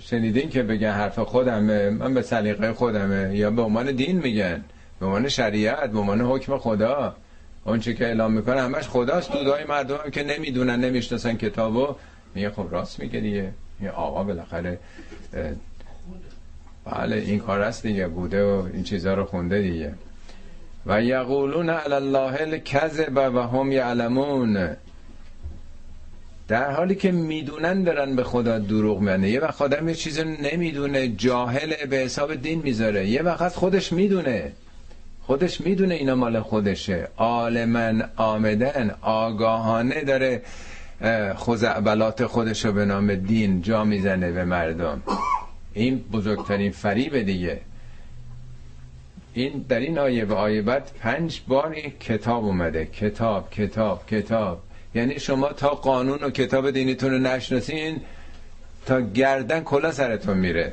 شنیدین 0.00 0.50
که 0.50 0.62
بگن 0.62 0.92
حرف 0.92 1.18
خودمه؟ 1.18 1.90
من 1.90 2.14
به 2.14 2.22
سلیقه 2.22 2.72
خودمه. 2.72 3.36
یا 3.36 3.50
به 3.50 3.62
عنوان 3.62 3.92
دین 3.92 4.18
میگن. 4.18 4.64
به 5.00 5.06
عنوان 5.06 5.28
شریعت 5.28 5.90
به 5.90 5.98
عنوان 5.98 6.20
حکم 6.20 6.58
خدا. 6.58 7.16
اون 7.64 7.80
چه 7.80 7.94
که 7.94 8.06
اعلام 8.06 8.32
می‌کنه 8.32 8.60
همش 8.60 8.88
خداست. 8.88 9.32
دودای 9.32 9.64
مردم 9.64 9.96
هم 10.04 10.10
که 10.10 10.22
نمی‌دونن 10.22 10.80
نمی‌شناسن 10.84 11.36
کتابو. 11.36 11.94
میگه 12.34 12.50
خب 12.50 12.66
راست 12.70 13.00
میگه 13.00 13.20
دیگه. 13.20 13.52
یه 13.82 13.90
آقا 13.90 14.24
بالاخره 14.24 14.78
بله 16.84 17.16
این 17.16 17.38
کار 17.38 17.60
است 17.60 17.82
دیگه. 17.82 18.08
بوده 18.08 18.44
و 18.44 18.68
این 18.74 18.82
چیزها 18.82 19.14
رو 19.14 19.24
خونده 19.24 19.62
دیگه. 19.62 19.94
و 20.86 21.02
یقولون 21.02 21.70
علی 21.70 21.94
الله 21.94 22.40
الکذب 22.40 23.16
و 23.34 23.40
هم 23.42 23.72
یعلمون. 23.72 24.76
در 26.50 26.70
حالی 26.70 26.94
که 26.94 27.12
می‌دونن 27.12 27.82
دارن 27.82 28.16
به 28.16 28.24
خدا 28.24 28.58
دروغ 28.58 29.00
میانه 29.00 29.30
یه 29.30 29.40
وقت 29.40 29.62
آدم 29.62 29.88
یه 29.88 29.94
چیز 29.94 30.20
نمی‌دونه 30.20 31.08
جاهل 31.08 31.86
به 31.86 31.96
حساب 31.96 32.34
دین 32.34 32.62
می‌ذاره. 32.62 33.06
یه 33.06 33.22
وقت 33.22 33.54
خودش 33.54 33.92
می‌دونه. 33.92 34.52
خودش 35.22 35.60
می‌دونه 35.60 35.94
اینا 35.94 36.14
مال 36.14 36.40
خودشه. 36.40 37.08
عالمن 37.16 38.10
آمدن 38.16 38.94
آگاهانه 39.02 40.04
داره 40.04 40.42
خزعبلات 41.34 42.26
خودشو 42.26 42.72
به 42.72 42.84
نام 42.84 43.14
دین 43.14 43.62
جا 43.62 43.84
می‌زنه 43.84 44.32
به 44.32 44.44
مردم. 44.44 45.02
این 45.74 45.98
بزرگترین 46.12 46.72
فریب 46.72 47.22
دیگه. 47.22 47.60
این 49.34 49.64
در 49.68 49.78
این 49.78 49.98
آیه 49.98 50.24
و 50.24 50.32
آیه 50.32 50.62
بعد 50.62 50.90
پنج 51.00 51.40
بار 51.48 51.76
کتاب 52.00 52.44
اومده. 52.44 52.86
کتاب 52.86 53.50
کتاب 53.50 54.06
کتاب. 54.06 54.62
یعنی 54.94 55.20
شما 55.20 55.52
تا 55.52 55.68
قانون 55.68 56.18
و 56.18 56.30
کتاب 56.30 56.70
دینیتون 56.70 57.10
رو 57.10 57.18
نشناسین 57.18 58.00
تا 58.86 59.00
گردن 59.00 59.60
کلا 59.60 59.92
سرتون 59.92 60.38
میره. 60.38 60.72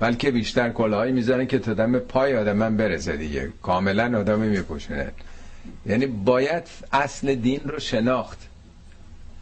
بلکه 0.00 0.30
بیشتر 0.30 0.70
کلاهایی 0.70 1.12
می‌ذارن 1.12 1.46
که 1.46 1.58
تا 1.58 1.74
دم 1.74 1.98
پای 1.98 2.36
آدم 2.36 2.56
من 2.56 2.76
برسه 2.76 3.16
دیگه. 3.16 3.52
کاملا 3.62 4.18
آدم 4.18 4.40
میپوشونه. 4.40 5.12
یعنی 5.86 6.06
باید 6.06 6.64
اصل 6.92 7.34
دین 7.34 7.60
رو 7.64 7.78
شناخت. 7.78 8.38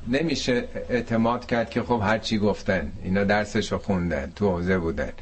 نمیشه 0.09 0.65
اعتماد 0.89 1.47
کرد 1.47 1.71
که 1.71 1.83
خب 1.83 2.01
هرچی 2.05 2.39
گفتن. 2.39 2.93
اینا 3.05 3.25
درسش 3.25 3.73
رو 3.73 3.79
خوندن 3.79 4.33
تو 4.37 4.51
حوزه 4.51 4.79
بودن. 4.79 5.13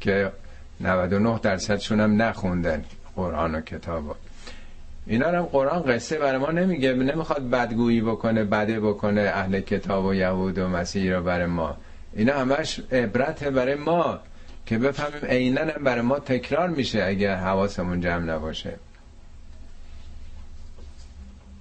که 0.00 0.32
99 0.80 1.38
درصدشون 1.42 2.00
هم 2.00 2.22
نخوندن 2.22 2.84
قرآن 3.16 3.54
و 3.54 3.60
کتاب 3.60 4.16
اینا 5.06 5.28
هم 5.28 5.42
قرآن 5.42 5.82
قصه 5.82 6.18
برای 6.18 6.38
ما 6.38 6.50
نمیگه 6.50 6.92
نمی‌خواد 6.92 7.50
بدگویی 7.50 8.00
بکنه 8.00 8.44
بده 8.44 8.80
بکنه 8.80 9.20
اهل 9.20 9.60
کتاب 9.60 10.04
و 10.04 10.14
یهود 10.14 10.58
و 10.58 10.68
مسیح 10.68 11.12
رو 11.12 11.22
برای 11.22 11.46
ما. 11.46 11.76
اینا 12.12 12.32
همش 12.32 12.80
عبرت 12.92 13.44
برای 13.44 13.74
ما 13.74 14.20
که 14.66 14.78
بفهمیم 14.78 15.24
عینا 15.30 15.64
برای 15.84 16.00
ما 16.00 16.18
تکرار 16.18 16.68
میشه 16.68 17.04
اگر 17.04 17.36
حواسمون 17.36 18.00
جمع 18.00 18.34
نباشه. 18.34 18.74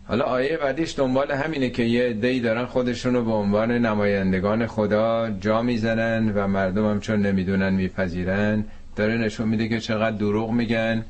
حالا 0.08 0.26
آیه 0.26 0.58
بعدیش 0.58 1.00
دنبال 1.00 1.32
همینه 1.32 1.70
که 1.70 1.84
یه 1.84 2.04
عده‌ای 2.04 2.40
دارن 2.40 2.66
خودشون 2.66 3.14
رو 3.14 3.26
به 3.26 3.32
عنوان 3.32 3.72
نمایندگان 3.72 4.68
خدا 4.68 5.30
جا 5.30 5.62
می‌زنن 5.62 6.32
و 6.36 6.48
مردم 6.48 6.90
هم 6.90 7.00
چون 7.00 7.22
نمی‌دونن 7.22 7.74
میپذیرن 7.74 8.66
داره 8.96 9.18
نشون 9.18 9.48
میده 9.48 9.68
که 9.68 9.80
چقدر 9.80 10.18
دروغ 10.18 10.52
میگن. 10.52 11.06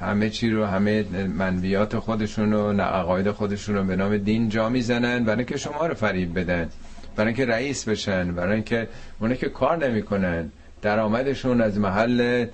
همه 0.00 0.30
چی 0.30 0.50
رو 0.50 0.64
همه 0.64 1.04
منویات 1.26 1.98
خودشون 1.98 2.52
و 2.52 2.80
عقاید 2.80 3.30
خودشون 3.30 3.74
رو 3.74 3.84
به 3.84 3.96
نام 3.96 4.16
دین 4.16 4.48
جا 4.48 4.68
می‌زنن 4.68 5.24
برای 5.24 5.38
اینکه 5.38 5.56
شما 5.56 5.86
رو 5.86 5.94
فریب 5.94 6.38
بدن 6.38 6.68
برای 7.16 7.28
اینکه 7.28 7.46
رئیس 7.46 7.88
بشن 7.88 8.32
برای 8.32 8.54
اینکه 8.54 8.88
اونه 9.20 9.36
که 9.36 9.48
کار 9.48 9.88
نمی‌کنن 9.88 10.50
درآمدشون 10.82 11.60
از 11.60 11.78
محل 11.78 12.46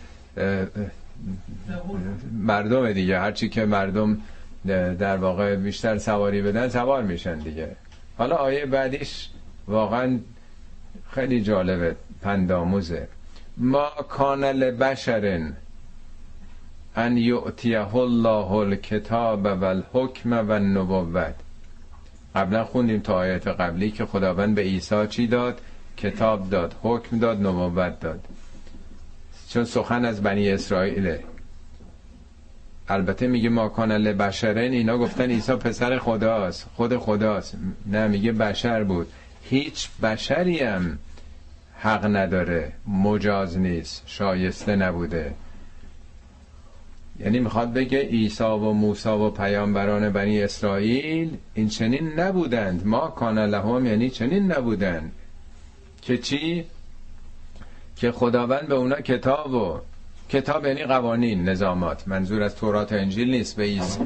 مردم 2.33 2.93
دیگه. 2.93 3.19
هرچی 3.19 3.49
که 3.49 3.65
مردم 3.65 4.19
در 4.99 5.17
واقع 5.17 5.57
بیشتر 5.57 5.99
سواری 5.99 6.43
بدن 6.43 6.69
سوار 6.69 7.03
میشن 7.03 7.39
دیگه. 7.39 7.69
حالا 8.19 8.37
آیه 8.37 8.67
بعدیش 8.67 9.29
واقعا 9.69 10.19
خیلی 11.11 11.43
جالبه 11.43 11.97
پنداموزه 12.23 13.09
ما 13.57 13.91
کانل 14.09 14.71
بشرن 14.71 15.57
ان 16.97 17.17
یعطیه 17.17 17.97
الله 17.97 18.53
الکتاب 18.53 19.45
و 19.45 19.65
الحکم 19.65 20.33
و 20.33 20.51
النبوت 20.51 21.35
قبلا 22.35 22.65
خوندیم 22.65 23.01
تا 23.01 23.15
آیت 23.15 23.49
قبلی 23.49 23.91
که 23.91 24.05
خداوند 24.05 24.55
به 24.55 24.63
عیسی 24.63 25.07
چی 25.07 25.27
داد؟ 25.27 25.61
کتاب 25.97 26.51
داد 26.51 26.75
حکم 26.83 27.19
داد 27.19 27.47
نبوت 27.47 28.01
داد. 28.01 28.21
چون 29.49 29.65
سخن 29.65 30.05
از 30.05 30.23
بنی 30.23 30.51
اسرائیله 30.51 31.25
البته 32.89 33.27
میگه 33.27 33.49
ما 33.49 33.69
کان 33.69 34.13
بشرن 34.13 34.73
اینا 34.73 34.99
گفتن 34.99 35.31
عیسی 35.31 35.53
پسر 35.53 35.99
خداست 35.99 36.67
خود 36.75 36.97
خداست. 36.97 37.57
نه 37.87 38.09
میگه 38.09 38.33
بشر 38.33 38.85
بود. 38.85 39.07
هیچ 39.43 39.89
بشری 40.03 40.59
هم 40.59 40.99
حق 41.79 42.05
نداره 42.05 42.73
مجاز 42.87 43.59
نیست 43.59 44.03
شایسته 44.07 44.77
نبوده. 44.77 45.35
یعنی 47.21 47.39
می‌خواد 47.39 47.73
بگه 47.73 47.99
عیسی 47.99 48.45
و 48.45 48.73
موسی 48.73 49.09
و 49.09 49.31
پیامبران 49.31 50.11
بنی 50.11 50.43
اسرائیل 50.43 51.37
این 51.55 51.69
چنین 51.69 52.21
نبودند. 52.21 52.87
ما 52.87 53.09
کان 53.09 53.39
لهم 53.39 53.87
یعنی 53.87 54.11
چنین 54.11 54.53
نبودند. 54.53 55.13
که 56.03 56.19
چی؟ 56.19 56.65
که 57.97 58.13
خداوند 58.13 58.69
به 58.69 58.75
اونا 58.75 59.01
کتاب 59.01 59.55
و 59.55 59.79
کتاب 60.29 60.67
یعنی 60.67 60.85
قوانین 60.85 61.49
نظامات. 61.49 62.09
منظور 62.09 62.43
از 62.43 62.57
تورات 62.57 62.93
و 62.93 62.97
انجیل 62.97 63.31
نیست. 63.31 63.57
به 63.57 63.65
ایز 63.65 63.99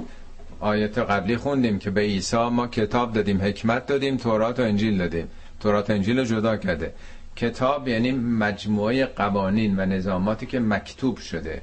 آیت 0.61 0.99
قبلی 0.99 1.37
خوندیم 1.37 1.79
که 1.79 1.91
به 1.91 2.01
عیسی 2.01 2.49
ما 2.49 2.67
کتاب 2.67 3.13
دادیم 3.13 3.43
حکمت 3.43 3.87
دادیم 3.87 4.17
تورات 4.17 4.61
و 4.61 4.63
انجیل 4.63 4.99
دادیم. 4.99 5.29
تورات 5.61 5.91
و 5.91 5.93
انجیل 5.93 6.19
رو 6.19 6.25
جدا 6.25 6.57
کرده. 6.57 6.93
کتاب 7.37 7.89
یعنی 7.89 8.13
مجموعه 8.13 9.07
قوانین 9.07 9.81
و 9.81 9.87
نظاماتی 9.87 10.47
که 10.47 10.61
مکتوب 10.61 11.19
شده. 11.19 11.63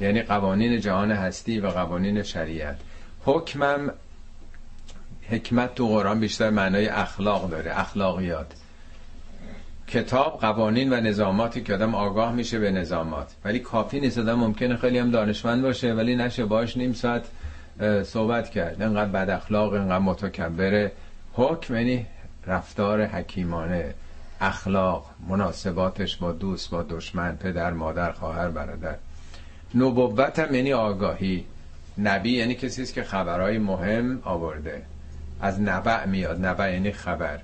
یعنی 0.00 0.22
قوانین 0.22 0.80
جهان 0.80 1.10
هستی 1.10 1.60
و 1.60 1.68
قوانین 1.68 2.22
شریعت. 2.22 2.76
حکمم 3.24 3.90
حکمت 5.30 5.74
تو 5.74 5.88
قرآن 5.88 6.20
بیشتر 6.20 6.50
معنای 6.50 6.88
اخلاق 6.88 7.50
داره 7.50 7.80
اخلاقیات. 7.80 8.46
کتاب 9.86 10.40
قوانین 10.40 10.92
و 10.92 11.00
نظاماتی 11.00 11.62
که 11.62 11.74
آدم 11.74 11.94
آگاه 11.94 12.32
میشه 12.32 12.58
به 12.58 12.70
نظامات. 12.70 13.34
ولی 13.44 13.58
کافی 13.58 14.00
نیست 14.00 14.18
آدم 14.18 14.34
ممکنه 14.34 14.76
خیلی 14.76 14.98
هم 14.98 15.10
دانشمند 15.10 15.62
باشه 15.62 15.94
ولی 15.94 16.16
نشه. 16.16 16.44
باش 16.44 16.76
نیم 16.76 16.92
ساعت 16.92 17.24
صحبت 18.04 18.50
کرد. 18.50 18.82
انقدر 18.82 19.10
بد 19.10 19.30
اخلاق 19.30 19.72
انقدر 19.72 19.98
متکبره. 19.98 20.92
حکم 21.32 21.74
یعنی 21.74 22.06
رفتار 22.46 23.04
حکیمانه. 23.04 23.94
اخلاق 24.40 25.06
مناسباتش 25.28 26.16
با 26.16 26.32
دوست 26.32 26.70
با 26.70 26.82
دشمن 26.82 27.36
پدر 27.36 27.70
مادر 27.70 28.12
خواهر 28.12 28.48
برادر. 28.48 28.96
نبوت 29.74 30.38
هم 30.38 30.54
یعنی 30.54 30.72
آگاهی. 30.72 31.44
نبی 31.98 32.30
یعنی 32.30 32.54
کسی 32.54 32.86
که 32.86 33.02
خبرهای 33.02 33.58
مهم 33.58 34.20
آورده. 34.24 34.82
از 35.40 35.60
نبع 35.60 36.06
میاد. 36.06 36.46
نبع 36.46 36.72
یعنی 36.72 36.92
خبر. 36.92 37.38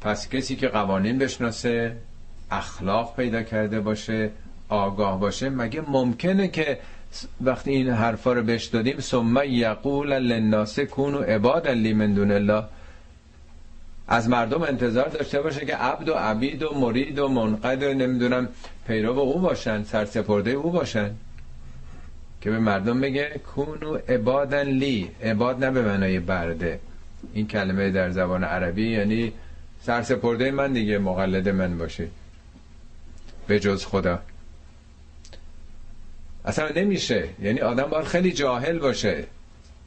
پس 0.00 0.28
کسی 0.28 0.56
که 0.56 0.68
قوانین 0.68 1.18
بشناسه 1.18 1.96
اخلاق 2.50 3.16
پیدا 3.16 3.42
کرده 3.42 3.80
باشه 3.80 4.30
آگاه 4.68 5.20
باشه 5.20 5.50
مگه 5.50 5.80
ممکنه 5.88 6.48
که 6.48 6.78
وقتی 7.40 7.70
این 7.70 7.88
حرفا 7.88 8.32
رو 8.32 8.42
بهش 8.42 8.64
دادیم 8.64 9.00
ثم 9.00 9.42
یقول 9.44 10.12
للناس 10.12 10.80
کونوا 10.80 11.20
عبادا 11.20 11.72
لی 11.72 11.92
من 11.92 12.14
دون 12.14 12.30
الله. 12.30 12.64
از 14.08 14.28
مردم 14.28 14.62
انتظار 14.62 15.08
داشته 15.08 15.40
باشه 15.40 15.66
که 15.66 15.76
عبد 15.76 16.08
و 16.08 16.14
عبید 16.14 16.62
و 16.62 16.74
مرید 16.74 17.18
و 17.18 17.28
منقد 17.28 17.82
و 17.82 17.94
نمی‌دونم 17.94 18.48
پیرو 18.86 19.18
او 19.18 19.38
باشن 19.38 19.82
سرسپرده 19.82 20.50
او 20.50 20.70
باشن. 20.70 21.10
که 22.44 22.50
به 22.50 22.58
مردم 22.58 23.00
بگه 23.00 23.40
کونو 23.54 23.94
عبادن 24.08 24.68
لی. 24.68 25.10
عباد 25.22 25.64
نه 25.64 25.70
به 25.70 25.82
معنای 25.82 26.20
برده. 26.20 26.80
این 27.32 27.46
کلمه 27.46 27.90
در 27.90 28.10
زبان 28.10 28.44
عربی 28.44 28.90
یعنی 28.90 29.32
سرسپرده 29.80 30.50
من 30.50 30.72
دیگه 30.72 30.98
مقلد 30.98 31.48
من 31.48 31.78
باشه. 31.78 32.08
به 33.46 33.60
جز 33.60 33.84
خدا. 33.84 34.18
اصلا 36.44 36.68
نمیشه. 36.68 37.28
یعنی 37.42 37.60
آدم 37.60 37.84
باید 37.84 38.04
خیلی 38.04 38.32
جاهل 38.32 38.78
باشه 38.78 39.24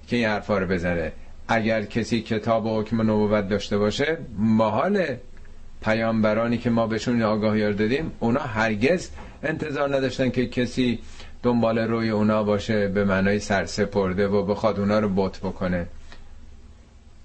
که 0.07 0.15
این 0.15 0.25
حرفا 0.25 0.57
رو 0.57 0.67
بزنه. 0.67 1.11
اگر 1.47 1.83
کسی 1.83 2.21
کتاب 2.21 2.65
و 2.65 2.81
حکم 2.81 3.01
نبوت 3.01 3.49
داشته 3.49 3.77
باشه 3.77 4.17
محال 4.39 5.05
پیامبرانی 5.81 6.57
که 6.57 6.69
ما 6.69 6.87
بهشون 6.87 7.21
آگاهی 7.21 7.73
دادیم 7.73 8.11
اونا 8.19 8.39
هرگز 8.39 9.09
انتظار 9.43 9.95
نداشتن 9.95 10.29
که 10.29 10.47
کسی 10.47 10.99
دنبال 11.43 11.79
روی 11.79 12.09
اونا 12.09 12.43
باشه 12.43 12.87
به 12.87 13.05
معنای 13.05 13.39
سرسپرده 13.39 14.27
و 14.27 14.45
بخواد 14.45 14.79
اونا 14.79 14.99
رو 14.99 15.09
بوت 15.09 15.39
بکنه 15.39 15.87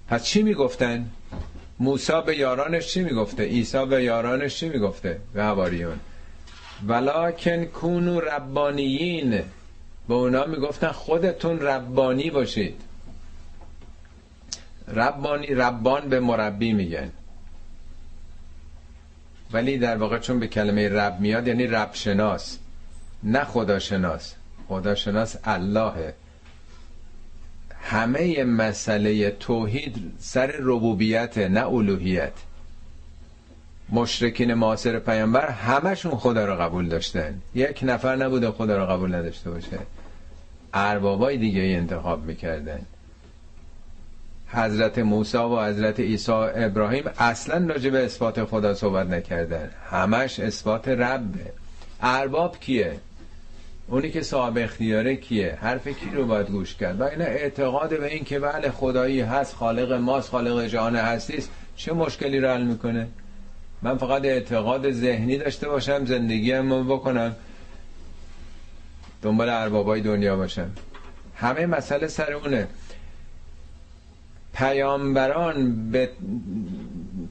پس 0.07 0.23
چی 0.23 0.43
می‌گفتن؟ 0.43 1.09
موسا 1.79 2.21
به 2.21 2.37
یارانش 2.37 2.87
چی 2.87 3.03
می‌گفته؟ 3.03 3.43
عیسی 3.43 3.85
به 3.85 4.03
یارانش 4.03 4.55
چی 4.55 4.69
می‌گفته؟ 4.69 5.19
به 5.33 5.43
هواریون 5.43 5.99
ولکن 6.87 7.65
کونو 7.65 8.19
ربانیین 8.19 9.41
به 10.07 10.13
اونا 10.13 10.45
می‌گفتن 10.45 10.91
خودتون 10.91 11.59
ربانی 11.59 12.29
باشید 12.29 12.81
ربانی 14.87 15.47
ربان 15.47 16.09
به 16.09 16.19
مربی 16.19 16.73
میگن 16.73 17.11
ولی 19.53 19.77
در 19.77 19.97
واقع 19.97 20.19
چون 20.19 20.39
به 20.39 20.47
کلمه 20.47 20.89
رب 20.89 21.19
میاد 21.19 21.47
یعنی 21.47 21.67
رب 21.67 21.89
شناس 21.93 22.57
نه 23.23 23.43
خداشناس. 23.43 24.33
خداشناس 24.67 25.35
اللهه 25.43 26.13
همه 27.81 28.43
مسئله 28.43 29.31
توحید 29.31 30.13
سر 30.19 30.53
ربوبیت 30.59 31.37
نه 31.37 31.67
الوهیت. 31.67 32.33
مشرکین 33.89 34.53
معاصر 34.53 34.99
پیامبر 34.99 35.49
همشون 35.49 36.11
خدا 36.15 36.45
رو 36.45 36.55
قبول 36.55 36.89
داشتن. 36.89 37.41
یک 37.55 37.79
نفر 37.83 38.15
نبوده 38.15 38.51
خدا 38.51 38.77
رو 38.77 38.85
قبول 38.85 39.15
نداشته 39.15 39.49
باشه. 39.49 39.79
اربابای 40.73 41.37
دیگه 41.37 41.61
انتخاب 41.61 42.25
می‌کردن. 42.25 42.79
حضرت 44.47 44.99
موسی 44.99 45.37
و 45.37 45.65
حضرت 45.65 45.99
عیسی 45.99 46.31
ابراهیم 46.31 47.03
اصلا 47.17 47.67
راجع 47.67 47.89
به 47.89 48.05
اثبات 48.05 48.43
خدا 48.43 48.73
صحبت 48.73 49.07
نکردن. 49.07 49.69
همش 49.91 50.39
اثبات 50.39 50.87
ربه 50.87 51.51
ارباب 52.01 52.59
کیه؟ 52.59 52.99
اونی 53.87 54.11
که 54.11 54.21
صاحب 54.21 54.57
اختیاره 54.57 55.15
کیه؟ 55.15 55.57
حرف 55.61 55.87
کی 55.87 56.09
رو 56.13 56.25
باید 56.25 56.47
گوش 56.47 56.75
کرد؟ 56.75 57.01
و 57.01 57.03
اینا 57.03 57.25
اعتقاد 57.25 57.99
به 57.99 58.13
این 58.13 58.23
که 58.23 58.39
بله 58.39 58.71
خدایی 58.71 59.21
هست 59.21 59.55
خالق 59.55 59.91
ماست 59.91 60.29
خالق 60.29 60.65
جهان 60.65 60.95
هستیست 60.95 61.51
چه 61.75 61.93
مشکلی 61.93 62.39
رو 62.39 62.49
حل 62.49 62.63
می‌کنه؟ 62.63 63.07
من 63.81 63.97
فقط 63.97 64.25
اعتقاد 64.25 64.91
ذهنی 64.91 65.37
داشته 65.37 65.69
باشم 65.69 66.05
زندگی 66.05 66.51
هم 66.51 66.87
بکنم 66.87 67.35
دنبال 69.21 69.49
اربابای 69.49 70.01
دنیا 70.01 70.35
باشم. 70.35 70.71
همه 71.35 71.65
مسئله 71.65 72.07
سر 72.07 72.33
اونه. 72.33 72.67
پیامبران 74.53 75.91
به 75.91 76.09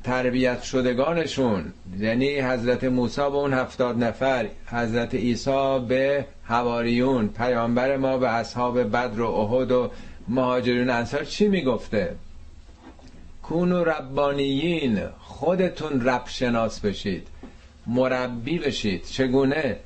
تربیت 0.05 0.63
شدگانشون 0.63 1.73
یعنی 1.99 2.41
حضرت 2.41 2.85
موسی 2.85 3.21
به 3.21 3.35
اون 3.35 3.53
هفتاد 3.53 4.05
نفر 4.05 4.49
حضرت 4.67 5.15
عیسی 5.15 5.79
به 5.89 6.27
هواریون 6.45 7.29
پیامبر 7.29 7.97
ما 7.97 8.19
به 8.19 8.29
اصحاب 8.29 8.83
بدر 8.83 9.21
و 9.21 9.31
احد 9.31 9.73
و 9.73 9.91
مهاجرین 10.29 10.91
انصار 10.91 11.25
چی 11.25 11.49
می‌گفته؟ 11.49 12.15
کونو 13.43 13.85
ربانیین 13.85 15.01
خودتون 15.19 16.01
رب 16.01 16.23
شناس 16.27 16.81
بشید 16.81 17.29
مربی 17.87 18.59
بشید. 18.59 19.05
چگونه؟ 19.05 19.77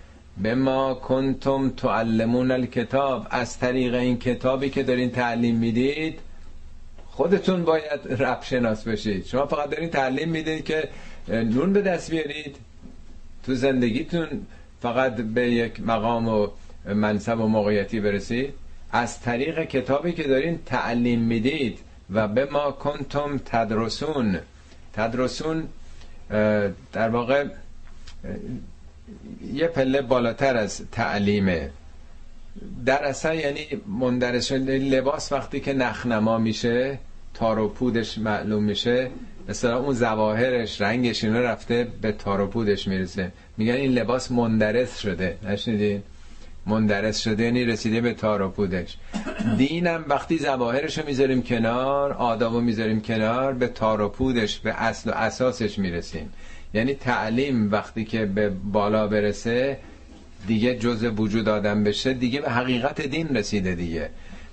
به 0.42 0.54
ما 0.54 0.94
کنتم 0.94 1.70
تعلمون 1.70 2.50
الکتاب. 2.50 3.26
از 3.30 3.58
طریق 3.58 3.94
این 3.94 4.18
کتابی 4.18 4.70
که 4.70 4.82
دارین 4.82 5.10
تعلیم 5.10 5.56
می‌دید 5.56 6.18
خودتون 7.16 7.64
باید 7.64 8.22
رب 8.22 8.42
شناس 8.42 8.84
بشید. 8.84 9.26
شما 9.26 9.46
فقط 9.46 9.70
دارین 9.70 9.90
تعلیم 9.90 10.28
می‌دید 10.28 10.64
که 10.64 10.88
نون 11.28 11.72
به 11.72 11.82
دست 11.82 12.10
بیارید. 12.10 12.56
تو 13.46 13.54
زندگیتون 13.54 14.28
فقط 14.82 15.16
به 15.16 15.50
یک 15.50 15.80
مقام 15.80 16.28
و 16.28 16.48
منصب 16.94 17.40
و 17.40 17.46
موقعیتی 17.48 18.00
برسید. 18.00 18.54
از 18.92 19.20
طریق 19.20 19.64
کتابی 19.64 20.12
که 20.12 20.22
دارین 20.22 20.58
تعلیم 20.66 21.20
می‌دید 21.20 21.78
و 22.10 22.28
به 22.28 22.44
ما 22.44 22.72
کنتم 22.72 23.40
تدرسون. 23.44 24.38
تدرسون 24.92 25.68
در 26.92 27.08
واقع 27.08 27.44
یه 29.52 29.66
پله 29.66 30.02
بالاتر 30.02 30.56
از 30.56 30.82
تعلیمه. 30.92 31.70
در 32.86 33.04
اصل 33.04 33.34
یعنی 33.34 33.60
مندرس 33.86 34.52
لباس 34.52 35.32
وقتی 35.32 35.60
که 35.60 35.72
نخنما 35.72 36.38
میشه 36.38 36.98
تار 37.34 37.58
و 37.58 37.68
پودش 37.68 38.18
معلوم 38.18 38.62
میشه 38.62 39.10
مثلا 39.48 39.78
اون 39.78 39.94
زواهرش 39.94 40.80
رنگش 40.80 41.24
اینا 41.24 41.40
رفته 41.40 41.88
به 42.02 42.12
تار 42.12 42.40
و 42.40 42.46
پودش 42.46 42.88
می‌رسه. 42.88 43.32
میگن 43.56 43.74
این 43.74 43.92
لباس 43.92 44.32
مندرس 44.32 44.98
شده. 44.98 45.38
نشنیدین 45.48 46.02
مندرس 46.66 47.18
شده 47.20 47.42
یعنی 47.42 47.64
رسیده 47.64 48.00
به 48.00 48.14
تار 48.14 48.42
و 48.42 48.48
پودش. 48.48 48.96
دینم 49.56 50.04
وقتی 50.08 50.38
زواهرش 50.38 50.98
رو 50.98 51.06
می‌ذاریم 51.06 51.42
کنار 51.42 52.12
آدابو 52.12 52.60
می‌ذاریم 52.60 53.00
کنار 53.00 53.52
به 53.52 53.66
تار 53.66 54.00
و 54.00 54.08
پودش 54.08 54.58
به 54.58 54.82
اصل 54.82 55.10
و 55.10 55.12
اساسش 55.12 55.78
می‌رسیم. 55.78 56.32
یعنی 56.74 56.94
تعلیم 56.94 57.72
وقتی 57.72 58.04
که 58.04 58.26
به 58.26 58.48
بالا 58.48 59.06
برسه 59.06 59.78
دیگه 60.46 60.78
جز 60.78 61.04
وجود 61.04 61.48
آدم 61.48 61.84
بشه 61.84 62.12
دیگه 62.12 62.40
به 62.40 62.50
حقیقت 62.50 63.00
دین 63.00 63.36
رسیده 63.36 63.74
دیگه. 63.74 64.10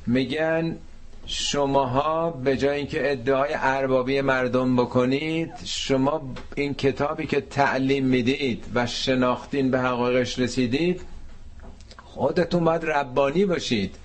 میگن 0.07 0.77
شماها 1.25 2.29
به 2.29 2.57
جای 2.57 2.77
اینکه 2.77 3.11
ادعای 3.11 3.51
اربابی 3.53 4.21
مردم 4.21 4.75
بکنید 4.75 5.51
شما 5.65 6.21
این 6.55 6.73
کتابی 6.73 7.25
که 7.25 7.41
تعلیم 7.41 8.05
می‌دید 8.05 8.65
و 8.75 8.85
شناختین 8.85 9.71
به 9.71 9.79
حقایقش 9.79 10.39
رسیدید 10.39 11.01
خودتون 12.03 12.63
باید 12.63 12.85
ربانی 12.85 13.45
باشید 13.45 13.95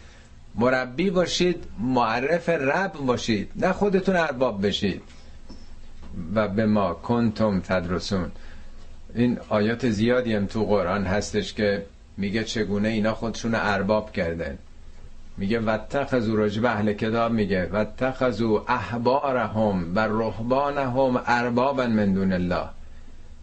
مربی 0.55 1.11
باشید 1.11 1.64
معرف 1.78 2.49
رب 2.49 2.93
باشید 2.93 3.51
نه 3.57 3.72
خودتون 3.72 4.16
ارباب 4.16 4.66
بشید. 4.66 5.03
و 6.34 6.49
به 6.49 6.66
ما 6.66 6.95
کنتم 6.95 7.61
تدرسون. 7.61 8.30
این 9.19 9.39
آیات 9.49 9.91
زیادی 9.91 10.35
هم 10.35 10.47
تو 10.47 10.64
قرآن 10.64 11.05
هستش 11.05 11.55
که 11.55 11.85
میگه 12.16 12.45
چگونه 12.45 12.89
اینا 12.89 13.14
خودشون 13.14 13.55
ارباب 13.55 14.12
کردن. 14.12 14.59
میگه 15.37 15.61
واتخذوا 15.61 16.35
راجب 16.35 16.64
اهل 16.64 16.93
کتاب 16.93 17.33
میگه 17.33 17.66
واتخذوا 17.66 18.64
احبارهم 18.69 19.93
و 19.95 20.01
رهبانهم 20.01 21.23
اربابا 21.27 21.87
من 21.87 22.12
دون 22.12 22.33
الله. 22.33 22.69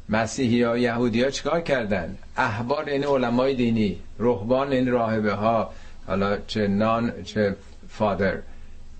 مسیحی 0.09 0.63
ها 0.63 0.77
یهودی 0.77 1.23
ها 1.23 1.29
چیکار 1.29 1.61
کردن؟ 1.61 2.17
احبار 2.37 2.83
این 2.89 3.01
یعنی 3.01 3.13
علمای 3.13 3.55
دینی 3.55 3.99
رهبان 4.19 4.67
این 4.67 4.77
یعنی 4.77 4.89
راهبه 4.89 5.33
ها 5.33 5.73
حالا 6.07 6.37
چه 6.47 6.67
نان 6.67 7.23
چه 7.23 7.55
فادر. 7.89 8.37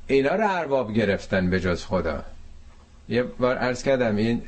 اینا 0.08 0.36
رو 0.36 0.48
ارباب 0.50 0.94
گرفتن 0.94 1.50
به 1.50 1.60
جز 1.60 1.86
خدا. 1.86 2.24
یه 3.10 3.24
بار 3.24 3.58
عرض 3.58 3.84
کردم 3.84 4.16
این 4.16 4.42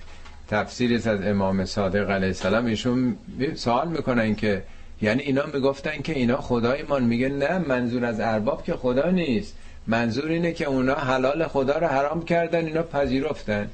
تفسیری 0.47 0.95
از 0.95 1.07
امام 1.07 1.65
صادق 1.65 2.09
علیه 2.09 2.27
السلام. 2.27 2.65
ایشون 2.65 3.17
سوال 3.55 3.87
می‌کنن 3.87 4.35
که 4.35 4.63
یعنی 5.01 5.21
اینا 5.21 5.45
می‌گفتن 5.53 6.01
که 6.01 6.13
اینا 6.13 6.37
خدایمان. 6.37 7.03
میگه 7.03 7.29
نه 7.29 7.57
منظور 7.57 8.05
از 8.05 8.19
ارباب 8.19 8.63
که 8.63 8.73
خدا 8.73 9.09
نیست. 9.09 9.55
منظور 9.87 10.29
اینه 10.29 10.51
که 10.51 10.65
اونا 10.65 10.95
حلال 10.95 11.47
خدا 11.47 11.77
رو 11.77 11.87
حرام 11.87 12.25
کردن 12.25 12.65
اینا 12.65 12.83
پذیرفتن. 12.83 13.69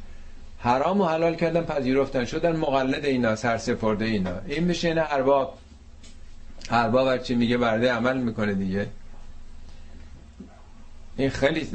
حرام 0.59 1.01
و 1.01 1.05
حلال 1.05 1.35
کردن 1.35 1.61
پذیرفتن. 1.61 2.25
شدن 2.25 2.55
مقلد 2.55 3.05
اینا 3.05 3.35
سرسپرده 3.35 4.05
اینا. 4.05 4.35
این 4.47 4.63
میشه 4.63 4.87
این 4.87 4.99
ارباب. 4.99 5.57
ارباب 6.69 7.17
چی 7.17 7.35
میگه 7.35 7.57
برده 7.57 7.91
عمل 7.91 8.17
می‌کنه 8.17 8.53
دیگه. 8.53 8.87
این 11.17 11.29
خیلی 11.29 11.67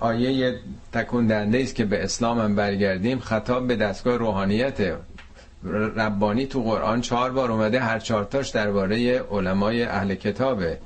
آیه 0.00 0.58
تکون 0.92 1.26
دنده 1.26 1.58
است 1.62 1.74
که 1.74 1.84
به 1.84 2.04
اسلام 2.04 2.38
هم 2.38 2.54
برگردیم. 2.56 3.18
خطاب 3.18 3.66
به 3.66 3.76
دستگاه 3.76 4.16
روحانیت 4.16 4.96
ربانی 5.96 6.46
تو 6.46 6.62
قرآن 6.62 7.00
چهار 7.00 7.32
بار 7.32 7.52
اومده 7.52 7.80
هر 7.80 7.98
چهارتاش 7.98 8.48
درباره 8.48 9.18
علمای 9.18 9.82
اهل 9.82 10.14
کتابه. 10.14 10.78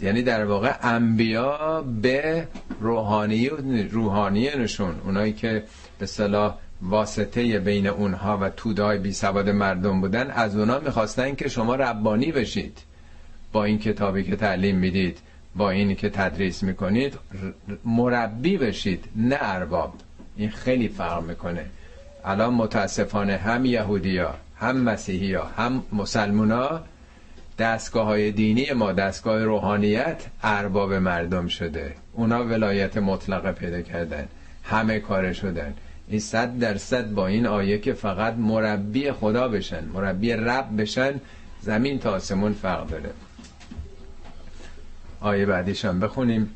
یعنی 0.00 0.22
در 0.22 0.44
واقع 0.44 0.72
انبیا 0.82 1.84
به 2.02 2.48
روحانی 2.80 3.48
روحانی 3.90 4.48
نشون. 4.58 4.94
اونایی 5.04 5.32
که 5.32 5.62
به 5.98 6.06
صلاح 6.06 6.54
واسطه 6.82 7.58
بین 7.58 7.86
اونها 7.86 8.38
و 8.38 8.50
تودای 8.50 8.98
بی 8.98 9.12
سواد 9.12 9.48
مردم 9.50 10.00
بودن 10.00 10.30
از 10.30 10.56
اونا 10.56 10.78
می‌خواستن 10.78 11.34
که 11.34 11.48
شما 11.48 11.74
ربانی 11.74 12.32
بشید 12.32 12.78
با 13.52 13.64
این 13.64 13.78
کتابی 13.78 14.24
که 14.24 14.36
تعلیم 14.36 14.76
می‌دید. 14.76 15.18
با 15.56 15.70
اینی 15.70 15.94
که 15.94 16.08
تدریس 16.08 16.62
می‌کنید 16.62 17.18
مربی 17.84 18.56
بشید 18.56 19.04
نه 19.16 19.36
ارباب. 19.40 19.94
این 20.36 20.50
خیلی 20.50 20.88
فرق 20.88 21.22
می‌کنه. 21.22 21.66
الان 22.24 22.54
متاسفانه 22.54 23.36
هم 23.36 23.64
یهودیا 23.64 24.34
هم 24.58 24.76
مسیحی 24.76 25.34
ها 25.34 25.44
هم 25.44 25.82
مسلمونا 25.92 26.80
دستگاه 27.58 28.06
های 28.06 28.30
دینی 28.30 28.72
ما 28.72 28.92
دستگاه 28.92 29.44
روحانیت 29.44 30.22
ارباب 30.42 30.92
مردم 30.92 31.48
شده. 31.48 31.94
اونا 32.12 32.44
ولایت 32.44 32.96
مطلقه 32.96 33.52
پیدا 33.52 33.80
کردن. 33.80 34.28
همه 34.62 35.00
کاره 35.00 35.32
شدن. 35.32 35.74
این 36.08 36.20
صد 36.20 36.58
درصد 36.58 37.10
با 37.10 37.26
این 37.26 37.46
آیه 37.46 37.78
که 37.78 37.92
فقط 37.92 38.34
مربی 38.34 39.12
خدا 39.12 39.48
بشن 39.48 39.84
مربی 39.84 40.32
رب 40.32 40.80
بشن 40.80 41.20
زمین 41.60 41.98
تا 41.98 42.10
آسمون 42.10 42.52
فرق 42.52 42.88
داره. 42.88 43.10
آیه 45.20 45.46
بعدیش 45.46 45.84
هم 45.84 46.00
بخونیم. 46.00 46.54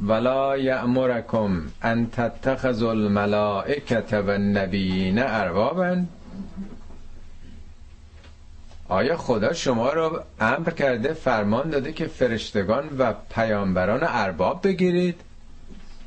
ولا 0.00 0.56
یأمرکم 0.56 1.62
ان 1.82 2.10
تتخذوا 2.10 2.90
الملائکه 2.90 4.16
و 4.16 4.30
النبیین 4.30 5.18
اربابا 5.18 6.04
آیا 8.88 9.16
خدا 9.16 9.52
شما 9.52 9.92
رو 9.92 10.22
امر 10.40 10.70
کرده 10.70 11.12
فرمان 11.12 11.70
داده 11.70 11.92
که 11.92 12.06
فرشتگان 12.06 12.88
و 12.98 13.14
پیامبران 13.34 14.00
ارباب 14.02 14.60
بگیرید؟ 14.62 15.20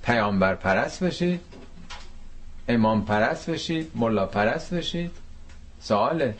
پیامبر 0.03 0.55
پرست 0.55 1.03
بشید؟ 1.03 1.41
امام 2.67 3.05
پرست 3.05 3.49
بشید؟ 3.49 3.91
ملا 3.95 4.25
پرست 4.25 4.73
بشید؟ 4.73 5.11
سواله. 5.79 6.35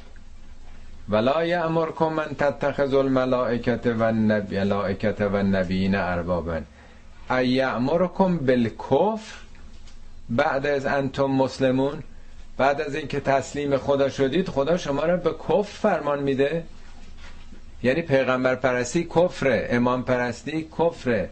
ولا 1.12 1.45
یأمرکم 1.45 2.14
من 2.14 2.36
تتخذ 2.38 2.93
الملائکه 2.93 3.93
و 3.93 4.03
الملائکه 4.03 5.26
و 5.26 5.36
النبیین 5.36 5.95
اربابا. 5.95 6.62
ایامرکم 7.30 8.38
بالکفر 8.38 9.36
بعد 10.30 10.66
از 10.66 10.86
انتم 10.86 11.26
مسلمون؟ 11.26 12.03
بعد 12.57 12.82
از 12.82 12.95
اینکه 12.95 13.20
تسلیم 13.20 13.78
خدا 13.78 14.09
شدید 14.09 14.49
خدا 14.49 14.78
شما 14.78 15.03
را 15.03 15.18
به 15.18 15.32
کفر 15.32 15.64
فرمان 15.64 16.24
میده. 16.24 16.64
یعنی 17.84 18.01
پیغمبر 18.01 18.55
پرستی 18.55 19.03
کفره 19.03 19.68
امام 19.72 20.03
پرستی 20.03 20.68
کفره. 20.80 21.30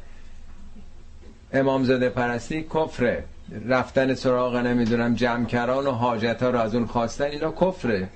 امام 1.54 1.84
زده 1.84 2.10
پرستی 2.10 2.64
کفره. 2.64 3.24
رفتن 3.68 4.14
سراغ 4.14 4.56
نمی‌دونم 4.56 5.16
جمعکران 5.16 5.88
و 5.88 5.92
حاجت 5.92 6.44
ها 6.44 6.50
رو 6.50 6.60
از 6.60 6.76
اون 6.76 6.86
خواستن 6.86 7.26
اینا 7.26 7.52
کفره. 7.52 8.08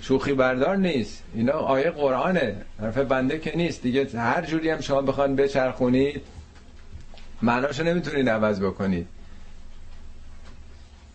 شوخی 0.00 0.32
بردار 0.32 0.76
نیست. 0.76 1.22
اینا 1.34 1.52
آیه 1.52 1.90
قرآنه. 1.90 2.56
حرف 2.80 2.98
بنده 2.98 3.38
که 3.38 3.56
نیست. 3.56 3.82
دیگه 3.82 4.08
هر 4.18 4.46
جوری 4.46 4.70
هم 4.70 4.80
شما 4.80 5.02
بخوان 5.02 5.36
بچرخونید 5.36 6.22
معناشو 7.42 7.84
نمی‌تونید 7.84 8.28
عوض 8.28 8.60
بکنید. 8.60 9.06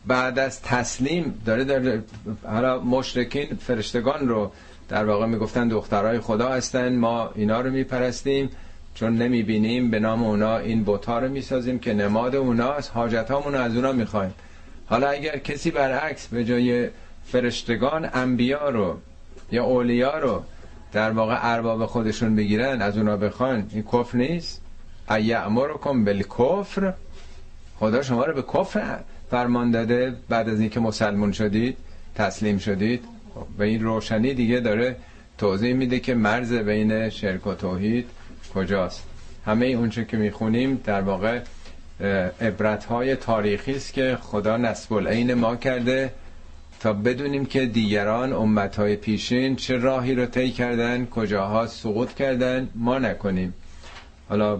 بعد 0.05 0.39
از 0.39 0.61
تسلیم 0.61 1.41
داره 1.45 1.63
در 1.63 1.99
حالا 2.43 2.79
مشرکین 2.79 3.47
فرشتگان 3.61 4.27
رو 4.27 4.51
در 4.89 5.05
واقع 5.05 5.25
می‌گفتن 5.25 5.67
دخترای 5.67 6.19
خدا 6.19 6.49
هستن 6.49 6.95
ما 6.95 7.31
اینا 7.35 7.61
رو 7.61 7.71
میپرستیم. 7.71 8.49
چون 8.95 9.17
نمی‌بینیم 9.17 9.91
به 9.91 9.99
نام 9.99 10.23
اونا 10.23 10.57
این 10.57 10.83
بوتا 10.83 11.19
رو 11.19 11.29
می‌سازیم 11.29 11.79
که 11.79 11.93
نماد 11.93 12.35
اوناست 12.35 12.91
حاجت 12.93 13.31
رو 13.31 13.55
از 13.55 13.75
اونا 13.75 13.91
می‌خوایم. 13.91 14.33
حالا 14.85 15.09
اگر 15.09 15.37
کسی 15.37 15.71
برعکس 15.71 16.27
به 16.27 16.43
جای 16.43 16.89
فرشتگان 17.31 18.09
انبیا 18.13 18.69
رو 18.69 18.97
یا 19.51 19.63
اولیا 19.63 20.17
رو 20.19 20.43
در 20.91 21.11
واقع 21.11 21.37
ارباب 21.41 21.85
خودشون 21.85 22.35
بگیرن 22.35 22.81
از 22.81 22.97
اونا 22.97 23.17
بخوان. 23.17 23.69
این 23.73 23.83
کفر 23.83 24.17
نیست. 24.17 24.61
ایعمرکم 25.09 26.05
بالکفر. 26.05 26.93
خدا 27.79 28.01
شما 28.01 28.25
رو 28.25 28.33
به 28.33 28.41
کفر 28.41 28.99
فرمان 29.31 29.71
داده 29.71 30.15
بعد 30.29 30.49
از 30.49 30.59
اینکه 30.59 30.79
مسلمون 30.79 31.31
شدید 31.31 31.77
تسلیم 32.15 32.57
شدید. 32.57 33.03
و 33.57 33.63
این 33.63 33.83
روشنی 33.83 34.33
دیگه 34.33 34.59
داره 34.59 34.95
توضیح 35.37 35.73
میده 35.73 35.99
که 35.99 36.15
مرز 36.15 36.53
بین 36.53 37.09
شرک 37.09 37.47
و 37.47 37.53
توحید 37.53 38.05
کجاست. 38.55 39.03
همه 39.45 39.65
اونچه 39.65 40.05
که 40.05 40.17
می‌خونیم 40.17 40.81
در 40.85 41.01
واقع 41.01 41.39
عبرت 42.41 42.85
های 42.85 43.15
تاریخی 43.15 43.75
است 43.75 43.93
که 43.93 44.17
خدا 44.21 44.57
نسب 44.57 44.93
العین 44.93 45.33
ما 45.33 45.55
کرده. 45.55 46.11
تا 46.79 46.93
بدونیم 46.93 47.45
که 47.45 47.65
دیگران 47.65 48.33
امت 48.33 48.75
های 48.75 48.95
پیشین 48.95 49.55
چه 49.55 49.77
راهی 49.77 50.15
رو 50.15 50.25
طی 50.25 50.51
کردن 50.51 51.05
کجاها 51.05 51.67
سقوط 51.67 52.13
کردن 52.13 52.69
ما 52.75 52.99
نکنیم. 52.99 53.53
حالا 54.29 54.59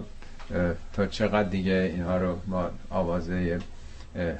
تا 0.92 1.06
چقدر 1.06 1.48
دیگه 1.48 1.90
اینها 1.94 2.16
رو 2.16 2.36
ما 2.46 2.70
آوازه 2.90 3.58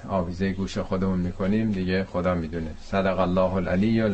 آویزه 0.08 0.52
گوش 0.52 0.78
خودمون 0.78 1.18
می‌کنیم 1.18 1.72
دیگه 1.72 2.04
خدا 2.04 2.34
می‌دونه. 2.34 2.70
صدق 2.82 3.18
الله 3.18 3.54
العلی 3.54 4.00
و 4.00 4.08